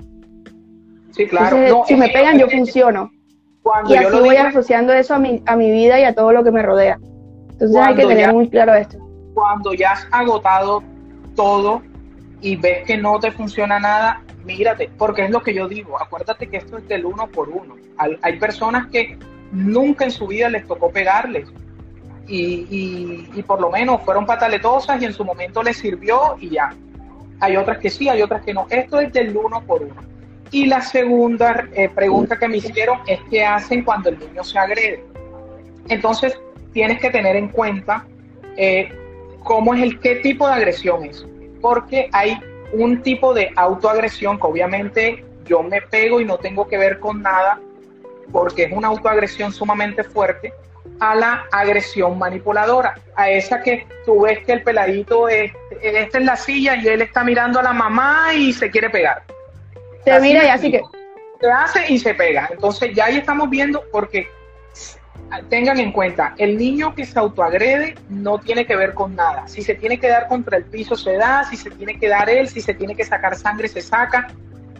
Sí, 1.10 1.26
claro. 1.26 1.84
si 1.86 1.94
me 1.94 2.08
pegan, 2.08 2.38
yo 2.38 2.48
funciono. 2.48 3.10
y 3.86 3.96
así 3.96 4.18
voy 4.18 4.36
asociando 4.36 4.94
eso 4.94 5.12
a 5.12 5.18
mi, 5.18 5.42
a 5.44 5.56
mi 5.56 5.70
vida 5.70 6.00
y 6.00 6.04
a 6.04 6.14
todo 6.14 6.32
lo 6.32 6.42
que 6.42 6.52
me 6.52 6.62
rodea. 6.62 6.98
Entonces 7.50 7.76
hay 7.76 7.94
que 7.94 8.06
tener 8.06 8.32
muy 8.32 8.48
claro 8.48 8.72
esto. 8.72 8.96
Cuando 9.34 9.74
ya 9.74 9.92
has 9.92 10.08
agotado 10.10 10.82
todo 11.34 11.82
y 12.40 12.56
ves 12.56 12.84
que 12.84 12.96
no 12.96 13.18
te 13.18 13.30
funciona 13.30 13.78
nada, 13.78 14.22
mírate, 14.44 14.90
porque 14.96 15.24
es 15.24 15.30
lo 15.30 15.42
que 15.42 15.54
yo 15.54 15.68
digo, 15.68 16.00
acuérdate 16.00 16.48
que 16.48 16.58
esto 16.58 16.78
es 16.78 16.88
del 16.88 17.06
uno 17.06 17.26
por 17.28 17.48
uno. 17.48 17.76
Hay, 17.98 18.38
personas 18.38 18.88
que 18.88 19.18
nunca 19.52 20.04
en 20.04 20.10
su 20.10 20.26
vida 20.26 20.48
les 20.50 20.66
tocó 20.66 20.90
pegarles 20.90 21.48
y, 22.28 23.28
y, 23.34 23.42
por 23.42 23.60
lo 23.60 23.70
menos 23.70 24.02
fueron 24.02 24.26
pataletosas 24.26 25.00
y 25.00 25.06
en 25.06 25.12
su 25.12 25.24
momento 25.24 25.62
les 25.62 25.78
sirvió 25.78 26.36
y 26.40 26.50
ya. 26.50 26.74
Hay 27.40 27.56
otras 27.56 27.78
que 27.78 27.90
sí, 27.90 28.08
hay 28.08 28.22
otras 28.22 28.42
que 28.42 28.52
no. 28.52 28.66
Esto 28.70 29.00
es 29.00 29.12
del 29.12 29.36
uno 29.36 29.62
por 29.62 29.82
uno. 29.82 30.02
Y 30.50 30.66
la 30.66 30.80
segunda 30.80 31.68
eh, 31.74 31.88
pregunta 31.88 32.38
que 32.38 32.48
me 32.48 32.58
hicieron 32.58 33.00
es 33.06 33.20
qué 33.30 33.44
hacen 33.44 33.84
cuando 33.84 34.08
el 34.08 34.18
niño 34.18 34.42
se 34.42 34.58
agrede. 34.58 35.04
Entonces, 35.88 36.38
tienes 36.72 36.98
que 37.00 37.10
tener 37.10 37.36
en 37.36 37.48
cuenta 37.48 38.06
eh, 38.56 38.88
cómo 39.42 39.74
es 39.74 39.82
el 39.82 40.00
qué 40.00 40.16
tipo 40.16 40.46
de 40.46 40.54
agresión 40.54 41.04
es 41.04 41.26
porque 41.66 42.08
hay 42.12 42.38
un 42.70 43.02
tipo 43.02 43.34
de 43.34 43.50
autoagresión 43.56 44.38
que 44.38 44.46
obviamente 44.46 45.24
yo 45.46 45.64
me 45.64 45.82
pego 45.82 46.20
y 46.20 46.24
no 46.24 46.38
tengo 46.38 46.68
que 46.68 46.78
ver 46.78 47.00
con 47.00 47.22
nada, 47.22 47.58
porque 48.30 48.66
es 48.66 48.72
una 48.72 48.86
autoagresión 48.86 49.52
sumamente 49.52 50.04
fuerte, 50.04 50.52
a 51.00 51.16
la 51.16 51.46
agresión 51.50 52.16
manipuladora, 52.18 52.94
a 53.16 53.30
esa 53.30 53.62
que 53.62 53.84
tú 54.04 54.20
ves 54.20 54.38
que 54.46 54.52
el 54.52 54.62
peladito 54.62 55.28
está 55.28 56.18
en 56.18 56.26
la 56.26 56.36
silla 56.36 56.76
y 56.76 56.86
él 56.86 57.02
está 57.02 57.24
mirando 57.24 57.58
a 57.58 57.64
la 57.64 57.72
mamá 57.72 58.32
y 58.32 58.52
se 58.52 58.70
quiere 58.70 58.88
pegar. 58.88 59.24
Se 60.04 60.20
mira 60.20 60.44
y 60.44 60.48
así 60.48 60.70
que... 60.70 60.82
Se 61.40 61.50
hace 61.50 61.92
y 61.92 61.98
se 61.98 62.14
pega. 62.14 62.48
Entonces 62.52 62.94
ya 62.94 63.06
ahí 63.06 63.16
estamos 63.16 63.50
viendo 63.50 63.82
porque 63.90 64.28
tengan 65.48 65.78
en 65.80 65.92
cuenta, 65.92 66.34
el 66.38 66.56
niño 66.56 66.94
que 66.94 67.04
se 67.04 67.18
autoagrede 67.18 67.96
no 68.08 68.38
tiene 68.38 68.66
que 68.66 68.76
ver 68.76 68.94
con 68.94 69.14
nada. 69.14 69.46
Si 69.48 69.62
se 69.62 69.74
tiene 69.74 69.98
que 69.98 70.08
dar 70.08 70.28
contra 70.28 70.56
el 70.56 70.64
piso, 70.64 70.96
se 70.96 71.14
da. 71.16 71.44
Si 71.44 71.56
se 71.56 71.70
tiene 71.70 71.98
que 71.98 72.08
dar 72.08 72.30
él, 72.30 72.48
si 72.48 72.60
se 72.60 72.74
tiene 72.74 72.94
que 72.94 73.04
sacar 73.04 73.36
sangre, 73.36 73.68
se 73.68 73.80
saca. 73.80 74.28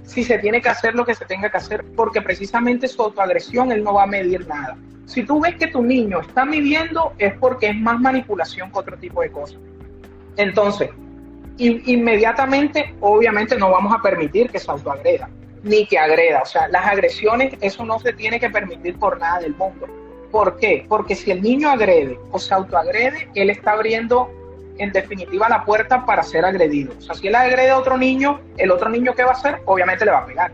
Si 0.05 0.23
se 0.23 0.39
tiene 0.39 0.61
que 0.61 0.69
hacer 0.69 0.95
lo 0.95 1.05
que 1.05 1.15
se 1.15 1.25
tenga 1.25 1.51
que 1.51 1.57
hacer, 1.57 1.85
porque 1.97 2.23
precisamente 2.23 2.87
su 2.87 3.03
autoagresión 3.03 3.73
él 3.73 3.83
no 3.83 3.95
va 3.95 4.05
a 4.05 4.07
medir 4.07 4.47
nada. 4.47 4.77
Si 5.07 5.25
tú 5.25 5.41
ves 5.41 5.57
que 5.57 5.67
tu 5.67 5.83
niño 5.83 6.21
está 6.21 6.45
midiendo, 6.45 7.13
es 7.19 7.35
porque 7.39 7.69
es 7.69 7.77
más 7.77 7.99
manipulación 8.01 8.71
que 8.71 8.79
otro 8.79 8.97
tipo 8.97 9.23
de 9.23 9.31
cosas. 9.31 9.59
Entonces, 10.37 10.91
inmediatamente, 11.59 12.95
obviamente, 13.01 13.57
no 13.57 13.71
vamos 13.71 13.93
a 13.93 14.01
permitir 14.01 14.51
que 14.51 14.61
se 14.61 14.71
autoagreda, 14.71 15.29
ni 15.65 15.87
que 15.87 15.99
agreda. 15.99 16.43
O 16.43 16.47
sea, 16.47 16.69
las 16.69 16.87
agresiones, 16.87 17.55
eso 17.61 17.85
no 17.85 17.99
se 17.99 18.13
tiene 18.13 18.39
que 18.39 18.51
permitir 18.51 18.97
por 18.99 19.19
nada 19.19 19.41
del 19.41 19.57
mundo 19.57 19.89
¿Por 20.37 20.59
qué? 20.59 20.85
Porque 20.87 21.15
si 21.15 21.31
el 21.31 21.41
niño 21.41 21.71
agrede 21.71 22.21
o 22.31 22.39
se 22.39 22.53
autoagrede, 22.53 23.31
él 23.35 23.49
está 23.49 23.73
abriendo 23.73 24.31
en 24.77 24.93
definitiva 24.93 25.49
la 25.49 25.65
puerta 25.65 26.05
para 26.05 26.23
ser 26.23 26.45
agredido. 26.45 26.93
O 26.99 27.01
sea, 27.01 27.15
si 27.15 27.29
él 27.29 27.35
agrede 27.35 27.71
a 27.71 27.79
otro 27.79 27.97
niño, 27.97 28.41
el 28.59 28.71
otro 28.71 28.91
niño 28.91 29.15
¿qué 29.15 29.25
va 29.25 29.31
a 29.31 29.33
hacer? 29.33 29.63
Obviamente 29.65 30.05
le 30.05 30.11
va 30.11 30.19
a 30.19 30.27
pegar. 30.27 30.53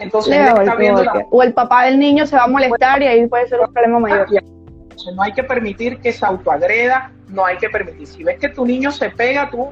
Entonces 0.00 0.36
está 0.36 0.74
viendo 0.74 1.04
O 1.30 1.44
el 1.44 1.54
papá 1.54 1.84
del 1.84 2.00
niño 2.00 2.26
se 2.26 2.34
va 2.34 2.42
a 2.42 2.46
molestar 2.48 3.00
y 3.00 3.06
ahí 3.06 3.24
puede 3.28 3.46
ser 3.46 3.60
un 3.60 3.72
problema 3.72 4.00
mayor. 4.00 4.26
Entonces, 4.32 5.14
no 5.14 5.22
hay 5.22 5.32
que 5.32 5.44
permitir 5.44 5.98
que 5.98 6.12
se 6.12 6.26
autoagreda, 6.26 7.12
no 7.28 7.46
hay 7.46 7.56
que 7.58 7.68
permitir. 7.68 8.04
Si 8.04 8.24
ves 8.24 8.40
que 8.40 8.48
tu 8.48 8.66
niño 8.66 8.90
se 8.90 9.10
pega, 9.10 9.48
tú 9.48 9.68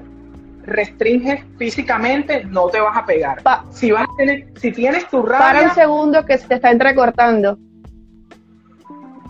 restringes 0.62 1.43
físicamente, 1.59 2.45
no 2.45 2.68
te 2.68 2.79
vas 2.79 2.97
a 2.97 3.05
pegar. 3.05 3.43
si, 3.72 3.91
vas 3.91 4.05
a 4.05 4.16
tener, 4.16 4.47
si 4.55 4.70
tienes 4.70 5.09
tu 5.09 5.20
rabia... 5.22 5.47
Para 5.47 5.62
un 5.62 5.74
segundo 5.74 6.24
que 6.24 6.39
se 6.39 6.47
te 6.47 6.55
está 6.55 6.70
entrecortando. 6.70 7.59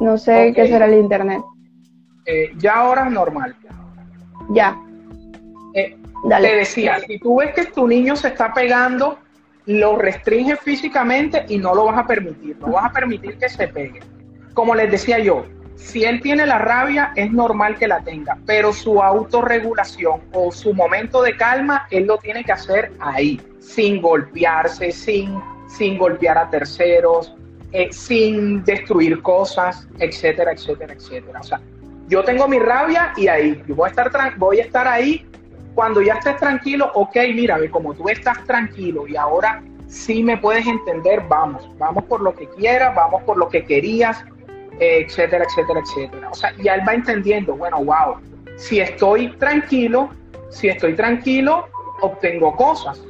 No 0.01 0.19
sé 0.19 0.53
qué 0.55 0.69
será 0.69 0.87
el 0.87 0.95
internet. 0.95 1.43
Eh, 2.27 2.53
ya 2.57 2.75
ahora 2.75 3.07
es 3.07 3.13
normal. 3.13 3.57
Ya. 4.51 4.79
Eh, 5.75 5.97
Dale. 6.25 6.49
Te 6.49 6.57
decía, 6.57 6.99
si 7.07 7.19
tú 7.19 7.39
ves 7.39 7.55
que 7.55 7.67
tu 7.67 7.87
niño 7.87 8.17
se 8.17 8.29
está 8.29 8.53
pegando, 8.53 9.19
lo 9.67 9.97
restringes 9.97 10.61
físicamente 10.61 11.45
y 11.49 11.59
no 11.59 11.75
lo 11.75 11.85
vas 11.87 11.99
a 11.99 12.07
permitir. 12.07 12.59
No 12.59 12.69
vas 12.69 12.87
a 12.87 12.93
permitir 12.93 13.39
que 13.39 13.49
se 13.49 13.69
pegue. 13.69 14.01
Como 14.55 14.75
les 14.75 14.91
decía 14.91 15.19
yo, 15.19 15.45
si 15.77 16.05
él 16.05 16.21
tiene 16.21 16.47
la 16.47 16.59
rabia, 16.59 17.13
es 17.17 17.31
normal 17.31 17.77
que 17.77 17.87
la 17.87 18.01
tenga, 18.01 18.39
pero 18.47 18.73
su 18.73 19.03
autorregulación 19.03 20.23
o 20.33 20.51
su 20.51 20.73
momento 20.73 21.23
de 21.23 21.37
calma, 21.37 21.87
él 21.91 22.07
lo 22.07 22.17
tiene 22.19 22.45
que 22.45 22.53
hacer 22.53 22.93
ahí, 22.99 23.41
sin 23.61 24.01
golpearse, 24.01 24.91
sin, 24.91 25.39
sin 25.69 25.99
golpear 25.99 26.39
a 26.39 26.49
terceros, 26.49 27.37
eh, 27.79 27.93
sin 27.93 28.65
destruir 28.65 29.21
cosas, 29.21 29.87
etcétera, 29.99 30.53
etcétera, 30.53 30.95
etcétera. 30.95 31.41
O 31.41 31.43
sea, 31.43 31.61
yo 32.09 32.25
tengo 32.25 32.49
mi 32.49 32.59
rabia 32.59 33.13
y 33.19 33.29
ahí, 33.29 33.63
yo 33.69 33.75
voy 33.75 33.89
a 33.89 33.91
estar, 33.91 34.39
voy 34.39 34.61
a 34.61 34.63
estar 34.63 34.89
ahí 34.89 35.27
cuando 35.75 36.01
ya 36.01 36.15
estés 36.15 36.39
tranquilo, 36.39 36.91
ok, 36.95 37.15
mira, 37.35 37.59
como 37.71 37.93
tú 37.93 38.09
estás 38.09 38.43
tranquilo 38.47 39.07
y 39.07 39.15
ahora 39.17 39.63
sí 39.89 40.23
me 40.23 40.39
puedes 40.39 40.67
entender, 40.67 41.23
vamos, 41.29 41.69
vamos 41.77 42.05
por 42.05 42.23
lo 42.23 42.35
que 42.35 42.49
quieras, 42.49 42.95
vamos 42.95 43.23
por 43.25 43.37
lo 43.37 43.51
que 43.51 43.63
querías, 43.63 44.25
etcétera, 44.81 45.45
etcétera, 45.45 45.81
etcétera. 45.81 46.31
O 46.31 46.35
sea, 46.35 46.55
ya 46.57 46.77
él 46.77 46.81
va 46.89 46.95
entendiendo, 46.95 47.55
bueno, 47.57 47.85
wow, 47.85 48.17
si 48.57 48.81
estoy 48.81 49.37
tranquilo, 49.37 50.09
si 50.49 50.69
estoy 50.69 50.95
tranquilo, 50.95 51.67
obtengo 52.01 52.57
cosas. 52.57 53.03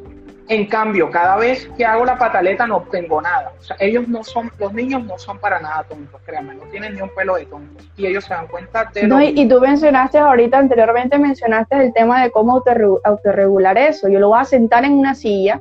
En 0.48 0.66
cambio, 0.66 1.10
cada 1.10 1.36
vez 1.36 1.68
que 1.76 1.84
hago 1.84 2.04
la 2.04 2.16
pataleta 2.16 2.66
no 2.66 2.76
obtengo 2.76 3.20
nada. 3.20 3.52
O 3.58 3.62
sea, 3.62 3.76
ellos 3.80 4.06
no 4.06 4.22
son, 4.22 4.50
los 4.58 4.72
niños 4.72 5.04
no 5.04 5.18
son 5.18 5.38
para 5.38 5.60
nada 5.60 5.84
tontos, 5.88 6.20
créanme, 6.24 6.54
no 6.54 6.62
tienen 6.70 6.94
ni 6.94 7.00
un 7.00 7.10
pelo 7.14 7.34
de 7.36 7.46
tontos. 7.46 7.88
Y 7.96 8.06
ellos 8.06 8.24
se 8.24 8.34
dan 8.34 8.46
cuenta 8.46 8.90
de... 8.92 9.06
No, 9.08 9.20
y, 9.20 9.48
tú 9.48 9.60
mencionaste 9.60 10.18
ahorita, 10.18 10.58
anteriormente 10.58 11.18
mencionaste 11.18 11.76
el 11.76 11.92
tema 11.92 12.22
de 12.22 12.30
cómo 12.30 12.62
autorregular 13.04 13.76
eso. 13.76 14.08
Yo 14.08 14.20
lo 14.20 14.28
voy 14.28 14.40
a 14.40 14.44
sentar 14.44 14.84
en 14.84 14.92
una 14.92 15.14
silla 15.14 15.60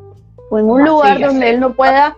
o 0.51 0.59
en 0.59 0.69
un 0.69 0.85
lugar 0.85 1.19
donde 1.19 1.49
él 1.49 1.59
no 1.59 1.73
pueda, 1.73 2.15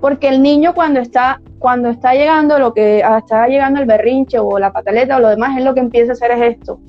porque 0.00 0.28
el 0.28 0.42
niño 0.42 0.74
cuando 0.74 0.98
está, 0.98 1.40
cuando 1.60 1.90
está 1.90 2.14
llegando 2.14 2.58
lo 2.58 2.74
que, 2.74 3.04
ah, 3.04 3.18
está 3.18 3.46
llegando 3.46 3.80
el 3.80 3.86
berrinche 3.86 4.40
o 4.40 4.58
la 4.58 4.72
pataleta 4.72 5.16
o 5.16 5.20
lo 5.20 5.28
demás, 5.28 5.56
es 5.56 5.64
lo 5.64 5.74
que 5.74 5.80
empieza 5.80 6.12
a 6.12 6.14
hacer 6.14 6.32
es 6.32 6.56
esto 6.56 6.80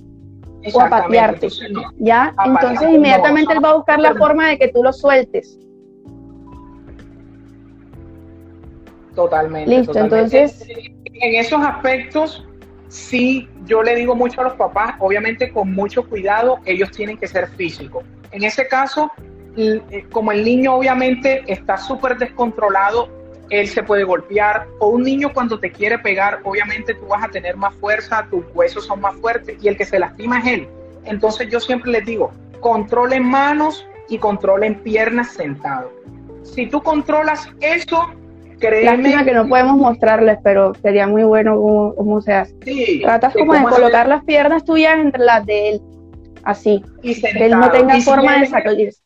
o 0.73 0.81
a 0.81 0.89
patearte. 0.89 1.47
¿Ya? 1.97 2.33
Entonces 2.45 2.89
inmediatamente 2.89 3.53
él 3.53 3.63
va 3.63 3.71
a 3.71 3.75
buscar 3.75 3.99
la 3.99 4.15
forma 4.15 4.49
de 4.49 4.57
que 4.57 4.67
tú 4.69 4.83
lo 4.83 4.93
sueltes. 4.93 5.57
Totalmente. 9.15 9.69
Listo, 9.69 9.97
entonces. 9.99 10.65
En 11.21 11.35
esos 11.35 11.61
aspectos, 11.61 12.45
sí, 12.87 13.49
yo 13.65 13.83
le 13.83 13.95
digo 13.95 14.15
mucho 14.15 14.39
a 14.39 14.45
los 14.45 14.53
papás, 14.53 14.95
obviamente 14.99 15.51
con 15.51 15.73
mucho 15.73 16.07
cuidado, 16.07 16.59
ellos 16.65 16.91
tienen 16.91 17.17
que 17.17 17.27
ser 17.27 17.49
físicos. 17.49 18.05
En 18.31 18.43
ese 18.43 18.67
caso, 18.67 19.11
eh, 19.57 20.05
como 20.11 20.31
el 20.31 20.45
niño 20.45 20.75
obviamente 20.75 21.43
está 21.47 21.77
súper 21.77 22.17
descontrolado, 22.17 23.09
él 23.49 23.67
se 23.67 23.83
puede 23.83 24.03
golpear, 24.03 24.67
o 24.79 24.89
un 24.89 25.03
niño 25.03 25.31
cuando 25.33 25.59
te 25.59 25.71
quiere 25.71 25.99
pegar, 25.99 26.39
obviamente 26.43 26.93
tú 26.93 27.07
vas 27.07 27.23
a 27.23 27.27
tener 27.27 27.55
más 27.57 27.73
fuerza, 27.75 28.27
tus 28.29 28.43
huesos 28.53 28.85
son 28.85 29.01
más 29.01 29.15
fuertes 29.17 29.57
y 29.61 29.67
el 29.67 29.77
que 29.77 29.85
se 29.85 29.99
lastima 29.99 30.39
es 30.39 30.47
él. 30.47 30.67
Entonces 31.05 31.49
yo 31.49 31.59
siempre 31.59 31.91
les 31.91 32.05
digo, 32.05 32.31
controlen 32.59 33.23
manos 33.23 33.85
y 34.07 34.17
controlen 34.17 34.75
piernas 34.81 35.31
sentados. 35.33 35.91
Si 36.43 36.67
tú 36.67 36.81
controlas 36.81 37.49
eso, 37.61 38.09
créeme... 38.59 39.03
Lástima 39.03 39.25
que 39.25 39.33
no 39.33 39.47
podemos 39.47 39.77
mostrarles, 39.77 40.37
pero 40.43 40.73
sería 40.75 41.07
muy 41.07 41.23
bueno 41.23 41.55
cómo, 41.95 42.21
se 42.21 42.33
hace. 42.33 42.55
Tratas 43.01 43.33
como 43.33 43.53
de 43.53 43.63
colocar 43.63 44.07
las 44.07 44.23
piernas 44.23 44.63
tuyas 44.63 44.99
entre 44.99 45.23
las 45.23 45.45
de 45.45 45.69
él, 45.69 45.81
así, 46.43 46.83
que 47.01 47.45
él 47.45 47.51
no 47.51 47.71
tenga 47.71 47.99
forma 48.01 48.39
de 48.39 48.47
sacudirse. 48.47 49.01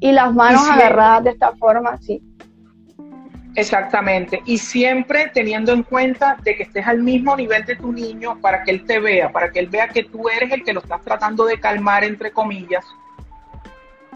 Y 0.00 0.12
las 0.12 0.34
manos 0.34 0.68
agarradas 0.68 1.24
de 1.24 1.30
esta 1.30 1.52
forma, 1.56 1.98
sí. 1.98 2.22
Exactamente, 3.56 4.40
y 4.46 4.58
siempre 4.58 5.30
teniendo 5.34 5.72
en 5.72 5.82
cuenta 5.82 6.36
de 6.42 6.56
que 6.56 6.62
estés 6.62 6.86
al 6.86 7.02
mismo 7.02 7.36
nivel 7.36 7.64
de 7.64 7.76
tu 7.76 7.92
niño 7.92 8.38
para 8.40 8.62
que 8.62 8.70
él 8.70 8.86
te 8.86 9.00
vea, 9.00 9.30
para 9.30 9.50
que 9.50 9.58
él 9.58 9.66
vea 9.66 9.88
que 9.88 10.04
tú 10.04 10.28
eres 10.28 10.52
el 10.52 10.62
que 10.62 10.72
lo 10.72 10.80
estás 10.80 11.00
tratando 11.02 11.44
de 11.44 11.58
calmar, 11.58 12.04
entre 12.04 12.30
comillas, 12.30 12.84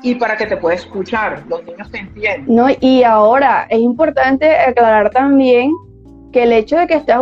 y 0.02 0.14
para 0.14 0.36
que 0.36 0.46
te 0.46 0.56
pueda 0.56 0.76
escuchar. 0.76 1.42
Los 1.48 1.64
niños 1.64 1.90
te 1.90 1.98
entienden. 1.98 2.54
No, 2.54 2.68
y 2.80 3.02
ahora 3.02 3.66
es 3.70 3.80
importante 3.80 4.48
aclarar 4.56 5.10
también 5.10 5.72
que 6.32 6.44
el 6.44 6.52
hecho 6.52 6.76
de 6.76 6.86
que 6.86 6.94
estés 6.94 7.16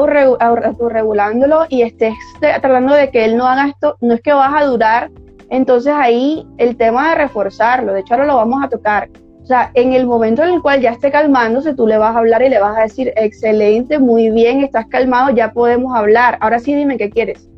regulándolo 0.78 1.66
y 1.68 1.82
estés 1.82 2.14
tratando 2.40 2.94
de 2.94 3.10
que 3.10 3.24
él 3.24 3.36
no 3.36 3.46
haga 3.46 3.68
esto, 3.68 3.96
no 4.00 4.14
es 4.14 4.20
que 4.20 4.32
vas 4.32 4.52
a 4.54 4.64
durar. 4.64 5.10
Entonces 5.50 5.92
ahí 5.94 6.46
el 6.56 6.76
tema 6.76 7.10
de 7.10 7.16
reforzarlo, 7.16 7.92
de 7.92 8.00
hecho 8.00 8.14
ahora 8.14 8.26
lo 8.26 8.36
vamos 8.36 8.64
a 8.64 8.68
tocar. 8.68 9.08
O 9.42 9.46
sea, 9.46 9.70
en 9.74 9.92
el 9.92 10.06
momento 10.06 10.42
en 10.44 10.50
el 10.50 10.62
cual 10.62 10.80
ya 10.80 10.90
esté 10.90 11.10
calmándose, 11.10 11.74
tú 11.74 11.86
le 11.86 11.98
vas 11.98 12.14
a 12.14 12.18
hablar 12.20 12.42
y 12.42 12.48
le 12.48 12.60
vas 12.60 12.78
a 12.78 12.82
decir, 12.82 13.12
excelente, 13.16 13.98
muy 13.98 14.30
bien, 14.30 14.62
estás 14.62 14.86
calmado, 14.86 15.30
ya 15.30 15.52
podemos 15.52 15.94
hablar. 15.96 16.38
Ahora 16.40 16.60
sí 16.60 16.74
dime 16.74 16.96
qué 16.96 17.10
quieres. 17.10 17.48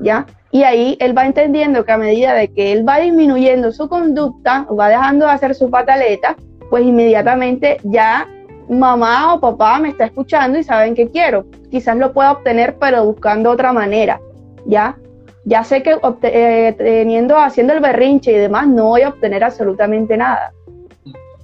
¿Ya? 0.00 0.26
Y 0.50 0.62
ahí 0.62 0.96
él 1.00 1.16
va 1.16 1.26
entendiendo 1.26 1.84
que 1.84 1.92
a 1.92 1.98
medida 1.98 2.34
de 2.34 2.48
que 2.48 2.72
él 2.72 2.88
va 2.88 3.00
disminuyendo 3.00 3.72
su 3.72 3.88
conducta, 3.88 4.66
va 4.78 4.88
dejando 4.88 5.26
de 5.26 5.32
hacer 5.32 5.54
su 5.54 5.68
pataleta, 5.70 6.36
pues 6.70 6.84
inmediatamente 6.84 7.78
ya 7.82 8.26
mamá 8.68 9.34
o 9.34 9.40
papá 9.40 9.78
me 9.78 9.88
está 9.88 10.04
escuchando 10.04 10.58
y 10.58 10.62
saben 10.62 10.94
que 10.94 11.08
quiero. 11.08 11.46
Quizás 11.70 11.96
lo 11.96 12.12
pueda 12.12 12.32
obtener, 12.32 12.76
pero 12.78 13.04
buscando 13.04 13.50
otra 13.50 13.72
manera, 13.72 14.20
¿ya? 14.66 14.96
Ya 15.44 15.64
sé 15.64 15.82
que 15.82 15.98
eh, 16.22 16.74
teniendo, 16.76 17.38
haciendo 17.38 17.72
el 17.72 17.80
berrinche 17.80 18.32
y 18.32 18.36
demás, 18.36 18.68
no 18.68 18.84
voy 18.84 19.02
a 19.02 19.08
obtener 19.08 19.42
absolutamente 19.42 20.16
nada. 20.16 20.52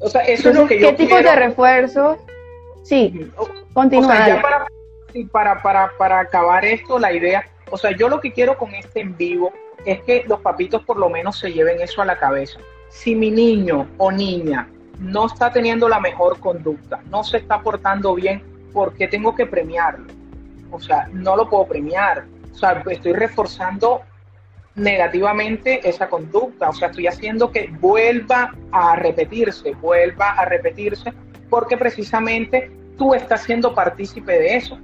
O 0.04 0.10
sea, 0.10 0.20
eso 0.22 0.50
es 0.50 0.54
lo 0.54 0.66
que 0.66 0.78
yo 0.78 0.90
¿Qué 0.90 1.04
tipo 1.04 1.16
de 1.16 1.34
refuerzo? 1.34 2.18
Sí, 2.82 3.30
continúa. 3.72 4.06
para, 4.06 4.66
para, 5.32 5.62
para, 5.62 5.92
para 5.96 6.20
acabar 6.20 6.62
esto, 6.62 6.98
la 6.98 7.10
idea, 7.10 7.48
o 7.70 7.78
sea, 7.78 7.92
yo 7.96 8.10
lo 8.10 8.20
que 8.20 8.30
quiero 8.30 8.58
con 8.58 8.74
este 8.74 9.00
en 9.00 9.16
vivo 9.16 9.50
es 9.86 10.02
que 10.02 10.24
los 10.28 10.40
papitos 10.40 10.82
por 10.84 10.98
lo 10.98 11.08
menos 11.08 11.38
se 11.38 11.52
lleven 11.52 11.80
eso 11.80 12.02
a 12.02 12.04
la 12.04 12.18
cabeza. 12.18 12.58
Si 12.90 13.14
mi 13.14 13.30
niño 13.30 13.88
o 13.96 14.12
niña 14.12 14.68
no 14.98 15.24
está 15.26 15.50
teniendo 15.50 15.88
la 15.88 16.00
mejor 16.00 16.38
conducta, 16.38 17.00
no 17.10 17.24
se 17.24 17.38
está 17.38 17.62
portando 17.62 18.14
bien, 18.14 18.42
¿por 18.74 18.92
qué 18.94 19.08
tengo 19.08 19.34
que 19.34 19.46
premiarlo? 19.46 20.06
O 20.70 20.80
sea, 20.80 21.08
no 21.12 21.34
lo 21.34 21.48
puedo 21.48 21.66
premiar. 21.66 22.26
O 22.52 22.56
sea, 22.56 22.82
estoy 22.90 23.14
reforzando 23.14 24.02
negativamente 24.74 25.88
esa 25.88 26.08
conducta. 26.08 26.68
O 26.68 26.72
sea, 26.72 26.88
estoy 26.88 27.06
haciendo 27.06 27.50
que 27.50 27.70
vuelva 27.80 28.54
a 28.72 28.96
repetirse, 28.96 29.72
vuelva 29.74 30.30
a 30.30 30.44
repetirse, 30.44 31.12
porque 31.48 31.76
precisamente 31.76 32.70
tú 32.96 33.14
estás 33.14 33.42
siendo 33.42 33.74
partícipe 33.74 34.32
de 34.32 34.56
eso. 34.56 34.78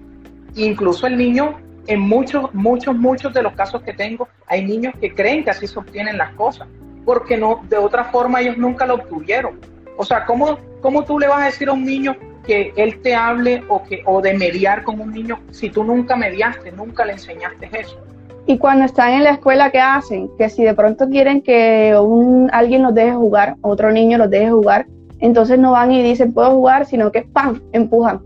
Incluso 0.55 1.07
el 1.07 1.16
niño, 1.16 1.59
en 1.86 2.01
muchos, 2.01 2.53
muchos, 2.55 2.97
muchos 2.97 3.32
de 3.32 3.43
los 3.43 3.53
casos 3.55 3.82
que 3.82 3.93
tengo, 3.93 4.28
hay 4.47 4.64
niños 4.64 4.95
que 5.01 5.14
creen 5.14 5.45
que 5.45 5.51
así 5.51 5.66
se 5.66 5.78
obtienen 5.78 6.18
las 6.18 6.32
cosas, 6.34 6.68
porque 7.05 7.36
no, 7.36 7.64
de 7.68 7.76
otra 7.76 8.05
forma 8.05 8.41
ellos 8.41 8.57
nunca 8.57 8.86
lo 8.86 8.95
obtuvieron. 8.95 9.61
O 9.97 10.05
sea, 10.05 10.24
¿cómo, 10.24 10.59
¿cómo 10.80 11.05
tú 11.05 11.18
le 11.18 11.28
vas 11.28 11.43
a 11.43 11.47
decir 11.47 11.68
a 11.68 11.72
un 11.72 11.84
niño 11.84 12.16
que 12.47 12.72
él 12.76 13.01
te 13.03 13.14
hable 13.14 13.62
o, 13.68 13.82
que, 13.84 14.03
o 14.07 14.20
de 14.20 14.34
mediar 14.34 14.82
con 14.82 15.01
un 15.01 15.12
niño 15.12 15.38
si 15.51 15.70
tú 15.70 15.84
nunca 15.84 16.16
mediaste, 16.16 16.72
nunca 16.72 17.05
le 17.05 17.12
enseñaste 17.12 17.68
eso? 17.72 18.03
Y 18.47 18.59
cuando 18.59 18.84
están 18.84 19.12
en 19.12 19.24
la 19.24 19.30
escuela, 19.30 19.70
¿qué 19.70 19.80
hacen? 19.80 20.30
Que 20.36 20.49
si 20.49 20.64
de 20.64 20.74
pronto 20.74 21.09
quieren 21.09 21.43
que 21.43 21.97
un, 22.01 22.51
alguien 22.53 22.82
los 22.82 22.95
deje 22.95 23.12
jugar, 23.12 23.57
otro 23.61 23.93
niño 23.93 24.18
los 24.18 24.30
deje 24.30 24.51
jugar, 24.51 24.86
entonces 25.20 25.59
no 25.59 25.72
van 25.72 25.93
y 25.93 26.03
dicen 26.03 26.32
puedo 26.32 26.51
jugar, 26.51 26.86
sino 26.86 27.12
que 27.12 27.22
¡pam! 27.22 27.61
empujan. 27.72 28.20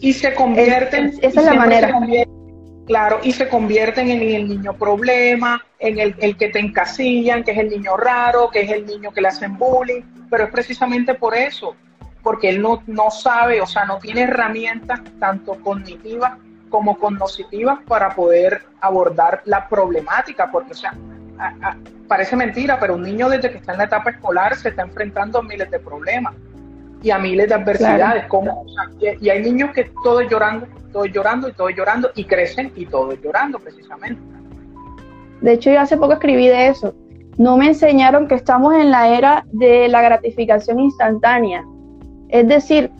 Y 0.00 0.12
se 0.12 0.34
convierten. 0.34 1.14
esa 1.22 1.40
es 1.40 1.46
la 1.46 1.54
manera. 1.54 2.00
Claro, 2.86 3.18
y 3.22 3.32
se 3.32 3.48
convierten 3.48 4.10
en 4.10 4.22
el 4.22 4.48
niño 4.48 4.72
problema, 4.72 5.62
en 5.78 5.98
el, 5.98 6.14
el, 6.20 6.36
que 6.38 6.48
te 6.48 6.58
encasillan, 6.58 7.44
que 7.44 7.50
es 7.50 7.58
el 7.58 7.68
niño 7.68 7.98
raro, 7.98 8.48
que 8.50 8.62
es 8.62 8.70
el 8.70 8.86
niño 8.86 9.12
que 9.12 9.20
le 9.20 9.28
hacen 9.28 9.58
bullying, 9.58 10.00
pero 10.30 10.44
es 10.44 10.50
precisamente 10.50 11.12
por 11.14 11.36
eso, 11.36 11.76
porque 12.22 12.48
él 12.48 12.62
no, 12.62 12.82
no 12.86 13.10
sabe, 13.10 13.60
o 13.60 13.66
sea, 13.66 13.84
no 13.84 13.98
tiene 13.98 14.22
herramientas 14.22 15.00
tanto 15.20 15.62
cognitivas 15.62 16.38
como 16.68 16.98
cognitivas 16.98 17.80
para 17.86 18.14
poder 18.14 18.62
abordar 18.80 19.42
la 19.44 19.68
problemática, 19.68 20.50
porque, 20.50 20.72
o 20.72 20.76
sea, 20.76 20.94
parece 22.06 22.36
mentira, 22.36 22.78
pero 22.80 22.94
un 22.94 23.02
niño 23.02 23.28
desde 23.28 23.50
que 23.50 23.58
está 23.58 23.72
en 23.72 23.78
la 23.78 23.84
etapa 23.84 24.10
escolar 24.10 24.56
se 24.56 24.70
está 24.70 24.82
enfrentando 24.82 25.38
a 25.38 25.42
miles 25.42 25.70
de 25.70 25.78
problemas 25.78 26.34
y 27.02 27.10
a 27.10 27.18
miles 27.18 27.48
de 27.48 27.54
adversidades. 27.54 28.26
Como, 28.26 28.64
y, 29.00 29.28
hay 29.28 29.42
niños 29.42 29.70
que 29.72 29.90
todo 30.02 30.20
es 30.20 30.30
llorando, 30.30 30.66
todo 30.92 31.04
es 31.04 31.12
llorando 31.12 31.48
y 31.48 31.52
todo 31.52 31.68
es 31.68 31.76
llorando 31.76 32.10
y 32.14 32.24
crecen 32.24 32.72
y 32.74 32.86
todo 32.86 33.12
es 33.12 33.22
llorando 33.22 33.58
precisamente. 33.58 34.20
De 35.40 35.52
hecho, 35.52 35.70
yo 35.70 35.80
hace 35.80 35.96
poco 35.96 36.14
escribí 36.14 36.48
de 36.48 36.68
eso. 36.68 36.94
No 37.36 37.56
me 37.56 37.68
enseñaron 37.68 38.26
que 38.26 38.34
estamos 38.34 38.74
en 38.74 38.90
la 38.90 39.16
era 39.16 39.44
de 39.52 39.88
la 39.88 40.02
gratificación 40.02 40.80
instantánea. 40.80 41.64
Es 42.30 42.48
decir, 42.48 42.90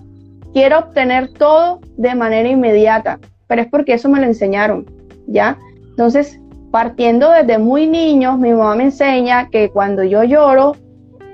quiero 0.52 0.78
obtener 0.78 1.32
todo 1.32 1.80
de 1.96 2.14
manera 2.14 2.48
inmediata, 2.48 3.18
pero 3.48 3.62
es 3.62 3.68
porque 3.68 3.94
eso 3.94 4.08
me 4.08 4.20
lo 4.20 4.26
enseñaron, 4.26 4.86
¿ya? 5.26 5.58
Entonces, 5.90 6.38
partiendo 6.70 7.30
desde 7.32 7.58
muy 7.58 7.88
niños, 7.88 8.38
mi 8.38 8.52
mamá 8.52 8.76
me 8.76 8.84
enseña 8.84 9.48
que 9.48 9.70
cuando 9.70 10.04
yo 10.04 10.22
lloro, 10.22 10.76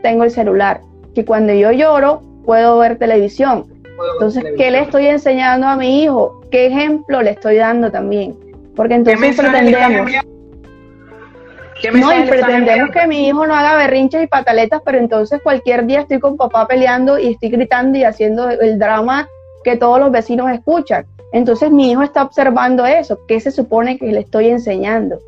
tengo 0.03 0.25
el 0.25 0.31
celular, 0.31 0.81
que 1.15 1.25
cuando 1.25 1.53
yo 1.53 1.73
lloro, 1.73 2.23
puedo 2.47 2.79
ver 2.79 2.99
televisión. 2.99 3.67
Entonces, 4.15 4.45
¿qué 4.57 4.71
le 4.71 4.81
estoy 4.81 5.07
enseñando 5.07 5.67
a 5.67 5.77
mi 5.77 6.03
hijo? 6.03 6.41
¿Qué 6.51 6.67
ejemplo 6.67 7.21
le 7.23 7.31
estoy 7.31 7.57
dando 7.57 7.91
también? 7.91 8.35
Porque 8.75 8.95
entonces 8.95 9.37
pretendemos... 9.37 10.11
No, 11.93 12.19
y 12.19 12.23
pretendemos 12.27 12.91
que 12.93 13.07
mi 13.07 13.29
hijo 13.29 13.47
no 13.47 13.55
haga 13.55 13.77
berrinches 13.77 14.23
y 14.23 14.27
pataletas, 14.27 14.81
pero 14.85 14.99
entonces 14.99 15.41
cualquier 15.43 15.85
día 15.85 16.01
estoy 16.01 16.19
con 16.19 16.37
papá 16.37 16.67
peleando 16.67 17.19
y 17.19 17.33
estoy 17.33 17.51
gritando 17.51 17.99
y 17.99 18.05
haciendo 18.05 18.49
el 18.49 18.79
drama 18.79 19.29
que 19.65 19.77
todos 19.77 19.99
los 19.99 20.13
vecinos 20.13 20.51
escuchan. 20.51 21.05
Entonces 21.33 21.71
mi 21.71 21.91
hijo 21.91 22.03
está 22.03 22.23
observando 22.23 22.87
eso, 22.87 23.19
¿qué 23.27 23.41
se 23.41 23.51
supone 23.51 23.99
que 23.99 24.07
le 24.07 24.21
estoy 24.21 24.49
enseñando? 24.49 25.19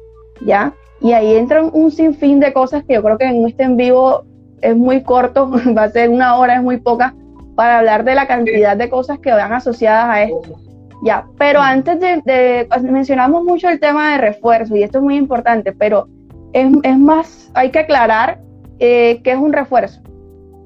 ¿Ya? 0.45 0.73
Y 1.01 1.13
ahí 1.13 1.35
entran 1.35 1.71
un 1.73 1.91
sinfín 1.91 2.39
de 2.39 2.53
cosas 2.53 2.85
que 2.85 2.95
yo 2.95 3.03
creo 3.03 3.19
que 3.19 3.25
en 3.25 3.47
este 3.47 3.65
en 3.65 3.77
vivo 3.77 4.25
es 4.63 4.77
muy 4.77 5.03
corto, 5.03 5.51
va 5.77 5.85
a 5.85 5.91
ser 5.91 6.11
una 6.11 6.37
hora, 6.37 6.57
es 6.57 6.63
muy 6.63 6.77
poca, 6.79 7.15
para 7.57 7.79
hablar 7.79 8.05
de 8.05 8.15
la 8.15 8.27
cantidad 8.27 8.77
de 8.77 8.89
cosas 8.89 9.19
que 9.19 9.33
van 9.33 9.53
asociadas 9.53 10.07
a 10.09 10.23
esto. 10.23 10.61
Ya, 11.03 11.27
pero 11.37 11.61
antes 11.61 12.01
de, 12.01 12.69
mencionamos 12.83 13.45
mucho 13.45 13.69
el 13.69 13.81
tema 13.81 14.13
de 14.13 14.19
refuerzo 14.19 14.77
y 14.77 14.83
esto 14.83 14.99
es 14.99 15.05
muy 15.05 15.17
importante, 15.17 15.73
pero 15.73 16.09
es, 16.53 16.73
es 16.85 16.99
más, 16.99 17.51
hay 17.55 17.71
que 17.71 17.81
aclarar 17.81 18.41
eh, 18.79 19.21
qué 19.23 19.33
es 19.33 19.39
un 19.39 19.53
refuerzo 19.53 20.01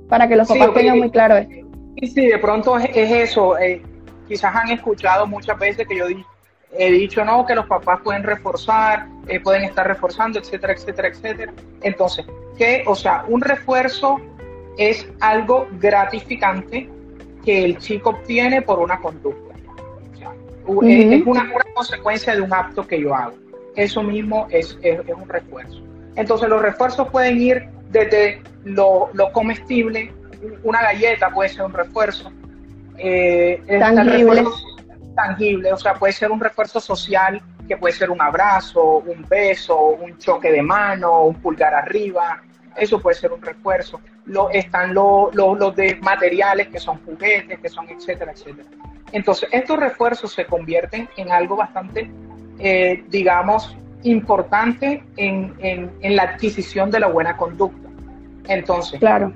para 0.09 0.29
que 0.29 0.37
los 0.37 0.49
papás 0.49 0.75
tengan 0.75 0.99
muy 0.99 1.11
claro 1.11 1.37
esto. 1.37 1.70
Sí, 2.01 2.07
sí, 2.07 2.27
de 2.27 2.39
pronto 2.39 2.79
es, 2.79 2.91
eso. 2.95 3.59
Eh, 3.59 3.83
quizás 4.27 4.55
han 4.57 4.71
escuchado 4.71 5.27
muchas 5.27 5.59
veces 5.59 5.87
que 5.87 5.97
yo 5.97 6.07
he 6.73 6.91
dicho, 6.91 7.25
no, 7.25 7.45
que 7.45 7.55
los 7.55 7.67
papás 7.67 8.01
pueden 8.03 8.23
reforzar, 8.23 9.07
eh, 9.29 9.39
pueden 9.41 9.65
estar 9.65 9.87
reforzando, 9.87 10.39
etcétera, 10.39 10.73
etcétera, 10.73 11.09
etcétera. 11.09 11.53
Entonces, 11.83 12.25
que, 12.57 12.85
o 12.87 12.95
sea, 12.95 13.25
un 13.29 13.43
refuerzo 13.43 14.19
es 14.79 15.07
algo 15.21 15.69
gratificante 15.73 16.89
que 17.45 17.65
el 17.65 17.79
chico 17.79 18.11
obtiene 18.11 18.63
por 18.63 18.79
una 18.79 18.99
conducta. 19.01 19.55
O 20.15 20.17
sea, 20.17 20.33
es, 20.89 21.27
una, 21.27 21.53
consecuencia 21.75 22.35
de 22.35 22.41
un 22.41 22.53
acto 22.53 22.87
que 22.87 23.01
yo 23.01 23.15
hago. 23.15 23.35
Eso 23.77 24.03
mismo 24.03 24.47
es, 24.51 24.79
es, 24.83 25.01
un 25.15 25.29
refuerzo. 25.29 25.83
Entonces 26.17 26.49
los 26.49 26.63
refuerzos 26.63 27.09
pueden 27.09 27.41
ir 27.41 27.69
desde 27.91 28.43
lo, 28.65 29.11
lo, 29.13 29.33
comestible, 29.33 30.13
una 30.63 30.83
galleta 30.83 31.31
puede 31.31 31.49
ser 31.49 31.63
un 31.63 31.73
refuerzo. 31.73 32.33
Eh, 32.97 33.63
tangible. 33.67 34.45
tangible, 35.15 35.73
o 35.73 35.77
sea, 35.77 35.95
puede 35.95 36.13
ser 36.13 36.31
un 36.31 36.41
refuerzo 36.41 36.81
social, 36.81 37.41
que 37.67 37.77
puede 37.77 37.95
ser 37.95 38.11
un 38.11 38.21
abrazo, 38.21 38.99
un 38.99 39.25
beso, 39.29 39.79
un 39.81 40.19
choque 40.19 40.51
de 40.51 40.61
mano, 40.61 41.23
un 41.23 41.35
pulgar 41.37 41.75
arriba, 41.75 42.43
eso 42.77 43.01
puede 43.01 43.17
ser 43.17 43.33
un 43.33 43.41
refuerzo. 43.41 44.01
Lo, 44.27 44.51
están 44.51 44.95
los 44.95 45.77
de 45.77 45.97
materiales 46.03 46.69
que 46.69 46.79
son 46.79 46.99
juguetes, 47.05 47.59
que 47.59 47.69
son 47.69 47.89
etcétera, 47.89 48.33
etcétera. 48.33 48.69
Entonces, 49.13 49.49
estos 49.53 49.79
refuerzos 49.79 50.33
se 50.33 50.47
convierten 50.47 51.09
en 51.17 51.33
algo 51.33 51.57
bastante, 51.57 52.11
eh, 52.59 53.05
digamos, 53.09 53.77
importante 54.03 55.03
en, 55.17 55.55
en, 55.61 56.17
la 56.17 56.23
adquisición 56.23 56.91
de 56.91 57.01
la 57.01 57.09
buena 57.09 57.37
conducta. 57.37 57.89
Entonces, 58.49 58.99
claro. 58.99 59.33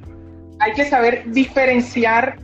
Hay 0.61 0.73
que 0.73 0.85
saber 0.85 1.25
diferenciar 1.27 2.37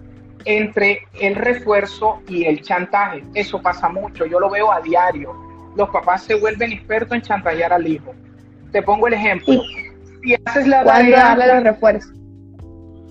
entre 0.45 1.07
el 1.21 1.35
refuerzo 1.35 2.23
y 2.29 2.45
el 2.45 2.63
chantaje. 2.63 3.23
Eso 3.35 3.61
pasa 3.61 3.89
mucho, 3.89 4.27
yo 4.27 4.41
lo 4.41 4.51
veo 4.51 4.73
a 4.73 4.81
diario. 4.81 5.35
Los 5.77 5.89
papás 5.91 6.25
se 6.25 6.35
vuelven 6.35 6.73
expertos 6.73 7.15
en 7.15 7.23
chantajear 7.23 7.73
al 7.73 7.87
hijo. 7.87 8.15
Te 8.73 8.83
pongo 8.83 9.07
el 9.09 9.15
ejemplo 9.15 9.63
si 10.23 10.35
haces 10.45 10.67
la 10.67 10.85
tarea. 10.85 11.35
darle 11.35 11.47
los 11.55 11.63
refuerzos? 11.65 12.13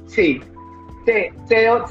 Sí. 0.08 0.41
Te, 1.06 1.34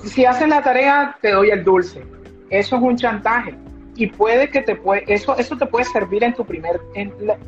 si 0.04 0.24
haces 0.24 0.48
la 0.48 0.62
tarea, 0.62 1.16
te 1.20 1.30
doy 1.32 1.50
el 1.50 1.64
dulce. 1.64 2.02
Eso 2.50 2.76
es 2.76 2.82
un 2.82 2.96
chantaje. 2.96 3.54
y 3.96 4.06
puede 4.06 4.48
que 4.48 4.62
te 4.62 4.76
puede, 4.76 5.02
eso, 5.12 5.36
eso 5.36 5.56
te 5.56 5.66
puede 5.66 5.84
servir 5.84 6.22
en 6.22 6.32
tu 6.32 6.44
primer, 6.44 6.80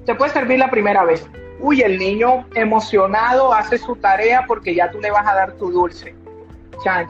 te 0.04 0.14
puede 0.16 0.32
servir 0.32 0.58
la 0.58 0.68
primera 0.68 1.04
vez. 1.04 1.24
Uy, 1.60 1.82
el 1.82 1.98
niño 1.98 2.46
emocionado 2.54 3.52
hace 3.52 3.78
su 3.78 3.96
tarea 3.96 4.44
porque 4.46 4.74
ya 4.74 4.90
tú 4.90 4.98
le 5.00 5.10
vas 5.10 5.26
a 5.26 5.34
dar 5.34 5.52
tu 5.52 5.70
dulce. 5.70 6.14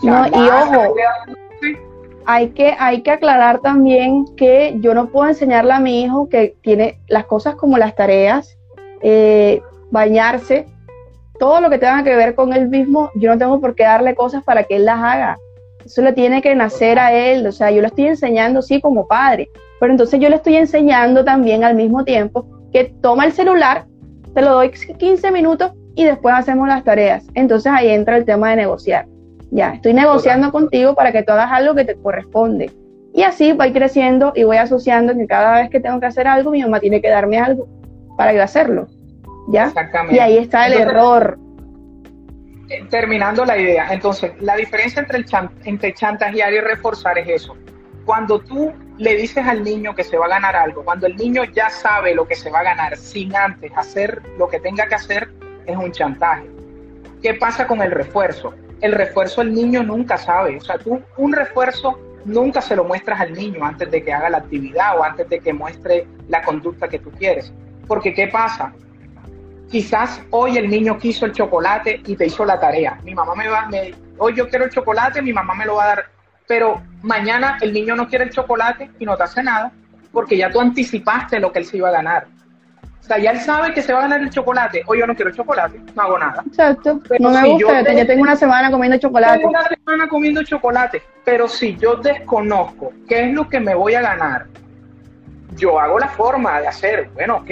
no, 0.03 0.27
y 0.27 0.49
ojo, 0.49 0.95
hay 2.27 2.51
que, 2.51 2.75
hay 2.79 3.03
que 3.03 3.11
aclarar 3.11 3.61
también 3.61 4.25
que 4.37 4.75
yo 4.81 4.95
no 4.95 5.09
puedo 5.09 5.29
enseñarle 5.29 5.73
a 5.73 5.81
mi 5.81 6.03
hijo 6.03 6.29
que 6.29 6.55
tiene 6.63 6.99
las 7.09 7.27
cosas 7.27 7.55
como 7.55 7.79
las 7.79 7.95
tareas, 7.95 8.57
eh, 9.03 9.63
bañarse, 9.91 10.67
todo 11.39 11.61
lo 11.61 11.71
que 11.71 11.79
tenga 11.79 12.05
que 12.05 12.15
ver 12.15 12.35
con 12.35 12.53
él 12.53 12.69
mismo, 12.69 13.11
yo 13.15 13.31
no 13.31 13.39
tengo 13.39 13.61
por 13.61 13.75
qué 13.75 13.85
darle 13.85 14.15
cosas 14.15 14.45
para 14.45 14.65
que 14.65 14.77
él 14.77 14.85
las 14.85 14.99
haga. 14.99 15.39
Eso 15.85 16.03
le 16.03 16.13
tiene 16.13 16.43
que 16.43 16.55
nacer 16.55 16.99
a 16.99 17.13
él, 17.13 17.47
o 17.47 17.53
sea, 17.53 17.71
yo 17.71 17.81
lo 17.81 17.87
estoy 17.87 18.07
enseñando, 18.07 18.61
sí, 18.61 18.81
como 18.81 19.09
padre, 19.09 19.49
pero 19.81 19.93
entonces 19.93 20.21
yo 20.21 20.29
le 20.29 20.37
estoy 20.37 20.57
enseñando 20.57 21.25
también 21.25 21.65
al 21.65 21.75
mismo 21.75 22.05
tiempo 22.05 22.47
que 22.73 22.93
toma 23.01 23.25
el 23.25 23.33
celular, 23.33 23.87
te 24.35 24.43
lo 24.43 24.53
doy 24.53 24.71
15 24.71 25.31
minutos 25.31 25.73
y 25.95 26.05
después 26.05 26.35
hacemos 26.35 26.69
las 26.69 26.85
tareas. 26.85 27.27
Entonces 27.35 27.73
ahí 27.73 27.89
entra 27.89 28.17
el 28.17 28.25
tema 28.25 28.51
de 28.51 28.57
negociar. 28.57 29.07
Ya, 29.51 29.75
estoy 29.75 29.95
negociando 29.95 30.53
contigo 30.53 30.95
para 30.95 31.11
que 31.13 31.23
tú 31.23 31.33
hagas 31.33 31.51
algo 31.51 31.75
que 31.75 31.85
te 31.85 31.97
corresponde. 31.97 32.71
Y 33.13 33.23
así 33.23 33.53
voy 33.53 33.73
creciendo 33.73 34.33
y 34.37 34.45
voy 34.45 34.59
asociando 34.59 35.17
que 35.17 35.27
cada 35.27 35.61
vez 35.61 35.71
que 35.71 35.81
tengo 35.81 35.99
que 35.99 36.07
hacer 36.07 36.29
algo, 36.29 36.53
mi 36.53 36.63
mamá 36.63 36.79
tiene 36.79 37.03
que 37.03 37.09
darme 37.09 37.39
algo 37.39 37.67
para 38.17 38.33
yo 38.33 38.43
hacerlo. 38.43 38.87
¿Ya? 39.49 39.73
Y 40.11 40.19
ahí 40.19 40.39
está 40.39 40.69
el 40.69 40.75
error. 40.75 41.39
Eh, 42.69 42.85
terminando 42.89 43.45
la 43.45 43.59
idea, 43.59 43.89
entonces, 43.93 44.31
la 44.41 44.55
diferencia 44.55 45.03
entre, 45.03 45.19
el 45.19 45.27
entre 45.65 45.93
chantajear 45.93 46.53
y 46.53 46.61
reforzar 46.61 47.19
es 47.19 47.29
eso. 47.29 47.57
Cuando 48.05 48.39
tú 48.39 48.73
le 49.01 49.17
dices 49.17 49.45
al 49.45 49.65
niño 49.65 49.95
que 49.95 50.05
se 50.05 50.17
va 50.17 50.27
a 50.27 50.29
ganar 50.29 50.55
algo, 50.55 50.85
cuando 50.85 51.07
el 51.07 51.17
niño 51.17 51.43
ya 51.45 51.71
sabe 51.71 52.15
lo 52.15 52.29
que 52.29 52.37
se 52.37 52.51
va 52.51 52.61
a 52.61 52.63
ganar 52.63 52.97
sin 52.97 53.35
antes 53.35 53.73
hacer 53.75 54.23
lo 54.39 54.49
que 54.49 54.61
tenga 54.61 54.87
que 54.87 54.95
hacer, 54.95 55.29
es 55.67 55.77
un 55.77 55.91
chantaje. 55.91 56.49
¿Qué 57.21 57.35
pasa 57.35 57.67
con 57.67 57.83
el 57.83 57.91
refuerzo? 57.91 58.55
el 58.81 58.93
refuerzo 58.93 59.43
el 59.43 59.55
niño 59.55 59.83
nunca 59.83 60.17
sabe. 60.17 60.57
O 60.57 60.61
sea, 60.61 60.79
tú 60.79 61.03
un 61.17 61.33
refuerzo 61.33 61.99
nunca 62.25 62.61
se 62.61 62.77
lo 62.77 62.85
muestras 62.85 63.21
al 63.21 63.33
niño 63.33 63.65
antes 63.65 63.91
de 63.91 64.03
que 64.03 64.13
haga 64.13 64.31
la 64.31 64.39
actividad 64.39 64.99
o 64.99 65.05
antes 65.05 65.29
de 65.29 65.41
que 65.41 65.53
muestre 65.53 66.07
la 66.29 66.43
conducta 66.43 66.89
que 66.89 66.99
tú 66.99 67.11
quieres. 67.11 67.53
Porque 67.87 68.15
¿qué 68.15 68.29
pasa? 68.29 68.73
Quizás 69.71 70.23
hoy 70.31 70.57
el 70.57 70.69
niño 70.69 70.99
quiso 70.99 71.27
el 71.27 71.33
chocolate 71.33 72.01
y 72.07 72.17
te 72.17 72.27
hizo 72.27 72.45
la 72.45 72.59
tarea. 72.59 72.99
Mi 73.05 73.15
mamá 73.15 73.35
me 73.35 73.49
va, 73.49 73.67
me, 73.67 73.95
hoy 74.19 74.35
yo 74.35 74.49
quiero 74.49 74.65
el 74.65 74.71
chocolate, 74.71 75.23
mi 75.23 75.33
mamá 75.33 75.55
me 75.55 75.67
lo 75.67 75.77
va 75.77 75.85
a 75.85 75.89
dar. 75.89 76.07
Pero 76.47 76.83
mañana 77.03 77.59
el 77.61 77.73
niño 77.73 77.97
no 77.97 78.09
quiere 78.09 78.25
el 78.25 78.31
chocolate 78.31 78.91
y 78.99 79.05
no 79.05 79.17
te 79.17 79.23
hace 79.23 79.43
nada 79.43 79.73
porque 80.13 80.37
ya 80.37 80.51
tú 80.51 80.61
anticipaste 80.61 81.39
lo 81.41 81.53
que 81.53 81.61
él 81.61 81.65
se 81.65 81.77
iba 81.77 81.89
a 81.89 81.93
ganar 81.93 82.27
sea, 83.11 83.19
ya 83.19 83.31
él 83.33 83.41
sabe 83.41 83.75
que 83.75 83.83
se 83.83 83.93
va 83.93 84.01
a 84.01 84.03
ganar 84.03 84.21
el 84.21 84.31
chocolate. 84.31 84.83
O 84.87 84.95
yo 84.95 85.07
no 85.07 85.15
quiero 85.15 85.31
chocolate, 85.33 85.81
no 85.95 86.03
hago 86.03 86.19
nada. 86.19 86.43
Exacto. 86.47 87.01
no 87.19 87.31
me 87.31 87.49
gusta, 87.49 87.93
yo, 87.93 88.07
tengo 88.07 88.23
una 88.23 88.37
semana 88.37 88.71
comiendo 88.71 88.99
chocolate. 88.99 89.39
Tengo 89.39 89.51
una 89.51 89.69
semana 89.69 90.09
comiendo 90.09 90.43
chocolate. 90.43 91.03
Pero 91.25 91.49
si 91.49 91.77
yo 91.77 91.97
desconozco 91.97 92.93
qué 93.09 93.29
es 93.29 93.35
lo 93.35 93.49
que 93.49 93.61
me 93.61 93.75
voy 93.75 93.95
a 93.95 94.03
ganar, 94.03 94.47
yo 95.57 95.81
hago 95.81 95.99
la 95.99 96.09
forma 96.09 96.61
de 96.61 96.69
hacer, 96.69 97.11
bueno, 97.15 97.39
ok, 97.39 97.51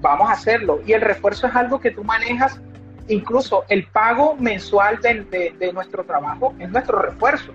vamos 0.00 0.28
a 0.28 0.32
hacerlo. 0.32 0.80
Y 0.84 0.92
el 0.92 1.00
refuerzo 1.00 1.46
es 1.46 1.54
algo 1.54 1.78
que 1.78 1.92
tú 1.92 2.02
manejas, 2.02 2.60
incluso 3.08 3.64
el 3.68 3.86
pago 3.86 4.36
mensual 4.36 5.00
de, 5.00 5.54
de 5.56 5.72
nuestro 5.72 6.04
trabajo 6.04 6.54
es 6.58 6.68
nuestro 6.70 7.00
refuerzo. 7.00 7.52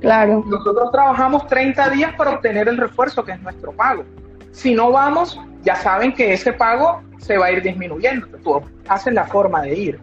Claro. 0.00 0.44
Nosotros 0.46 0.90
trabajamos 0.92 1.46
30 1.48 1.90
días 1.90 2.14
para 2.14 2.32
obtener 2.32 2.68
el 2.68 2.76
refuerzo, 2.76 3.24
que 3.24 3.32
es 3.32 3.42
nuestro 3.42 3.72
pago. 3.72 4.04
Si 4.52 4.74
no 4.74 4.92
vamos, 4.92 5.38
ya 5.62 5.76
saben 5.76 6.14
que 6.14 6.32
ese 6.32 6.52
pago 6.52 7.02
se 7.18 7.36
va 7.36 7.46
a 7.46 7.52
ir 7.52 7.62
disminuyendo. 7.62 8.26
Tú 8.38 8.62
haces 8.88 9.12
la 9.12 9.26
forma 9.26 9.62
de 9.62 9.74
ir. 9.74 10.00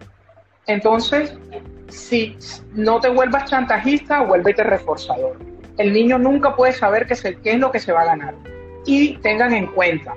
Entonces, 0.66 1.36
si 1.88 2.36
no 2.72 3.00
te 3.00 3.08
vuelvas 3.08 3.50
chantajista, 3.50 4.22
vuélvete 4.22 4.62
reforzador. 4.64 5.38
El 5.78 5.92
niño 5.92 6.18
nunca 6.18 6.56
puede 6.56 6.72
saber 6.72 7.06
qué 7.06 7.50
es, 7.50 7.58
lo 7.58 7.70
que 7.70 7.78
se 7.78 7.92
va 7.92 8.02
a 8.02 8.06
ganar. 8.06 8.34
Y 8.84 9.16
tengan 9.18 9.52
en 9.52 9.66
cuenta, 9.66 10.14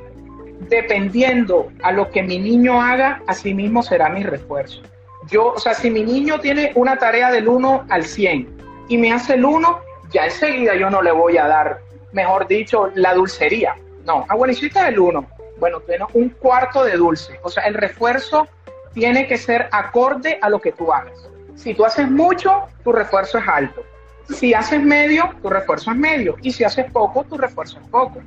dependiendo 0.70 1.70
a 1.84 1.92
lo 1.92 2.10
que 2.10 2.24
mi 2.24 2.40
niño 2.40 2.82
haga, 2.82 3.22
así 3.28 3.54
mismo 3.54 3.84
será 3.84 4.10
mi 4.10 4.24
refuerzo. 4.24 4.82
Yo, 5.30 5.54
o 5.54 5.60
sea, 5.60 5.74
si 5.74 5.90
mi 5.90 6.04
niño 6.04 6.40
tiene 6.40 6.72
una 6.76 6.98
tarea 6.98 7.32
del 7.32 7.48
1 7.48 7.86
al 7.90 8.04
100 8.04 8.59
y 8.90 8.98
me 8.98 9.14
hace 9.14 9.36
el 9.36 9.46
1, 9.46 9.80
ya 10.12 10.26
enseguida 10.26 10.76
yo 10.76 10.90
no 10.90 11.02
le 11.02 11.12
voy 11.12 11.38
a 11.38 11.48
dar, 11.48 11.80
mejor 12.12 12.48
dicho, 12.48 12.92
la 12.96 13.14
dulcería 13.14 13.76
no, 14.10 14.26
ah, 14.28 14.36
bueno, 14.36 14.54
hiciste 14.54 14.80
el 14.80 15.00
1. 15.00 15.28
Bueno, 15.60 15.82
tienes 15.82 16.08
un 16.14 16.30
cuarto 16.30 16.84
de 16.84 16.98
dulce. 16.98 17.40
O 17.44 17.50
sea, 17.50 17.66
el 17.66 17.76
refuerzo 17.76 18.48
tiene 18.94 19.28
que 19.28 19.38
ser 19.38 19.70
acorde 19.72 20.40
a 20.42 20.50
lo 20.50 20.60
que 20.60 20.72
tú 20.72 20.92
hagas. 20.92 21.30
Si 21.56 21.76
tú 21.76 21.86
haces 21.86 22.10
mucho, 22.10 22.64
tu 22.84 22.92
refuerzo 22.92 23.38
es 23.38 23.48
alto. 23.48 23.84
Si 24.30 24.54
haces 24.54 24.82
medio, 24.82 25.30
tu 25.44 25.50
refuerzo 25.50 25.92
es 25.92 25.98
medio. 25.98 26.38
Y 26.42 26.52
si 26.52 26.64
haces 26.64 26.90
poco, 26.92 27.24
tu 27.24 27.38
refuerzo 27.38 27.80
es 27.80 27.88
poco. 27.90 28.20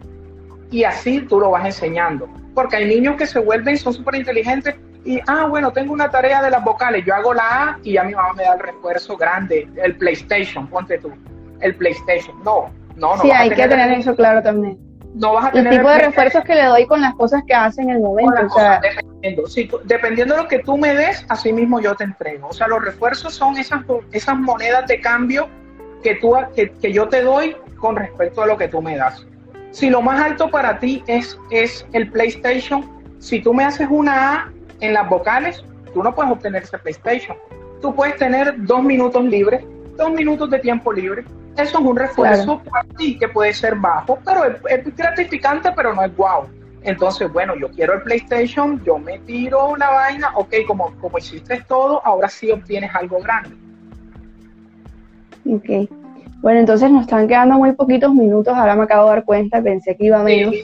Y 0.70 0.84
así 0.84 1.22
tú 1.22 1.40
lo 1.40 1.50
vas 1.50 1.64
enseñando. 1.64 2.28
Porque 2.54 2.76
hay 2.76 2.84
niños 2.84 3.16
que 3.16 3.26
se 3.26 3.40
vuelven, 3.40 3.76
son 3.76 3.94
súper 3.94 4.14
inteligentes 4.14 4.76
y, 5.05 5.20
ah, 5.26 5.46
bueno, 5.46 5.72
tengo 5.72 5.92
una 5.92 6.11
tarea 6.11 6.42
de 6.42 6.50
las 6.50 6.62
vocales, 6.62 7.05
yo 7.05 7.14
hago 7.14 7.34
la 7.34 7.42
A 7.42 7.78
y 7.82 7.94
ya 7.94 8.05
mi 8.05 8.14
mamá 8.14 8.32
me 8.34 8.44
da 8.44 8.55
el 8.55 8.61
refuerzo 8.61 9.16
grande, 9.16 9.68
el 9.76 9.96
PlayStation, 9.96 10.66
ponte 10.68 10.98
tú, 10.98 11.12
el 11.61 11.74
PlayStation. 11.74 12.36
No, 12.44 12.70
no, 12.96 13.16
no. 13.16 13.22
Sí, 13.22 13.30
hay 13.30 13.50
que 13.50 13.68
tener 13.68 13.92
eso 13.98 14.14
claro 14.14 14.42
también 14.42 14.78
no 15.14 15.34
vas 15.34 15.46
a 15.46 15.50
tener... 15.53 15.72
El 15.72 15.78
tipo 15.78 15.90
de 15.90 15.98
refuerzos 15.98 16.44
que 16.44 16.55
le 16.55 16.64
doy 16.64 16.86
con 16.86 17.00
las 17.00 17.14
cosas 17.14 17.42
que 17.46 17.55
hace 17.55 17.82
en 17.82 17.90
el 17.90 18.00
momento. 18.00 18.48
dependiendo. 18.82 19.42
dependiendo 19.84 20.34
de 20.34 20.42
lo 20.42 20.48
que 20.48 20.59
tú 20.61 20.76
me 20.76 20.94
des, 20.94 21.24
así 21.28 21.53
mismo 21.53 21.80
yo 21.80 21.94
te 21.94 22.05
entrego. 22.05 22.48
O 22.48 22.53
sea, 22.53 22.68
los 22.68 22.84
refuerzos 22.84 23.34
son 23.34 23.57
esas, 23.57 23.82
esas 24.12 24.38
monedas 24.38 24.86
de 24.86 25.00
cambio 25.00 25.48
que, 26.03 26.16
tú, 26.16 26.34
que, 26.55 26.70
que 26.70 26.92
yo 26.92 27.09
te 27.09 27.22
doy 27.22 27.57
con 27.76 27.96
respecto 27.96 28.42
a 28.42 28.46
lo 28.46 28.57
que 28.57 28.68
tú 28.68 28.80
me 28.80 28.96
das. 28.96 29.26
Si 29.70 29.90
lo 29.90 30.03
más 30.03 30.22
alto 30.22 30.50
para 30.50 30.78
ti 30.78 31.03
es, 31.07 31.38
es 31.50 31.86
el 31.92 32.11
PlayStation, 32.11 32.88
si 33.18 33.40
tú 33.40 33.55
me 33.55 33.64
haces 33.64 33.88
una 33.90 34.34
A 34.34 34.53
en 34.83 34.93
las 34.93 35.09
vocales, 35.09 35.64
tú 35.95 36.03
no 36.03 36.14
puedes 36.14 36.30
obtener 36.30 36.64
ese 36.64 36.76
PlayStation. 36.78 37.37
Tú 37.80 37.95
puedes 37.95 38.16
tener 38.16 38.55
dos 38.66 38.83
minutos 38.83 39.24
libres, 39.24 39.64
dos 39.97 40.11
minutos 40.12 40.51
de 40.51 40.59
tiempo 40.59 40.93
libre, 40.93 41.24
eso 41.57 41.78
es 41.78 41.85
un 41.85 41.97
refuerzo 41.97 42.62
para 42.70 42.87
ti 42.97 43.18
que 43.18 43.28
puede 43.28 43.53
ser 43.53 43.76
bajo, 43.76 44.18
pero 44.24 44.45
es, 44.68 44.97
gratificante, 44.97 45.70
pero 45.74 45.95
no 45.95 46.03
es 46.03 46.16
guau. 46.16 46.47
Entonces, 46.83 47.33
bueno, 47.33 47.55
yo 47.57 47.70
quiero 47.70 47.95
el 47.95 48.03
PlayStation, 48.03 48.83
yo 48.85 48.99
me 48.99 49.18
tiro 49.20 49.76
la 49.76 49.91
vaina, 49.91 50.33
ok, 50.35 50.55
como, 50.66 50.93
como 51.01 51.18
hiciste 51.18 51.62
todo, 51.68 52.05
ahora 52.05 52.28
sí 52.28 52.51
obtienes 52.51 52.93
algo 52.95 53.20
grande. 53.20 53.51
Ok. 55.49 55.89
Bueno, 56.41 56.59
entonces 56.59 56.91
nos 56.91 57.03
están 57.03 57.28
quedando 57.28 57.55
muy 57.55 57.72
poquitos 57.72 58.12
minutos, 58.12 58.55
ahora 58.57 58.74
me 58.74 58.83
acabo 58.83 59.09
de 59.09 59.16
dar 59.16 59.24
cuenta, 59.24 59.62
pensé 59.62 59.97
que 59.97 60.07
iba 60.07 60.22
menos. 60.24 60.55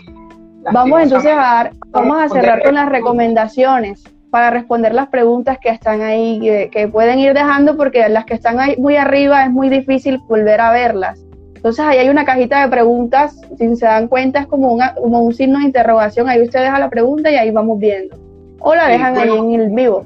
Vamos 0.73 1.03
entonces 1.03 1.33
a 1.33 1.37
dar, 1.37 1.73
vamos 1.89 2.23
a 2.23 2.29
cerrar 2.29 2.63
con 2.63 2.75
las 2.75 2.89
recomendaciones 2.89 4.03
para 4.31 4.51
responder 4.51 4.95
las 4.95 5.09
preguntas 5.09 5.59
que 5.59 5.71
están 5.71 6.03
ahí, 6.03 6.69
que, 6.71 6.89
pueden 6.89 7.19
ir 7.19 7.35
dejando 7.35 7.77
porque 7.77 8.09
las 8.09 8.25
que 8.25 8.35
están 8.35 8.61
ahí 8.61 8.77
muy 8.77 8.97
arriba 8.97 9.45
es 9.45 9.51
muy 9.51 9.69
difícil 9.69 10.19
volver 10.29 10.61
a 10.61 10.71
verlas. 10.71 11.21
Entonces 11.55 11.85
ahí 11.85 11.99
hay 11.99 12.09
una 12.09 12.25
cajita 12.25 12.63
de 12.63 12.69
preguntas, 12.69 13.41
si 13.57 13.75
se 13.77 13.87
dan 13.87 14.07
cuenta 14.07 14.41
es 14.41 14.47
como, 14.47 14.79
como 14.97 15.23
un 15.23 15.35
signo 15.35 15.59
de 15.59 15.65
interrogación, 15.65 16.29
ahí 16.29 16.43
usted 16.43 16.61
deja 16.61 16.79
la 16.79 16.89
pregunta 16.89 17.31
y 17.31 17.37
ahí 17.37 17.51
vamos 17.51 17.79
viendo. 17.79 18.17
O 18.61 18.75
la 18.75 18.89
dejan 18.89 19.17
ahí 19.17 19.37
en 19.37 19.61
el 19.61 19.71
vivo. 19.71 20.05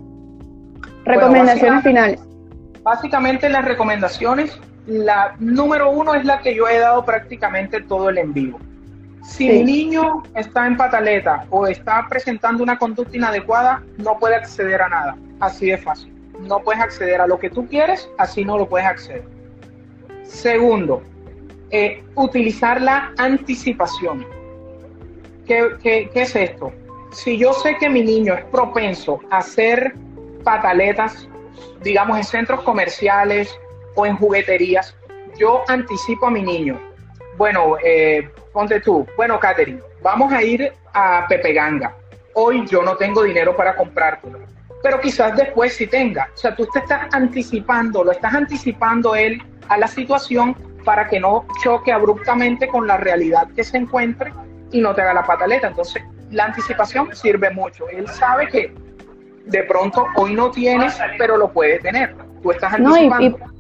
Recomendaciones 1.04 1.82
finales. 1.82 2.20
Básicamente 2.82 3.48
las 3.48 3.64
recomendaciones, 3.64 4.58
la 4.86 5.34
número 5.38 5.90
uno 5.90 6.14
es 6.14 6.24
la 6.24 6.40
que 6.40 6.54
yo 6.54 6.68
he 6.68 6.78
dado 6.78 7.04
prácticamente 7.04 7.80
todo 7.82 8.08
el 8.08 8.18
en 8.18 8.32
vivo 8.32 8.58
si 9.22 9.48
el 9.48 9.64
niño 9.64 10.22
está 10.34 10.66
en 10.66 10.76
pataleta 10.76 11.46
o 11.50 11.66
está 11.66 12.06
presentando 12.08 12.62
una 12.62 12.76
conducta 12.76 13.16
inadecuada, 13.16 13.82
no 13.98 14.18
puede 14.18 14.34
acceder 14.34 14.82
a 14.82 14.88
nada. 14.88 15.16
Así 15.40 15.66
de 15.66 15.78
fácil. 15.78 16.12
No 16.40 16.60
puedes 16.60 16.82
acceder 16.82 17.20
a 17.20 17.26
lo 17.26 17.38
que 17.38 17.48
tú 17.48 17.66
quieres, 17.68 18.08
así 18.18 18.44
no 18.44 18.58
lo 18.58 18.68
puedes 18.68 18.86
acceder. 18.86 19.24
Segundo, 20.24 21.02
eh, 21.70 22.02
utilizar 22.16 22.80
la 22.80 23.12
anticipación. 23.16 24.26
¿Qué, 25.46 25.70
qué 25.82 26.10
es 26.14 26.34
esto? 26.34 26.72
Si 27.12 27.38
yo 27.38 27.52
sé 27.52 27.76
que 27.78 27.88
mi 27.88 28.02
niño 28.02 28.34
es 28.34 28.44
propenso 28.46 29.20
a 29.30 29.38
hacer 29.38 29.94
pataletas, 30.42 31.28
digamos, 31.82 32.16
en 32.16 32.24
centros 32.24 32.62
comerciales 32.62 33.54
o 33.94 34.06
en 34.06 34.16
jugueterías, 34.16 34.96
yo 35.38 35.62
anticipo 35.68 36.26
a 36.26 36.30
mi 36.30 36.42
niño. 36.42 36.80
Bueno, 37.36 37.76
eh, 37.84 38.28
ponte 38.52 38.80
tú, 38.80 39.06
bueno, 39.16 39.38
Katherine, 39.40 39.80
vamos 40.02 40.32
a 40.32 40.42
ir 40.42 40.72
a 40.92 41.26
Pepe 41.28 41.52
Ganga. 41.52 41.94
Hoy 42.34 42.66
yo 42.66 42.82
no 42.82 42.96
tengo 42.96 43.22
dinero 43.22 43.56
para 43.56 43.76
comprártelo, 43.76 44.38
pero 44.82 45.00
quizás 45.00 45.36
después 45.36 45.74
sí 45.74 45.86
tenga. 45.86 46.28
O 46.34 46.36
sea, 46.36 46.54
tú 46.54 46.66
te 46.72 46.80
estás 46.80 47.08
anticipando, 47.12 48.04
lo 48.04 48.12
estás 48.12 48.34
anticipando 48.34 49.14
él 49.14 49.42
a 49.68 49.78
la 49.78 49.86
situación 49.86 50.56
para 50.84 51.08
que 51.08 51.20
no 51.20 51.46
choque 51.62 51.92
abruptamente 51.92 52.68
con 52.68 52.86
la 52.86 52.96
realidad 52.96 53.48
que 53.54 53.64
se 53.64 53.76
encuentre 53.76 54.32
y 54.70 54.80
no 54.80 54.94
te 54.94 55.02
haga 55.02 55.14
la 55.14 55.24
pataleta. 55.24 55.68
Entonces, 55.68 56.02
la 56.30 56.46
anticipación 56.46 57.14
sirve 57.14 57.50
mucho. 57.50 57.88
Él 57.88 58.08
sabe 58.08 58.48
que 58.48 58.74
de 59.46 59.62
pronto 59.64 60.06
hoy 60.16 60.34
no 60.34 60.50
tienes, 60.50 60.98
pero 61.18 61.36
lo 61.36 61.52
puedes 61.52 61.80
tener. 61.82 62.14
Tú 62.42 62.50
estás 62.50 62.72
anticipando. 62.72 63.38
y, 63.38 63.51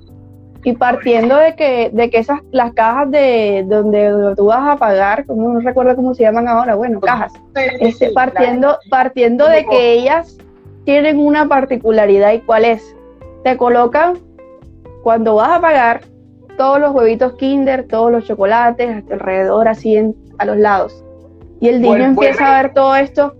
partiendo 0.78 1.36
de 1.36 1.56
que, 1.56 1.90
de 1.92 2.08
que 2.08 2.18
esas, 2.18 2.40
las 2.52 2.72
cajas 2.72 3.10
de 3.10 3.64
donde, 3.66 4.34
tú 4.36 4.46
vas 4.46 4.68
a 4.68 4.76
pagar, 4.76 5.26
como 5.26 5.52
no 5.52 5.60
recuerdo 5.60 5.96
cómo 5.96 6.14
se 6.14 6.22
llaman 6.22 6.46
ahora, 6.46 6.76
bueno, 6.76 7.00
cajas, 7.00 7.32
este, 7.80 8.10
partiendo, 8.12 8.78
partiendo 8.88 9.48
de 9.48 9.66
que 9.66 9.92
ellas 9.94 10.38
tienen 10.84 11.18
una 11.18 11.48
particularidad 11.48 12.32
y 12.32 12.40
cuál 12.40 12.64
es, 12.64 12.96
te 13.42 13.56
colocan 13.56 14.18
cuando 15.02 15.34
vas 15.34 15.50
a 15.50 15.60
pagar 15.60 16.02
todos 16.56 16.78
los 16.78 16.92
huevitos 16.92 17.34
Kinder, 17.34 17.88
todos 17.88 18.12
los 18.12 18.24
chocolates, 18.24 19.02
alrededor, 19.10 19.66
así 19.68 20.14
a 20.38 20.44
los 20.44 20.56
lados. 20.56 21.04
Y 21.60 21.68
el 21.68 21.80
niño 21.80 22.04
empieza 22.04 22.46
a 22.46 22.62
ver 22.62 22.72
todo 22.72 22.94
esto 22.96 23.34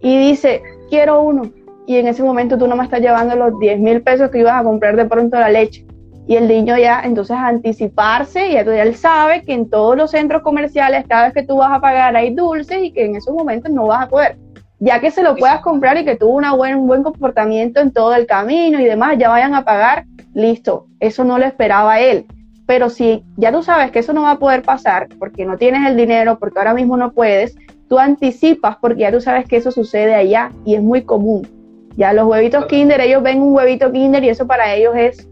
y 0.00 0.18
dice, 0.18 0.62
quiero 0.88 1.20
uno. 1.20 1.50
Y 1.86 1.96
en 1.96 2.08
ese 2.08 2.22
momento 2.22 2.58
tú 2.58 2.66
no 2.66 2.76
me 2.76 2.84
estás 2.84 3.00
llevando 3.00 3.36
los 3.36 3.58
10 3.58 3.78
mil 3.80 4.02
pesos 4.02 4.30
que 4.30 4.38
ibas 4.38 4.60
a 4.60 4.64
comprar 4.64 4.96
de 4.96 5.04
pronto 5.04 5.38
la 5.38 5.48
leche. 5.48 5.86
Y 6.26 6.36
el 6.36 6.48
niño 6.48 6.76
ya, 6.76 7.02
entonces, 7.04 7.36
anticiparse, 7.36 8.48
y 8.48 8.52
ya 8.54 8.60
él 8.60 8.96
sabe 8.96 9.42
que 9.42 9.52
en 9.52 9.70
todos 9.70 9.96
los 9.96 10.10
centros 10.10 10.42
comerciales, 10.42 11.04
cada 11.08 11.26
vez 11.26 11.34
que 11.34 11.44
tú 11.44 11.56
vas 11.58 11.72
a 11.72 11.80
pagar, 11.80 12.16
hay 12.16 12.34
dulces 12.34 12.78
y 12.82 12.90
que 12.90 13.04
en 13.04 13.16
esos 13.16 13.34
momentos 13.34 13.70
no 13.70 13.86
vas 13.86 14.06
a 14.06 14.08
poder. 14.08 14.36
Ya 14.78 15.00
que 15.00 15.10
se 15.10 15.22
lo 15.22 15.36
puedas 15.36 15.60
comprar 15.60 15.96
y 15.96 16.04
que 16.04 16.16
tuvo 16.16 16.34
una 16.34 16.54
buen, 16.54 16.76
un 16.76 16.86
buen 16.86 17.02
comportamiento 17.02 17.80
en 17.80 17.92
todo 17.92 18.14
el 18.14 18.26
camino 18.26 18.80
y 18.80 18.84
demás, 18.84 19.16
ya 19.18 19.28
vayan 19.28 19.54
a 19.54 19.64
pagar, 19.64 20.04
listo. 20.34 20.86
Eso 21.00 21.24
no 21.24 21.38
lo 21.38 21.46
esperaba 21.46 22.00
él. 22.00 22.26
Pero 22.66 22.90
si 22.90 23.24
ya 23.36 23.52
tú 23.52 23.62
sabes 23.62 23.92
que 23.92 24.00
eso 24.00 24.12
no 24.12 24.22
va 24.22 24.32
a 24.32 24.38
poder 24.38 24.62
pasar 24.62 25.08
porque 25.18 25.46
no 25.46 25.56
tienes 25.56 25.88
el 25.88 25.96
dinero, 25.96 26.38
porque 26.38 26.58
ahora 26.58 26.74
mismo 26.74 26.96
no 26.96 27.12
puedes, 27.12 27.56
tú 27.88 27.98
anticipas 27.98 28.76
porque 28.80 29.02
ya 29.02 29.12
tú 29.12 29.20
sabes 29.20 29.46
que 29.46 29.56
eso 29.56 29.70
sucede 29.70 30.14
allá 30.14 30.50
y 30.64 30.74
es 30.74 30.82
muy 30.82 31.02
común. 31.02 31.48
Ya 31.96 32.12
los 32.12 32.26
huevitos 32.26 32.66
Kinder, 32.66 33.00
ellos 33.00 33.22
ven 33.22 33.40
un 33.40 33.54
huevito 33.54 33.90
Kinder 33.92 34.22
y 34.24 34.28
eso 34.28 34.46
para 34.46 34.74
ellos 34.74 34.94
es... 34.96 35.28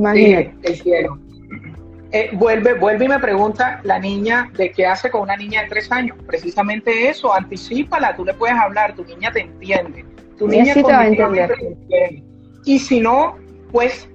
Imagínate. 0.00 0.74
Sí, 0.74 0.92
eh, 2.12 2.30
vuelve, 2.32 2.74
vuelve 2.74 3.04
y 3.04 3.08
me 3.08 3.20
pregunta 3.20 3.80
la 3.84 3.98
niña 3.98 4.50
de 4.56 4.72
qué 4.72 4.84
hace 4.84 5.10
con 5.10 5.20
una 5.20 5.36
niña 5.36 5.62
de 5.62 5.68
tres 5.68 5.92
años. 5.92 6.16
Precisamente 6.26 7.08
eso, 7.08 7.32
anticipala, 7.32 8.16
tú 8.16 8.24
le 8.24 8.34
puedes 8.34 8.56
hablar, 8.56 8.94
tu 8.94 9.04
niña 9.04 9.30
te 9.30 9.42
entiende. 9.42 10.04
Tu 10.36 10.48
niña 10.48 10.74
sí 10.74 10.82
te 10.82 10.92
va 10.92 11.00
a 11.00 11.06
entender. 11.06 11.54
Y 12.64 12.78
si 12.78 13.00
no, 13.00 13.36
pues 13.70 14.08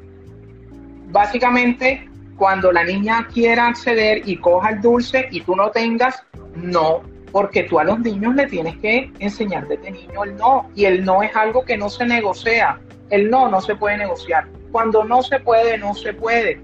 básicamente 1.12 2.10
cuando 2.36 2.72
la 2.72 2.84
niña 2.84 3.28
quiera 3.34 3.68
acceder 3.68 4.24
y 4.26 4.38
coja 4.38 4.72
el 4.72 4.82
dulce 4.82 5.28
y 5.32 5.40
tú 5.42 5.56
no 5.56 5.70
tengas, 5.70 6.22
no, 6.56 7.02
porque 7.32 7.64
tú 7.64 7.80
a 7.80 7.86
los 7.86 8.00
niños 8.00 8.36
le 8.36 8.48
tienes 8.48 8.76
que 8.78 9.10
enseñar 9.20 9.68
desde 9.70 9.92
niño 9.92 10.24
el 10.26 10.36
no, 10.36 10.70
y 10.76 10.84
el 10.84 11.06
no 11.06 11.24
es 11.24 11.34
algo 11.34 11.64
que 11.64 11.78
no 11.78 11.90
se 11.90 12.06
negocia, 12.06 12.78
el 13.10 13.30
no 13.30 13.48
no 13.48 13.62
se 13.62 13.76
puede 13.76 13.98
negociar. 13.98 14.48
Cuando 14.76 15.06
no 15.06 15.24
se 15.24 15.40
puede, 15.40 15.78
no 15.78 15.94
se 15.94 16.14
puede. 16.14 16.60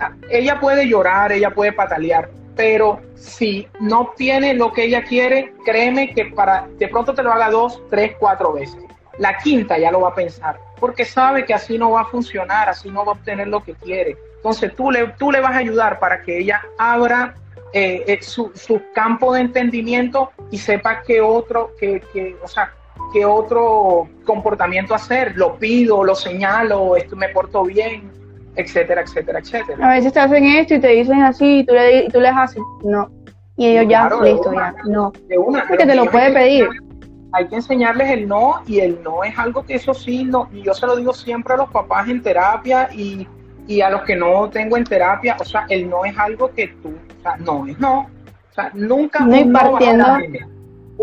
Ah, 0.00 0.10
ella 0.30 0.58
puede 0.58 0.88
llorar, 0.88 1.30
ella 1.30 1.50
puede 1.50 1.72
patalear, 1.72 2.28
pero 2.56 3.00
si 3.14 3.68
no 3.78 4.00
obtiene 4.00 4.52
lo 4.54 4.72
que 4.72 4.86
ella 4.86 5.04
quiere, 5.04 5.54
créeme 5.64 6.12
que 6.12 6.24
para 6.24 6.66
de 6.76 6.88
pronto 6.88 7.14
te 7.14 7.22
lo 7.22 7.32
haga 7.32 7.50
dos, 7.50 7.80
tres, 7.88 8.16
cuatro 8.18 8.54
veces. 8.54 8.82
La 9.18 9.38
quinta 9.38 9.78
ya 9.78 9.92
lo 9.92 10.00
va 10.00 10.08
a 10.08 10.14
pensar, 10.16 10.58
porque 10.80 11.04
sabe 11.04 11.44
que 11.44 11.54
así 11.54 11.78
no 11.78 11.92
va 11.92 12.00
a 12.00 12.06
funcionar, 12.06 12.68
así 12.68 12.90
no 12.90 13.04
va 13.04 13.12
a 13.12 13.14
obtener 13.14 13.46
lo 13.46 13.62
que 13.62 13.74
quiere. 13.74 14.16
Entonces 14.38 14.74
tú 14.74 14.90
le, 14.90 15.06
tú 15.16 15.30
le 15.30 15.38
vas 15.38 15.52
a 15.52 15.58
ayudar 15.58 16.00
para 16.00 16.20
que 16.20 16.38
ella 16.38 16.62
abra 16.78 17.36
eh, 17.72 18.02
eh, 18.08 18.22
su, 18.22 18.50
campo 18.92 19.32
de 19.34 19.42
entendimiento 19.42 20.32
y 20.50 20.58
sepa 20.58 21.02
qué 21.02 21.20
otro, 21.20 21.76
qué, 21.78 22.02
o 22.42 22.48
sea, 22.48 22.74
qué 23.12 23.24
otro 23.24 24.08
comportamiento 24.24 24.94
hacer. 24.94 25.36
Lo 25.36 25.56
pido, 25.56 26.04
lo 26.04 26.14
señalo, 26.14 26.96
esto 26.96 27.16
me 27.16 27.28
porto 27.28 27.64
bien, 27.64 28.10
etcétera, 28.56 29.02
etcétera, 29.02 29.40
etcétera. 29.40 29.86
A 29.86 29.94
veces 29.94 30.12
te 30.12 30.20
hacen 30.20 30.44
esto 30.44 30.74
y 30.74 30.80
te 30.80 30.88
dicen 30.88 31.22
así 31.22 31.58
y 31.58 31.66
tú, 31.66 31.74
le, 31.74 32.08
tú 32.10 32.20
les 32.20 32.32
haces, 32.32 32.62
no. 32.84 33.10
Y 33.56 33.68
ellos 33.68 33.86
ya, 33.88 34.08
listo, 34.22 34.52
ya, 34.52 34.74
no. 34.84 35.12
De 35.28 35.38
una, 35.38 35.66
Porque 35.68 35.86
te 35.86 35.94
lo 35.94 36.10
puede 36.10 36.32
pedir. 36.32 36.68
Hay 37.34 37.48
que 37.48 37.56
enseñarles 37.56 38.10
el 38.10 38.28
no 38.28 38.62
y 38.66 38.80
el 38.80 39.02
no 39.02 39.24
es 39.24 39.38
algo 39.38 39.64
que 39.64 39.76
eso 39.76 39.94
sí, 39.94 40.24
no, 40.24 40.48
y 40.52 40.62
yo 40.62 40.74
se 40.74 40.86
lo 40.86 40.96
digo 40.96 41.14
siempre 41.14 41.54
a 41.54 41.56
los 41.56 41.70
papás 41.70 42.06
en 42.08 42.22
terapia 42.22 42.90
y 42.92 43.26
y 43.66 43.80
a 43.80 43.90
los 43.90 44.02
que 44.02 44.16
no 44.16 44.48
tengo 44.50 44.76
en 44.76 44.84
terapia, 44.84 45.36
o 45.38 45.44
sea, 45.44 45.66
el 45.68 45.88
no 45.88 46.04
es 46.04 46.16
algo 46.18 46.50
que 46.52 46.68
tú, 46.68 46.88
o 46.90 47.22
sea, 47.22 47.36
no 47.36 47.66
es 47.66 47.78
no. 47.78 48.00
O 48.00 48.54
sea, 48.54 48.70
nunca 48.74 49.24
un 49.24 49.52
partiendo, 49.52 50.18
no 50.18 50.18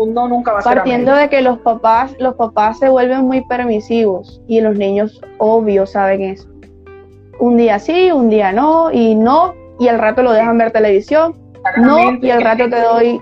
nunca 0.06 0.52
va 0.52 0.60
a 0.60 0.62
partiendo 0.62 1.14
de 1.14 1.28
que 1.28 1.40
los 1.42 1.58
papás, 1.58 2.14
los 2.18 2.34
papás 2.34 2.78
se 2.78 2.88
vuelven 2.88 3.24
muy 3.24 3.44
permisivos 3.46 4.40
y 4.46 4.60
los 4.60 4.76
niños 4.76 5.20
obvio 5.38 5.86
saben 5.86 6.22
eso. 6.22 6.48
Un 7.38 7.56
día 7.56 7.78
sí, 7.78 8.10
un 8.10 8.28
día 8.28 8.52
no, 8.52 8.90
y 8.92 9.14
no, 9.14 9.54
y 9.78 9.88
al 9.88 9.98
rato 9.98 10.22
lo 10.22 10.32
dejan 10.32 10.58
ver 10.58 10.72
televisión, 10.72 11.34
no, 11.76 12.12
y 12.20 12.30
al 12.30 12.42
rato 12.42 12.68
te 12.68 12.80
doy. 12.80 13.20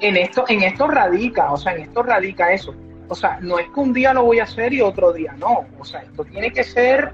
En 0.00 0.16
esto, 0.16 0.44
en 0.48 0.62
esto 0.62 0.88
radica, 0.88 1.52
o 1.52 1.56
sea, 1.56 1.74
en 1.74 1.82
esto 1.82 2.02
radica 2.02 2.52
eso. 2.52 2.74
O 3.08 3.14
sea, 3.14 3.38
no 3.40 3.58
es 3.58 3.68
que 3.70 3.80
un 3.80 3.92
día 3.92 4.12
lo 4.12 4.24
voy 4.24 4.40
a 4.40 4.44
hacer 4.44 4.72
y 4.72 4.80
otro 4.80 5.12
día 5.12 5.34
no. 5.38 5.64
O 5.78 5.84
sea, 5.84 6.00
esto 6.00 6.24
tiene 6.24 6.52
que 6.52 6.64
ser 6.64 7.12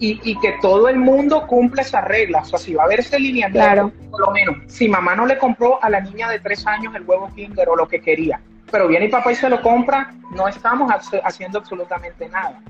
y, 0.00 0.38
que 0.38 0.54
todo 0.60 0.88
el 0.88 0.96
mundo 0.96 1.46
cumpla 1.46 1.82
esas 1.82 2.04
reglas. 2.04 2.46
O 2.46 2.50
sea, 2.50 2.58
si 2.58 2.74
va 2.74 2.84
a 2.84 2.86
haber 2.86 3.00
ese 3.00 3.18
lineamiento, 3.18 3.66
claro. 3.66 3.92
por 4.10 4.20
lo 4.20 4.30
menos, 4.30 4.56
si 4.66 4.88
mamá 4.88 5.16
no 5.16 5.26
le 5.26 5.38
compró 5.38 5.82
a 5.82 5.90
la 5.90 6.00
niña 6.00 6.28
de 6.30 6.38
tres 6.38 6.66
años 6.66 6.94
el 6.94 7.02
huevo 7.02 7.30
Kinder 7.34 7.68
o 7.68 7.76
lo 7.76 7.88
que 7.88 8.00
quería, 8.00 8.40
pero 8.70 8.86
viene 8.86 9.06
y 9.06 9.08
papá 9.08 9.32
y 9.32 9.34
se 9.34 9.48
lo 9.48 9.60
compra, 9.60 10.14
no 10.30 10.46
estamos 10.46 10.90
haciendo 11.24 11.58
absolutamente 11.58 12.28
nada. 12.28 12.60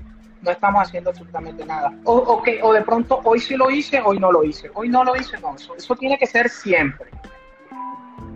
No 0.41 0.51
estamos 0.51 0.81
haciendo 0.81 1.09
absolutamente 1.09 1.65
nada. 1.65 1.93
O, 2.05 2.15
o, 2.15 2.41
que, 2.41 2.61
o 2.63 2.71
de 2.71 2.81
pronto 2.81 3.19
hoy 3.25 3.39
sí 3.39 3.57
lo 3.57 3.69
hice, 3.69 4.01
hoy 4.01 4.19
no 4.19 4.31
lo 4.31 4.43
hice. 4.43 4.71
Hoy 4.73 4.87
no 4.87 5.03
lo 5.03 5.15
hice, 5.15 5.37
no. 5.41 5.53
Eso, 5.55 5.75
eso 5.75 5.95
tiene 5.95 6.17
que 6.17 6.25
ser 6.25 6.47
siempre. 6.49 7.09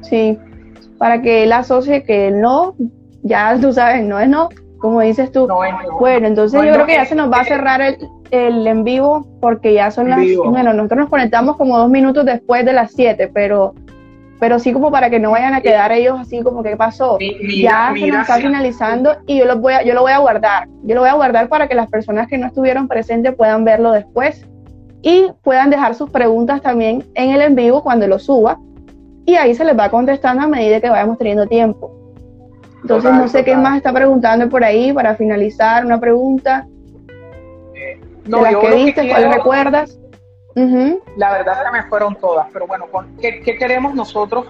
Sí, 0.01 0.37
para 0.97 1.21
que 1.21 1.43
él 1.43 1.53
asocie 1.53 2.03
que 2.03 2.29
no, 2.29 2.75
ya 3.23 3.57
tú 3.59 3.71
sabes, 3.71 4.03
no 4.03 4.19
es 4.19 4.27
no, 4.27 4.49
como 4.79 4.99
dices 4.99 5.31
tú. 5.31 5.47
Bueno, 5.47 6.27
entonces 6.27 6.61
yo 6.61 6.73
creo 6.73 6.85
que 6.85 6.95
ya 6.95 7.05
se 7.05 7.15
nos 7.15 7.31
va 7.31 7.37
a 7.37 7.45
cerrar 7.45 7.81
el, 7.81 7.97
el 8.33 8.65
en 8.65 8.83
vivo 8.83 9.27
porque 9.39 9.73
ya 9.73 9.91
son 9.91 10.09
las, 10.09 10.19
bueno, 10.43 10.73
nosotros 10.73 11.01
nos 11.01 11.09
conectamos 11.09 11.55
como 11.55 11.77
dos 11.77 11.89
minutos 11.89 12.25
después 12.25 12.65
de 12.65 12.73
las 12.73 12.91
siete, 12.91 13.29
pero 13.31 13.75
pero 14.39 14.59
sí 14.59 14.73
como 14.73 14.91
para 14.91 15.09
que 15.09 15.19
no 15.19 15.31
vayan 15.31 15.53
a 15.53 15.61
quedar 15.61 15.93
ellos 15.93 16.19
así 16.19 16.41
como 16.41 16.63
que 16.63 16.75
pasó. 16.75 17.17
ya 17.19 17.93
se 17.97 18.07
nos 18.07 18.21
está 18.21 18.37
finalizando 18.37 19.15
y 19.25 19.37
yo 19.37 19.45
lo 19.45 19.57
voy 19.57 19.73
a, 19.73 19.83
yo 19.83 19.93
lo 19.93 20.01
voy 20.01 20.11
a 20.11 20.17
guardar. 20.17 20.67
Yo 20.83 20.95
lo 20.95 21.01
voy 21.01 21.09
a 21.09 21.13
guardar 21.13 21.47
para 21.47 21.69
que 21.69 21.75
las 21.75 21.87
personas 21.87 22.27
que 22.27 22.37
no 22.37 22.47
estuvieron 22.47 22.89
presentes 22.89 23.33
puedan 23.35 23.63
verlo 23.63 23.93
después 23.93 24.45
y 25.01 25.27
puedan 25.43 25.69
dejar 25.69 25.95
sus 25.95 26.09
preguntas 26.09 26.61
también 26.61 27.05
en 27.13 27.29
el 27.29 27.41
en 27.41 27.55
vivo 27.55 27.83
cuando 27.83 28.05
lo 28.05 28.19
suba 28.19 28.59
y 29.25 29.35
ahí 29.35 29.55
se 29.55 29.63
les 29.63 29.77
va 29.77 29.89
contestando 29.89 30.43
a 30.43 30.47
medida 30.47 30.81
que 30.81 30.89
vayamos 30.89 31.17
teniendo 31.17 31.47
tiempo. 31.47 31.91
Entonces 32.81 33.13
no 33.13 33.29
sé 33.29 33.45
qué 33.45 33.55
más 33.55 33.77
está 33.77 33.93
preguntando 33.93 34.49
por 34.49 34.63
ahí 34.63 34.91
para 34.91 35.15
finalizar 35.15 35.85
una 35.85 36.01
pregunta. 36.01 36.67
No, 38.25 38.43
de 38.43 38.51
las 38.51 38.55
que 38.55 38.75
viste, 38.75 39.09
¿cuál 39.09 39.33
recuerdas? 39.33 39.99
La 41.17 41.31
verdad 41.31 41.57
es 41.61 41.71
que 41.71 41.77
me 41.77 41.89
fueron 41.89 42.15
todas, 42.15 42.47
pero 42.53 42.67
bueno, 42.67 42.87
¿qué, 43.19 43.41
queremos 43.41 43.93
nosotros 43.95 44.45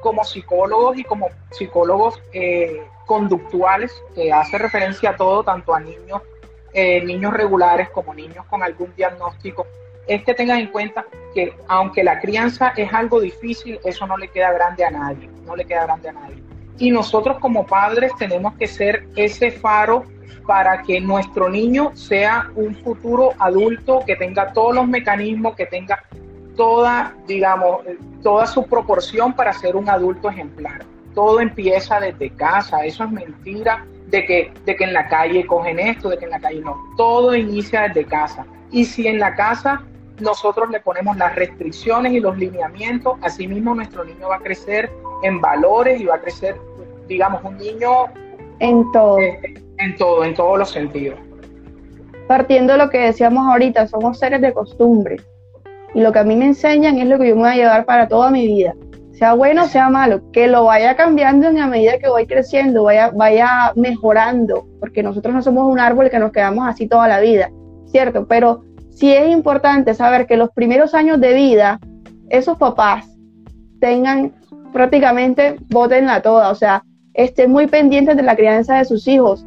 como 0.00 0.24
psicólogos 0.24 0.96
y 0.96 1.04
como 1.04 1.28
psicólogos 1.50 2.20
eh, 2.32 2.82
conductuales, 3.06 3.92
que 4.14 4.32
hace 4.32 4.58
referencia 4.58 5.10
a 5.10 5.16
todo, 5.16 5.42
tanto 5.42 5.74
a 5.74 5.80
niños, 5.80 6.22
eh, 6.72 7.02
niños 7.04 7.32
regulares 7.32 7.90
como 7.90 8.14
niños 8.14 8.44
con 8.46 8.62
algún 8.62 8.94
diagnóstico? 8.94 9.66
Es 10.06 10.24
que 10.24 10.34
tengan 10.34 10.58
en 10.58 10.68
cuenta 10.68 11.04
que 11.34 11.52
aunque 11.66 12.02
la 12.02 12.20
crianza 12.20 12.72
es 12.76 12.92
algo 12.94 13.20
difícil, 13.20 13.78
eso 13.84 14.06
no 14.06 14.16
le 14.16 14.28
queda 14.28 14.52
grande 14.52 14.84
a 14.84 14.90
nadie, 14.90 15.28
no 15.44 15.54
le 15.56 15.64
queda 15.64 15.84
grande 15.84 16.08
a 16.08 16.12
nadie 16.12 16.48
y 16.78 16.90
nosotros 16.90 17.38
como 17.40 17.66
padres 17.66 18.12
tenemos 18.18 18.54
que 18.54 18.66
ser 18.66 19.06
ese 19.16 19.50
faro 19.50 20.04
para 20.46 20.82
que 20.82 21.00
nuestro 21.00 21.48
niño 21.48 21.92
sea 21.94 22.50
un 22.54 22.74
futuro 22.76 23.32
adulto 23.38 24.00
que 24.06 24.16
tenga 24.16 24.52
todos 24.52 24.74
los 24.74 24.86
mecanismos, 24.86 25.54
que 25.54 25.66
tenga 25.66 26.02
toda, 26.56 27.14
digamos, 27.26 27.82
toda 28.22 28.46
su 28.46 28.66
proporción 28.66 29.32
para 29.32 29.52
ser 29.52 29.76
un 29.76 29.88
adulto 29.88 30.28
ejemplar. 30.28 30.84
Todo 31.14 31.40
empieza 31.40 32.00
desde 32.00 32.30
casa, 32.30 32.84
eso 32.84 33.04
es 33.04 33.10
mentira 33.10 33.86
de 34.08 34.24
que, 34.24 34.52
de 34.64 34.76
que 34.76 34.84
en 34.84 34.92
la 34.92 35.08
calle 35.08 35.46
cogen 35.46 35.78
esto, 35.78 36.08
de 36.08 36.18
que 36.18 36.24
en 36.24 36.32
la 36.32 36.40
calle 36.40 36.60
no. 36.60 36.76
Todo 36.96 37.34
inicia 37.34 37.82
desde 37.82 38.04
casa. 38.04 38.44
Y 38.70 38.84
si 38.84 39.06
en 39.06 39.18
la 39.18 39.34
casa 39.34 39.82
nosotros 40.20 40.70
le 40.70 40.80
ponemos 40.80 41.16
las 41.16 41.34
restricciones 41.34 42.12
y 42.12 42.20
los 42.20 42.36
lineamientos, 42.36 43.18
así 43.22 43.46
mismo 43.46 43.74
nuestro 43.74 44.04
niño 44.04 44.28
va 44.28 44.36
a 44.36 44.40
crecer 44.40 44.90
en 45.22 45.40
valores 45.40 46.00
y 46.00 46.04
va 46.04 46.16
a 46.16 46.20
crecer, 46.20 46.56
digamos, 47.06 47.42
un 47.44 47.56
niño 47.56 48.06
en 48.58 48.90
todo. 48.92 49.18
En 49.78 49.96
todo, 49.96 50.24
en 50.24 50.34
todos 50.34 50.58
los 50.58 50.70
sentidos. 50.70 51.18
Partiendo 52.26 52.74
de 52.74 52.78
lo 52.78 52.90
que 52.90 52.98
decíamos 52.98 53.46
ahorita, 53.46 53.86
somos 53.86 54.18
seres 54.18 54.40
de 54.40 54.52
costumbre. 54.52 55.16
y 55.94 56.00
lo 56.00 56.12
que 56.12 56.18
a 56.18 56.24
mí 56.24 56.36
me 56.36 56.44
enseñan 56.44 56.98
es 56.98 57.08
lo 57.08 57.18
que 57.18 57.28
yo 57.28 57.34
me 57.34 57.42
voy 57.42 57.50
a 57.50 57.56
llevar 57.56 57.86
para 57.86 58.08
toda 58.08 58.30
mi 58.30 58.46
vida. 58.46 58.74
Sea 59.12 59.32
bueno, 59.32 59.66
sea 59.66 59.88
malo, 59.88 60.20
que 60.32 60.46
lo 60.46 60.64
vaya 60.64 60.94
cambiando 60.94 61.48
en 61.48 61.56
la 61.56 61.66
medida 61.66 61.98
que 61.98 62.08
voy 62.08 62.26
creciendo, 62.26 62.84
vaya, 62.84 63.10
vaya 63.10 63.72
mejorando, 63.74 64.66
porque 64.78 65.02
nosotros 65.02 65.34
no 65.34 65.42
somos 65.42 65.66
un 65.66 65.80
árbol 65.80 66.10
que 66.10 66.18
nos 66.18 66.30
quedamos 66.30 66.68
así 66.68 66.86
toda 66.86 67.08
la 67.08 67.18
vida, 67.18 67.50
¿cierto? 67.86 68.28
Pero 68.28 68.62
sí 68.90 69.12
es 69.12 69.28
importante 69.30 69.94
saber 69.94 70.26
que 70.26 70.36
los 70.36 70.50
primeros 70.50 70.94
años 70.94 71.20
de 71.20 71.32
vida, 71.32 71.80
esos 72.28 72.58
papás 72.58 73.08
tengan 73.80 74.34
prácticamente, 74.72 75.56
la 75.70 76.22
toda, 76.22 76.50
o 76.50 76.54
sea, 76.54 76.84
estén 77.14 77.50
muy 77.50 77.66
pendientes 77.66 78.16
de 78.16 78.22
la 78.22 78.36
crianza 78.36 78.76
de 78.76 78.84
sus 78.84 79.08
hijos, 79.08 79.44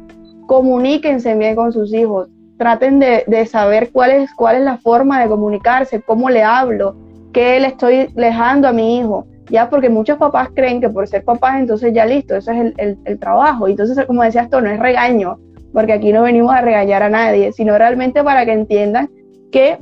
comuníquense 0.52 1.34
bien 1.34 1.56
con 1.56 1.72
sus 1.72 1.94
hijos, 1.94 2.28
traten 2.58 2.98
de, 2.98 3.46
saber 3.46 3.88
cuál 3.90 4.10
es, 4.10 4.34
cuál 4.34 4.56
es 4.56 4.62
la 4.62 4.76
forma 4.76 5.22
de 5.22 5.26
comunicarse, 5.26 6.02
cómo 6.02 6.28
le 6.28 6.42
hablo, 6.42 6.94
qué 7.32 7.58
le 7.58 7.68
estoy 7.68 8.10
dejando 8.14 8.68
a 8.68 8.72
mi 8.74 8.98
hijo, 8.98 9.26
ya 9.50 9.70
porque 9.70 9.88
muchos 9.88 10.18
papás 10.18 10.50
creen 10.54 10.82
que 10.82 10.90
por 10.90 11.08
ser 11.08 11.24
papás 11.24 11.58
entonces 11.58 11.94
ya 11.94 12.04
listo, 12.04 12.36
ese 12.36 12.52
es 12.52 12.74
el, 12.76 12.98
el 13.02 13.18
trabajo. 13.18 13.66
Y 13.66 13.70
entonces, 13.70 14.04
como 14.04 14.22
decías 14.22 14.50
tú, 14.50 14.60
no 14.60 14.68
es 14.68 14.78
regaño, 14.78 15.38
porque 15.72 15.94
aquí 15.94 16.12
no 16.12 16.24
venimos 16.24 16.52
a 16.52 16.60
regañar 16.60 17.02
a 17.02 17.08
nadie, 17.08 17.50
sino 17.54 17.78
realmente 17.78 18.22
para 18.22 18.44
que 18.44 18.52
entiendan 18.52 19.08
que 19.52 19.78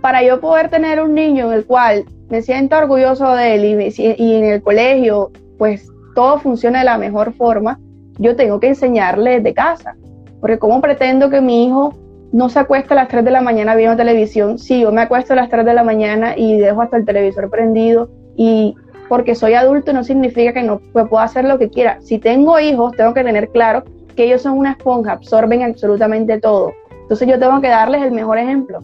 para 0.00 0.22
yo 0.22 0.40
poder 0.40 0.70
tener 0.70 1.02
un 1.02 1.12
niño 1.12 1.52
en 1.52 1.58
el 1.58 1.66
cual 1.66 2.06
me 2.30 2.40
siento 2.40 2.78
orgulloso 2.78 3.34
de 3.34 3.56
él 3.56 3.64
y, 3.66 4.02
y 4.16 4.34
en 4.34 4.44
el 4.46 4.62
colegio, 4.62 5.30
pues 5.58 5.86
todo 6.14 6.38
funciona 6.38 6.78
de 6.78 6.86
la 6.86 6.96
mejor 6.96 7.34
forma, 7.34 7.78
yo 8.22 8.36
tengo 8.36 8.60
que 8.60 8.68
enseñarle 8.68 9.40
desde 9.40 9.54
casa. 9.54 9.96
Porque 10.40 10.58
¿cómo 10.58 10.80
pretendo 10.80 11.30
que 11.30 11.40
mi 11.40 11.66
hijo 11.66 11.94
no 12.32 12.48
se 12.48 12.58
acueste 12.58 12.94
a 12.94 12.96
las 12.96 13.08
3 13.08 13.24
de 13.24 13.30
la 13.30 13.42
mañana 13.42 13.74
viendo 13.74 13.96
televisión? 13.96 14.58
Si 14.58 14.80
yo 14.80 14.92
me 14.92 15.02
acuesto 15.02 15.34
a 15.34 15.36
las 15.36 15.48
3 15.48 15.64
de 15.64 15.74
la 15.74 15.84
mañana 15.84 16.34
y 16.36 16.58
dejo 16.58 16.82
hasta 16.82 16.96
el 16.96 17.04
televisor 17.04 17.50
prendido 17.50 18.10
y 18.36 18.74
porque 19.08 19.34
soy 19.34 19.54
adulto 19.54 19.92
no 19.92 20.04
significa 20.04 20.54
que 20.54 20.62
no 20.62 20.78
pueda 20.78 21.24
hacer 21.24 21.44
lo 21.44 21.58
que 21.58 21.68
quiera. 21.68 22.00
Si 22.00 22.18
tengo 22.18 22.58
hijos, 22.58 22.92
tengo 22.96 23.12
que 23.12 23.22
tener 23.22 23.50
claro 23.50 23.84
que 24.16 24.24
ellos 24.24 24.42
son 24.42 24.58
una 24.58 24.72
esponja, 24.72 25.12
absorben 25.12 25.62
absolutamente 25.62 26.40
todo. 26.40 26.72
Entonces 27.02 27.28
yo 27.28 27.38
tengo 27.38 27.60
que 27.60 27.68
darles 27.68 28.02
el 28.02 28.12
mejor 28.12 28.38
ejemplo. 28.38 28.82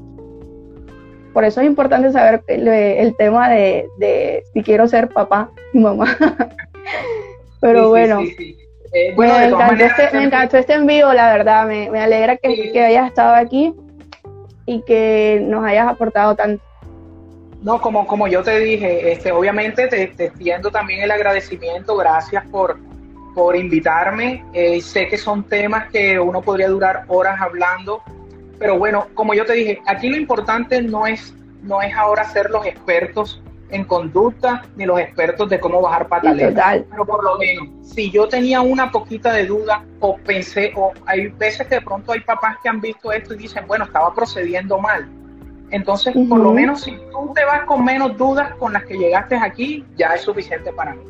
Por 1.32 1.44
eso 1.44 1.60
es 1.60 1.66
importante 1.66 2.10
saber 2.12 2.42
el, 2.48 3.16
tema 3.16 3.48
de, 3.48 4.42
si 4.52 4.62
quiero 4.62 4.88
ser 4.88 5.08
papá 5.08 5.50
y 5.72 5.78
mamá. 5.78 6.16
Pero 7.60 7.88
bueno, 7.88 8.20
eh, 8.92 9.12
bueno, 9.14 9.34
me, 9.34 9.46
encantó 9.46 9.84
este, 9.84 10.16
me, 10.16 10.24
encantó 10.24 10.56
este, 10.56 10.74
envío, 10.74 11.12
la 11.12 11.32
verdad, 11.32 11.66
me, 11.66 11.88
alegra 12.00 12.36
que, 12.36 12.72
que, 12.72 12.82
hayas 12.82 13.08
estado 13.08 13.34
aquí 13.34 13.74
y 14.66 14.82
que 14.82 15.40
nos 15.42 15.64
hayas 15.64 15.88
aportado 15.88 16.34
tanto. 16.34 16.62
No, 17.62 17.80
como, 17.80 18.06
como 18.06 18.28
yo 18.28 18.42
te 18.42 18.58
dije, 18.60 19.12
este, 19.12 19.32
obviamente 19.32 19.88
te, 19.88 20.06
te 20.08 20.26
extiendo 20.26 20.70
también 20.70 21.02
el 21.02 21.10
agradecimiento, 21.10 21.96
gracias 21.96 22.44
por, 22.46 22.78
por 23.34 23.56
invitarme. 23.56 24.44
Eh, 24.52 24.80
sé 24.80 25.08
que 25.08 25.18
son 25.18 25.44
temas 25.44 25.88
que 25.90 26.18
uno 26.18 26.40
podría 26.40 26.68
durar 26.68 27.04
horas 27.08 27.40
hablando, 27.40 28.02
pero 28.58 28.78
bueno, 28.78 29.08
como 29.14 29.34
yo 29.34 29.44
te 29.44 29.54
dije, 29.54 29.82
aquí 29.86 30.08
lo 30.08 30.16
importante 30.16 30.80
no 30.82 31.06
es, 31.06 31.34
no 31.62 31.82
es 31.82 31.94
ahora 31.94 32.24
ser 32.24 32.50
los 32.50 32.64
expertos 32.64 33.42
en 33.70 33.84
conducta 33.84 34.62
ni 34.76 34.86
los 34.86 34.98
expertos 34.98 35.48
de 35.48 35.60
cómo 35.60 35.80
bajar 35.80 36.08
pataletas. 36.08 36.82
Pero 36.90 37.04
por 37.04 37.22
lo 37.22 37.38
menos, 37.38 37.68
si 37.82 38.10
yo 38.10 38.28
tenía 38.28 38.60
una 38.60 38.90
poquita 38.90 39.32
de 39.32 39.46
duda 39.46 39.84
o 40.00 40.16
pensé, 40.16 40.72
o 40.76 40.92
hay 41.06 41.28
veces 41.28 41.66
que 41.66 41.76
de 41.76 41.80
pronto 41.82 42.12
hay 42.12 42.20
papás 42.20 42.56
que 42.62 42.68
han 42.68 42.80
visto 42.80 43.12
esto 43.12 43.34
y 43.34 43.38
dicen, 43.38 43.64
bueno, 43.66 43.84
estaba 43.84 44.14
procediendo 44.14 44.78
mal. 44.78 45.08
Entonces, 45.70 46.14
por 46.28 46.40
lo 46.40 46.52
menos 46.52 46.82
si 46.82 46.92
tú 46.92 47.32
te 47.34 47.44
vas 47.44 47.64
con 47.66 47.84
menos 47.84 48.16
dudas 48.16 48.54
con 48.54 48.72
las 48.72 48.84
que 48.84 48.96
llegaste 48.96 49.36
aquí, 49.36 49.84
ya 49.96 50.14
es 50.14 50.22
suficiente 50.22 50.72
para 50.72 50.94
mí. 50.94 51.02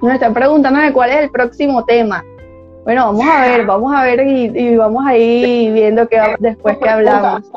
Nos 0.00 0.14
están 0.14 0.32
preguntando 0.32 0.80
de 0.80 0.92
cuál 0.92 1.10
es 1.10 1.16
el 1.16 1.30
próximo 1.30 1.84
tema. 1.84 2.22
Bueno, 2.84 3.06
vamos 3.06 3.26
a 3.26 3.40
ver, 3.40 3.66
vamos 3.66 3.94
a 3.94 4.04
ver 4.04 4.26
y, 4.26 4.76
vamos 4.76 5.04
a 5.06 5.16
ir 5.16 5.72
viendo 5.72 6.06
que 6.06 6.20
después 6.38 6.76
que 6.78 6.88
hablamos. 6.88 7.50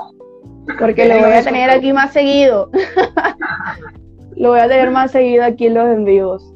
Porque 0.80 1.07
lo 1.07 1.20
voy 1.20 1.34
a 1.34 1.43
tener 1.43 1.70
aquí 1.70 1.93
más 1.93 2.13
seguido. 2.13 2.72
Lo 4.38 4.50
voy 4.50 4.60
a 4.60 4.68
tener 4.68 4.92
más 4.92 5.12
seguido 5.12 5.44
aquí 5.44 5.68
en 5.68 5.74
los 5.74 5.88
envíos. 5.88 6.54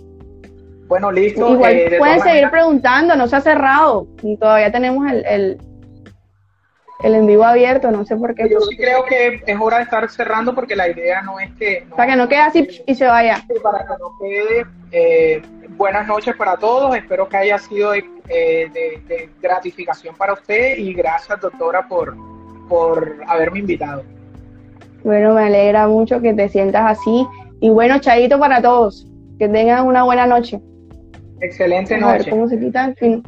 Bueno, 0.88 1.12
listo. 1.12 1.54
Igual 1.54 1.74
eh, 1.74 1.96
pueden 1.98 2.22
seguir 2.22 2.50
preguntando, 2.50 3.16
no 3.16 3.28
se 3.28 3.38
ha 3.38 3.42
cerrado. 3.42 4.08
Todavía 4.40 4.72
tenemos 4.72 5.10
el, 5.10 5.26
el, 5.26 5.58
el 7.04 7.16
en 7.16 7.28
vivo 7.28 7.44
abierto, 7.44 7.90
no 7.90 8.06
sé 8.06 8.16
por 8.18 8.36
qué. 8.36 8.50
Yo 8.50 8.60
sí 8.62 8.76
creo 8.76 9.06
que 9.06 9.42
es 9.46 9.58
hora 9.60 9.78
de 9.78 9.84
estar 9.84 10.08
cerrando 10.10 10.54
porque 10.54 10.76
la 10.76 10.90
idea 10.90 11.22
no 11.22 11.40
es 11.40 11.50
que... 11.54 11.88
para 11.96 12.12
que 12.12 12.18
no 12.18 12.28
quede 12.28 12.40
así 12.40 12.84
y 12.86 12.94
se 12.94 13.08
vaya. 13.08 13.42
para 13.64 13.80
que 13.80 13.94
no 14.00 14.18
quede. 14.20 14.66
Eh, 14.92 15.42
buenas 15.70 16.06
noches 16.08 16.36
para 16.36 16.58
todos. 16.58 16.96
Espero 16.96 17.28
que 17.28 17.38
haya 17.38 17.58
sido 17.58 17.96
eh, 17.96 18.04
de, 18.28 19.02
de, 19.08 19.30
gratificación 19.42 20.14
para 20.16 20.34
usted 20.34 20.78
y 20.78 20.94
gracias, 20.94 21.40
doctora, 21.40 21.88
por, 21.88 22.16
por 22.68 23.16
haberme 23.28 23.60
invitado. 23.60 24.04
Bueno, 25.04 25.34
me 25.34 25.46
alegra 25.46 25.88
mucho 25.88 26.22
que 26.22 26.34
te 26.34 26.48
sientas 26.50 27.00
así 27.00 27.26
y 27.62 27.70
bueno, 27.70 28.00
chadito 28.00 28.38
para 28.40 28.62
todos. 28.62 29.08
Que 29.40 29.48
tengan 29.48 29.88
una 29.88 30.04
buena 30.04 30.26
noche. 30.26 30.60
Excelente 31.40 31.98
noche. 31.98 32.14
A 32.14 32.18
ver 32.18 32.30
cómo 32.30 32.50
se 32.50 32.60
quita 32.60 32.86
el 32.86 32.96
fin. 32.96 33.24